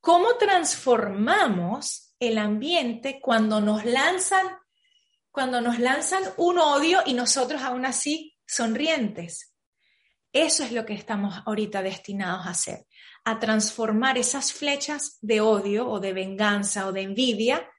¿Cómo 0.00 0.36
transformamos 0.36 2.14
el 2.18 2.38
ambiente 2.38 3.20
cuando 3.20 3.60
nos 3.60 3.84
lanzan 3.84 4.58
cuando 5.30 5.62
nos 5.62 5.78
lanzan 5.78 6.22
un 6.36 6.58
odio 6.58 7.00
y 7.06 7.14
nosotros 7.14 7.62
aún 7.62 7.86
así 7.86 8.36
sonrientes? 8.46 9.54
Eso 10.30 10.64
es 10.64 10.72
lo 10.72 10.84
que 10.84 10.94
estamos 10.94 11.40
ahorita 11.46 11.80
destinados 11.80 12.46
a 12.46 12.50
hacer 12.50 12.86
a 13.24 13.38
transformar 13.38 14.18
esas 14.18 14.52
flechas 14.52 15.18
de 15.20 15.40
odio 15.40 15.88
o 15.88 16.00
de 16.00 16.12
venganza 16.12 16.86
o 16.86 16.92
de 16.92 17.02
envidia 17.02 17.70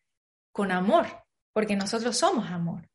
con 0.52 0.72
amor, 0.72 1.08
porque 1.52 1.76
nosotros 1.76 2.18
somos 2.18 2.50
amor. 2.50 2.88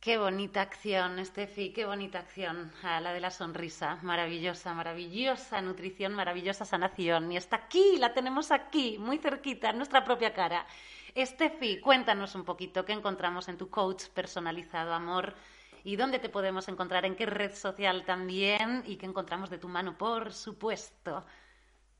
Qué 0.00 0.18
bonita 0.18 0.60
acción, 0.60 1.18
Estefi, 1.18 1.72
qué 1.72 1.84
bonita 1.84 2.20
acción. 2.20 2.72
Ah, 2.82 3.00
la 3.00 3.12
de 3.12 3.18
la 3.18 3.30
sonrisa, 3.30 3.98
maravillosa, 4.02 4.72
maravillosa 4.72 5.60
nutrición, 5.62 6.14
maravillosa 6.14 6.64
sanación. 6.64 7.32
Y 7.32 7.36
está 7.36 7.56
aquí, 7.56 7.96
la 7.98 8.14
tenemos 8.14 8.52
aquí, 8.52 8.98
muy 8.98 9.18
cerquita, 9.18 9.70
en 9.70 9.78
nuestra 9.78 10.04
propia 10.04 10.32
cara. 10.32 10.64
Estefi, 11.14 11.80
cuéntanos 11.80 12.36
un 12.36 12.44
poquito 12.44 12.84
qué 12.84 12.92
encontramos 12.92 13.48
en 13.48 13.56
tu 13.56 13.68
coach 13.68 14.04
personalizado, 14.14 14.94
amor, 14.94 15.34
y 15.86 15.94
dónde 15.94 16.18
te 16.18 16.28
podemos 16.28 16.66
encontrar, 16.66 17.04
en 17.04 17.14
qué 17.14 17.26
red 17.26 17.54
social 17.54 18.04
también, 18.04 18.82
y 18.86 18.96
qué 18.96 19.06
encontramos 19.06 19.50
de 19.50 19.58
tu 19.58 19.68
mano, 19.68 19.96
por 19.96 20.32
supuesto. 20.32 21.24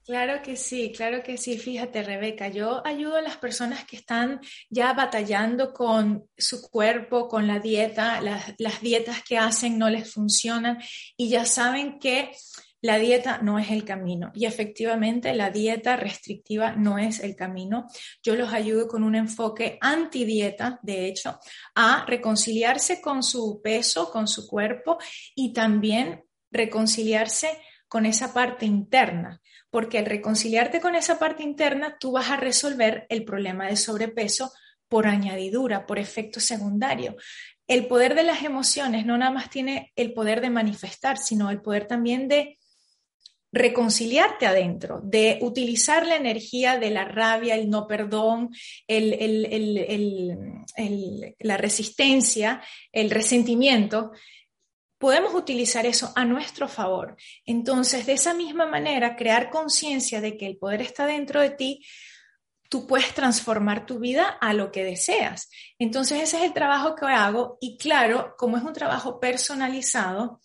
Claro 0.05 0.43
que 0.43 0.57
sí, 0.57 0.93
claro 0.93 1.23
que 1.23 1.37
sí. 1.37 1.57
Fíjate, 1.57 2.03
Rebeca, 2.03 2.49
yo 2.49 2.85
ayudo 2.85 3.17
a 3.17 3.23
las 3.23 3.37
personas 3.37 3.85
que 3.85 3.95
están 3.95 4.41
ya 4.71 4.93
batallando 4.93 5.73
con 5.73 6.29
su 6.37 6.63
cuerpo, 6.69 7.29
con 7.29 7.47
la 7.47 7.61
dieta, 7.61 8.21
las, 8.21 8.55
las, 8.59 8.81
dietas 8.81 9.23
que 9.23 9.39
hacen 9.39 9.79
no 9.79 9.89
les 9.89 10.13
funcionan 10.13 10.81
y 11.17 11.29
ya 11.29 11.45
saben 11.45 12.01
que 12.01 12.33
la 12.87 12.99
dieta 12.99 13.39
no 13.43 13.59
es 13.59 13.71
el 13.71 13.85
camino. 13.85 14.31
Y 14.35 14.47
efectivamente, 14.47 15.35
la 15.35 15.51
dieta 15.51 15.97
restrictiva 15.97 16.73
no 16.73 16.99
es 16.99 17.21
el 17.21 17.37
camino. 17.37 17.87
Yo 18.23 18.37
los 18.37 18.53
ayudo 18.53 18.89
con 18.89 19.03
un 19.03 19.15
enfoque 19.15 19.77
anti-dieta, 19.81 20.81
de 20.83 21.07
hecho, 21.07 21.39
a 21.75 22.05
reconciliarse 22.07 23.01
con 23.01 23.23
su 23.23 23.61
peso, 23.63 24.11
con 24.11 24.29
su 24.29 24.47
cuerpo 24.47 24.99
y 25.35 25.53
también 25.53 26.25
reconciliarse 26.51 27.51
con 27.89 28.07
esa 28.07 28.33
parte 28.33 28.65
interna 28.65 29.41
porque 29.69 29.99
al 29.99 30.07
reconciliarte 30.07 30.81
con 30.81 30.95
esa 30.95 31.19
parte 31.19 31.43
interna, 31.43 31.99
tú 32.01 32.13
vas 32.13 32.31
a 32.31 32.37
resolver 32.37 33.05
el 33.11 33.27
problema 33.27 33.67
de 33.67 33.77
sobrepeso 33.77 34.51
por 34.89 35.07
añadidura, 35.07 35.87
por 35.87 35.99
efecto 35.99 36.41
secundario. 36.41 37.17
El 37.67 37.87
poder 37.87 38.15
de 38.15 38.23
las 38.23 38.43
emociones 38.43 39.05
no 39.05 39.19
nada 39.19 39.33
más 39.33 39.51
tiene 39.51 39.93
el 39.97 40.15
poder 40.15 40.41
de 40.41 40.51
manifestar, 40.51 41.19
sino 41.19 41.51
el 41.51 41.61
poder 41.61 41.87
también 41.87 42.29
de 42.29 42.59
reconciliarte 43.53 44.47
adentro, 44.47 45.01
de 45.03 45.39
utilizar 45.41 46.07
la 46.07 46.17
energía 46.17 46.79
de 46.79 46.91
la 46.91 47.05
rabia, 47.05 47.55
el 47.55 47.71
no 47.71 47.87
perdón, 47.87 48.51
la 51.39 51.57
resistencia, 51.57 52.63
el 52.93 53.11
resentimiento 53.11 54.13
podemos 54.99 55.35
utilizar 55.35 55.87
eso 55.87 56.13
a 56.17 56.25
nuestro 56.25 56.69
favor. 56.69 57.17
Entonces, 57.45 58.07
de 58.07 58.15
esa 58.15 58.35
misma 58.35 58.67
manera, 58.67 59.17
crear 59.17 59.51
conciencia 59.51 60.21
de 60.21 60.37
que 60.37 60.47
el 60.47 60.57
poder 60.57 60.81
está 60.81 61.07
dentro 61.07 61.41
de 61.41 61.51
ti, 61.51 61.85
tú 62.69 62.87
puedes 62.87 63.15
transformar 63.15 63.87
tu 63.87 63.99
vida 63.99 64.27
a 64.41 64.53
lo 64.53 64.73
que 64.73 64.85
deseas. 64.85 65.51
Entonces, 65.79 66.23
ese 66.23 66.39
es 66.39 66.45
el 66.45 66.53
trabajo 66.53 66.95
que 66.95 67.07
hago 67.07 67.59
y 67.61 67.77
claro, 67.79 68.35
como 68.39 68.57
es 68.57 68.63
un 68.63 68.73
trabajo 68.73 69.21
personalizado, 69.21 70.41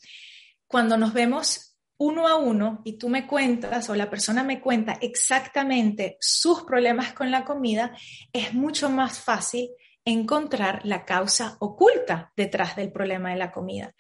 cuando 0.68 0.98
nos 0.98 1.14
vemos 1.14 1.71
uno 2.02 2.28
a 2.28 2.36
uno 2.36 2.82
y 2.84 2.94
tú 2.94 3.10
me 3.10 3.28
cuentas 3.28 3.88
o 3.92 3.96
la 3.96 4.10
persona 4.10 4.44
me 4.44 4.60
cuenta 4.60 4.98
exactamente 5.02 6.18
sus 6.20 6.64
problemas 6.64 7.14
con 7.14 7.30
la 7.30 7.46
comida, 7.46 7.96
es 8.34 8.56
mucho 8.56 8.90
más 8.90 9.20
fácil 9.20 9.70
encontrar 10.04 10.82
la 10.84 11.06
causa 11.06 11.58
oculta 11.60 12.34
detrás 12.36 12.76
del 12.76 12.92
problema 12.92 13.30
de 13.30 13.36
la 13.36 13.52
comida. 13.52 13.94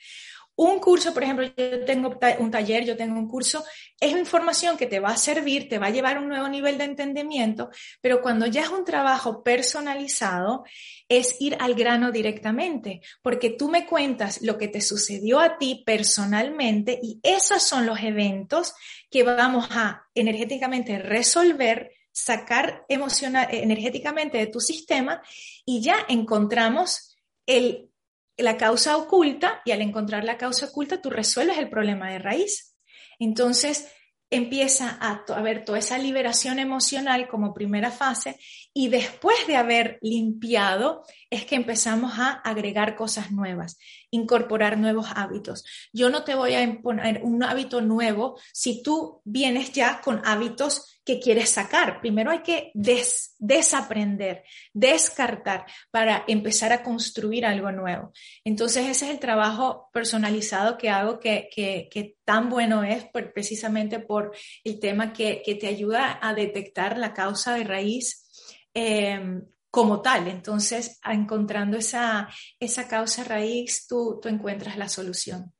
Un 0.55 0.79
curso, 0.79 1.13
por 1.13 1.23
ejemplo, 1.23 1.45
yo 1.45 1.85
tengo 1.85 2.17
un 2.39 2.51
taller, 2.51 2.85
yo 2.85 2.95
tengo 2.97 3.17
un 3.17 3.27
curso, 3.27 3.63
es 3.99 4.11
información 4.11 4.77
que 4.77 4.85
te 4.85 4.99
va 4.99 5.09
a 5.09 5.17
servir, 5.17 5.69
te 5.69 5.79
va 5.79 5.87
a 5.87 5.91
llevar 5.91 6.17
a 6.17 6.19
un 6.19 6.27
nuevo 6.27 6.47
nivel 6.49 6.77
de 6.77 6.83
entendimiento, 6.83 7.69
pero 8.01 8.21
cuando 8.21 8.45
ya 8.45 8.61
es 8.61 8.69
un 8.69 8.83
trabajo 8.83 9.43
personalizado, 9.43 10.63
es 11.07 11.37
ir 11.39 11.57
al 11.59 11.73
grano 11.73 12.11
directamente, 12.11 13.01
porque 13.21 13.49
tú 13.49 13.69
me 13.69 13.85
cuentas 13.85 14.41
lo 14.41 14.57
que 14.57 14.67
te 14.67 14.81
sucedió 14.81 15.39
a 15.39 15.57
ti 15.57 15.83
personalmente 15.85 16.99
y 17.01 17.19
esos 17.23 17.63
son 17.63 17.85
los 17.85 17.99
eventos 18.01 18.73
que 19.09 19.23
vamos 19.23 19.67
a 19.71 20.03
energéticamente 20.13 20.99
resolver 20.99 21.91
sacar 22.11 22.85
emocional, 22.89 23.47
energéticamente 23.51 24.37
de 24.37 24.47
tu 24.47 24.59
sistema 24.59 25.21
y 25.65 25.81
ya 25.81 25.95
encontramos 26.09 27.17
el 27.45 27.90
la 28.41 28.57
causa 28.57 28.97
oculta 28.97 29.61
y 29.65 29.71
al 29.71 29.81
encontrar 29.81 30.23
la 30.23 30.37
causa 30.37 30.67
oculta 30.67 31.01
tú 31.01 31.09
resuelves 31.09 31.57
el 31.57 31.69
problema 31.69 32.09
de 32.09 32.19
raíz. 32.19 32.75
Entonces 33.19 33.87
empieza 34.31 34.97
a 35.01 35.25
haber 35.35 35.65
toda 35.65 35.79
esa 35.79 35.97
liberación 35.97 36.57
emocional 36.57 37.27
como 37.27 37.53
primera 37.53 37.91
fase 37.91 38.39
y 38.73 38.87
después 38.87 39.35
de 39.45 39.57
haber 39.57 39.99
limpiado 40.01 41.03
es 41.29 41.45
que 41.45 41.55
empezamos 41.55 42.13
a 42.17 42.31
agregar 42.31 42.95
cosas 42.95 43.31
nuevas, 43.31 43.77
incorporar 44.11 44.77
nuevos 44.77 45.07
hábitos. 45.15 45.65
Yo 45.91 46.09
no 46.09 46.23
te 46.23 46.35
voy 46.35 46.53
a 46.53 46.61
imponer 46.61 47.21
un 47.23 47.43
hábito 47.43 47.81
nuevo 47.81 48.39
si 48.53 48.83
tú 48.83 49.21
vienes 49.23 49.71
ya 49.71 50.01
con 50.01 50.21
hábitos 50.25 50.99
que 51.03 51.19
quieres 51.19 51.49
sacar. 51.49 51.99
Primero 51.99 52.31
hay 52.31 52.43
que 52.43 52.71
desaprender, 53.39 54.43
descartar 54.73 55.65
para 55.89 56.23
empezar 56.27 56.71
a 56.73 56.83
construir 56.83 57.45
algo 57.45 57.71
nuevo. 57.71 58.11
Entonces 58.43 58.87
ese 58.87 59.05
es 59.05 59.11
el 59.11 59.19
trabajo 59.19 59.89
personalizado 59.93 60.77
que 60.77 60.89
hago 60.89 61.19
que, 61.19 61.49
que, 61.51 62.17
tan 62.23 62.49
bueno 62.49 62.83
es 62.83 63.05
precisamente 63.33 63.99
por 63.99 64.31
el 64.63 64.79
tema 64.79 65.11
que, 65.13 65.41
te 65.59 65.67
ayuda 65.67 66.19
a 66.21 66.33
detectar 66.33 66.97
la 66.97 67.13
causa 67.13 67.55
de 67.55 67.63
raíz. 67.63 68.27
Em, 68.73 69.43
como 69.71 70.01
tal. 70.01 70.27
Entonces, 70.27 70.99
encontrando 71.03 71.77
esa, 71.77 72.29
esa 72.59 72.87
causa 72.87 73.23
raíz, 73.23 73.87
tú, 73.87 74.19
tú 74.21 74.27
encuentras 74.27 74.77
la 74.77 74.89
solución. 74.89 75.53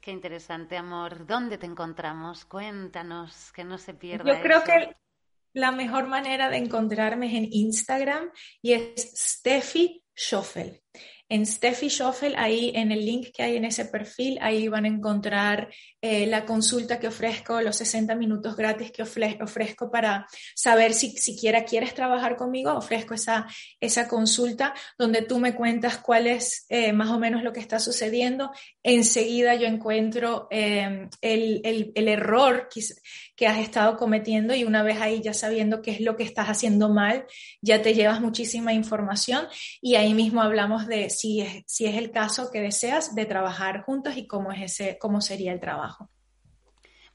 Qué 0.00 0.10
interesante, 0.10 0.76
amor. 0.76 1.26
¿Dónde 1.26 1.58
te 1.58 1.66
encontramos? 1.66 2.44
Cuéntanos, 2.44 3.50
que 3.52 3.64
no 3.64 3.78
se 3.78 3.94
pierda. 3.94 4.36
Yo 4.36 4.42
creo 4.42 4.62
que 4.62 4.96
la 5.52 5.72
mejor 5.72 6.06
manera 6.06 6.50
de 6.50 6.58
encontrarme 6.58 7.26
es 7.28 7.34
en 7.34 7.48
Instagram 7.50 8.30
y 8.60 8.74
es 8.74 9.12
Steffi 9.16 10.04
Schoffel 10.14 10.82
en 11.28 11.44
Steffi 11.44 11.88
Schoffel, 11.88 12.34
ahí 12.36 12.70
en 12.74 12.92
el 12.92 13.04
link 13.04 13.28
que 13.34 13.42
hay 13.42 13.56
en 13.56 13.64
ese 13.64 13.86
perfil, 13.86 14.38
ahí 14.40 14.68
van 14.68 14.84
a 14.84 14.88
encontrar 14.88 15.68
eh, 16.00 16.26
la 16.26 16.44
consulta 16.44 17.00
que 17.00 17.08
ofrezco, 17.08 17.60
los 17.60 17.76
60 17.76 18.14
minutos 18.14 18.56
gratis 18.56 18.92
que 18.92 19.02
ofrezco 19.02 19.90
para 19.90 20.28
saber 20.54 20.94
si 20.94 21.10
siquiera 21.16 21.64
quieres 21.64 21.94
trabajar 21.94 22.36
conmigo. 22.36 22.72
Ofrezco 22.72 23.14
esa, 23.14 23.48
esa 23.80 24.06
consulta 24.06 24.72
donde 24.96 25.22
tú 25.22 25.40
me 25.40 25.56
cuentas 25.56 25.98
cuál 25.98 26.28
es 26.28 26.64
eh, 26.68 26.92
más 26.92 27.10
o 27.10 27.18
menos 27.18 27.42
lo 27.42 27.52
que 27.52 27.58
está 27.58 27.80
sucediendo. 27.80 28.52
Enseguida 28.84 29.56
yo 29.56 29.66
encuentro 29.66 30.46
eh, 30.52 31.08
el, 31.20 31.60
el, 31.64 31.92
el, 31.96 32.08
error 32.08 32.68
que, 32.72 32.82
que 33.34 33.48
has 33.48 33.58
estado 33.58 33.96
cometiendo 33.96 34.54
y 34.54 34.62
una 34.62 34.84
vez 34.84 35.00
ahí 35.00 35.20
ya 35.20 35.34
sabiendo 35.34 35.82
qué 35.82 35.90
es 35.90 36.00
lo 36.00 36.16
que 36.16 36.22
estás 36.22 36.46
haciendo 36.46 36.88
mal, 36.88 37.26
ya 37.60 37.82
te 37.82 37.94
llevas 37.94 38.20
muchísima 38.20 38.72
información 38.72 39.48
y 39.80 39.96
ahí 39.96 40.14
mismo 40.14 40.40
hablamos 40.40 40.85
de 40.86 41.10
si 41.10 41.40
es, 41.40 41.62
si 41.66 41.86
es 41.86 41.96
el 41.96 42.10
caso 42.10 42.50
que 42.50 42.60
deseas 42.60 43.14
de 43.14 43.26
trabajar 43.26 43.82
juntos 43.82 44.16
y 44.16 44.26
cómo, 44.26 44.52
es 44.52 44.72
ese, 44.72 44.98
cómo 44.98 45.20
sería 45.20 45.52
el 45.52 45.60
trabajo. 45.60 46.10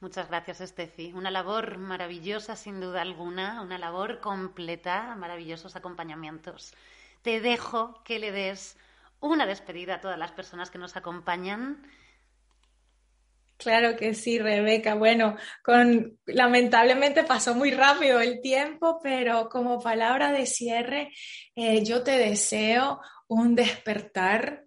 Muchas 0.02 0.30
gracias, 0.30 0.62
Estefi. 0.62 1.14
Una 1.14 1.30
labor 1.30 1.78
maravillosa, 1.78 2.56
sin 2.56 2.80
duda 2.80 3.04
alguna, 3.04 3.62
una 3.62 3.78
labor 3.78 4.20
completa, 4.20 5.16
maravillosos 5.16 5.76
acompañamientos. 5.76 6.74
Te 7.22 7.40
dejo 7.40 8.04
que 8.04 8.18
le 8.18 8.32
des 8.32 8.78
una 9.20 9.46
despedida 9.46 9.96
a 9.96 10.02
todas 10.02 10.18
las 10.18 10.32
personas 10.32 10.72
que 10.72 10.80
nos 10.80 10.96
acompañan. 10.96 11.88
Claro 13.58 13.96
que 13.96 14.16
sí, 14.16 14.40
Rebeca. 14.40 14.96
Bueno, 14.96 15.38
con, 15.64 16.18
lamentablemente 16.26 17.24
pasó 17.24 17.54
muy 17.54 17.70
rápido 17.70 18.20
el 18.20 18.42
tiempo, 18.42 19.00
pero 19.04 19.50
como 19.50 19.80
palabra 19.80 20.32
de 20.32 20.48
cierre, 20.48 21.12
eh, 21.56 21.84
yo 21.86 22.02
te 22.02 22.18
deseo 22.18 23.00
un 23.32 23.56
despertar 23.56 24.66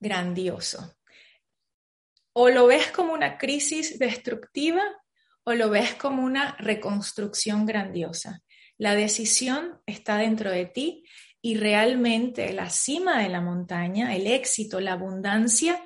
grandioso. 0.00 0.96
O 2.32 2.48
lo 2.48 2.66
ves 2.66 2.90
como 2.90 3.12
una 3.12 3.36
crisis 3.36 3.98
destructiva 3.98 4.82
o 5.44 5.52
lo 5.52 5.68
ves 5.68 5.94
como 5.94 6.24
una 6.24 6.56
reconstrucción 6.58 7.66
grandiosa. 7.66 8.42
La 8.78 8.94
decisión 8.94 9.82
está 9.84 10.16
dentro 10.16 10.50
de 10.50 10.64
ti 10.64 11.04
y 11.42 11.56
realmente 11.56 12.54
la 12.54 12.70
cima 12.70 13.22
de 13.22 13.28
la 13.28 13.42
montaña, 13.42 14.16
el 14.16 14.28
éxito, 14.28 14.80
la 14.80 14.94
abundancia, 14.94 15.78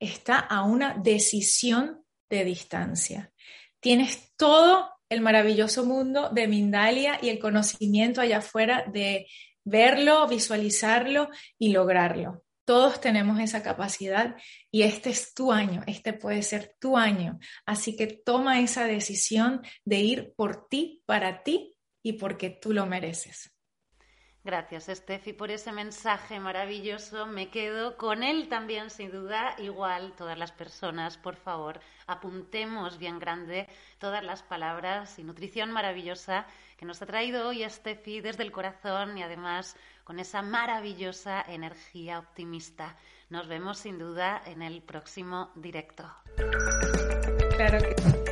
está 0.00 0.40
a 0.40 0.64
una 0.64 0.94
decisión 0.94 2.04
de 2.28 2.44
distancia. 2.44 3.32
Tienes 3.78 4.34
todo 4.36 4.90
el 5.08 5.20
maravilloso 5.20 5.84
mundo 5.84 6.30
de 6.30 6.48
Mindalia 6.48 7.20
y 7.22 7.28
el 7.28 7.38
conocimiento 7.38 8.20
allá 8.20 8.38
afuera 8.38 8.84
de 8.92 9.28
verlo, 9.64 10.26
visualizarlo 10.28 11.30
y 11.58 11.72
lograrlo. 11.72 12.44
Todos 12.64 13.00
tenemos 13.00 13.40
esa 13.40 13.62
capacidad 13.62 14.36
y 14.70 14.82
este 14.82 15.10
es 15.10 15.34
tu 15.34 15.52
año, 15.52 15.82
este 15.86 16.14
puede 16.14 16.42
ser 16.42 16.76
tu 16.80 16.96
año. 16.96 17.38
Así 17.66 17.94
que 17.94 18.06
toma 18.06 18.60
esa 18.60 18.86
decisión 18.86 19.60
de 19.84 19.98
ir 19.98 20.34
por 20.34 20.66
ti, 20.68 21.02
para 21.04 21.42
ti 21.42 21.76
y 22.02 22.14
porque 22.14 22.50
tú 22.50 22.72
lo 22.72 22.86
mereces. 22.86 23.54
Gracias, 24.44 24.90
Estefi, 24.90 25.32
por 25.32 25.50
ese 25.50 25.72
mensaje 25.72 26.38
maravilloso. 26.38 27.24
Me 27.24 27.48
quedo 27.48 27.96
con 27.96 28.22
él 28.22 28.48
también, 28.50 28.90
sin 28.90 29.10
duda. 29.10 29.54
Igual, 29.56 30.12
todas 30.16 30.36
las 30.36 30.52
personas, 30.52 31.16
por 31.16 31.36
favor, 31.36 31.80
apuntemos 32.06 32.98
bien 32.98 33.18
grande 33.18 33.66
todas 33.98 34.22
las 34.22 34.42
palabras 34.42 35.18
y 35.18 35.24
nutrición 35.24 35.70
maravillosa 35.70 36.46
que 36.76 36.84
nos 36.84 37.00
ha 37.02 37.06
traído 37.06 37.48
hoy 37.48 37.62
Estefi 37.62 38.20
desde 38.20 38.42
el 38.42 38.52
corazón 38.52 39.16
y 39.18 39.22
además 39.22 39.76
con 40.04 40.18
esa 40.18 40.42
maravillosa 40.42 41.44
energía 41.46 42.18
optimista. 42.18 42.96
Nos 43.30 43.48
vemos 43.48 43.78
sin 43.78 43.98
duda 43.98 44.42
en 44.46 44.62
el 44.62 44.82
próximo 44.82 45.50
directo. 45.54 46.04
Claro 47.56 47.78
que 47.78 48.23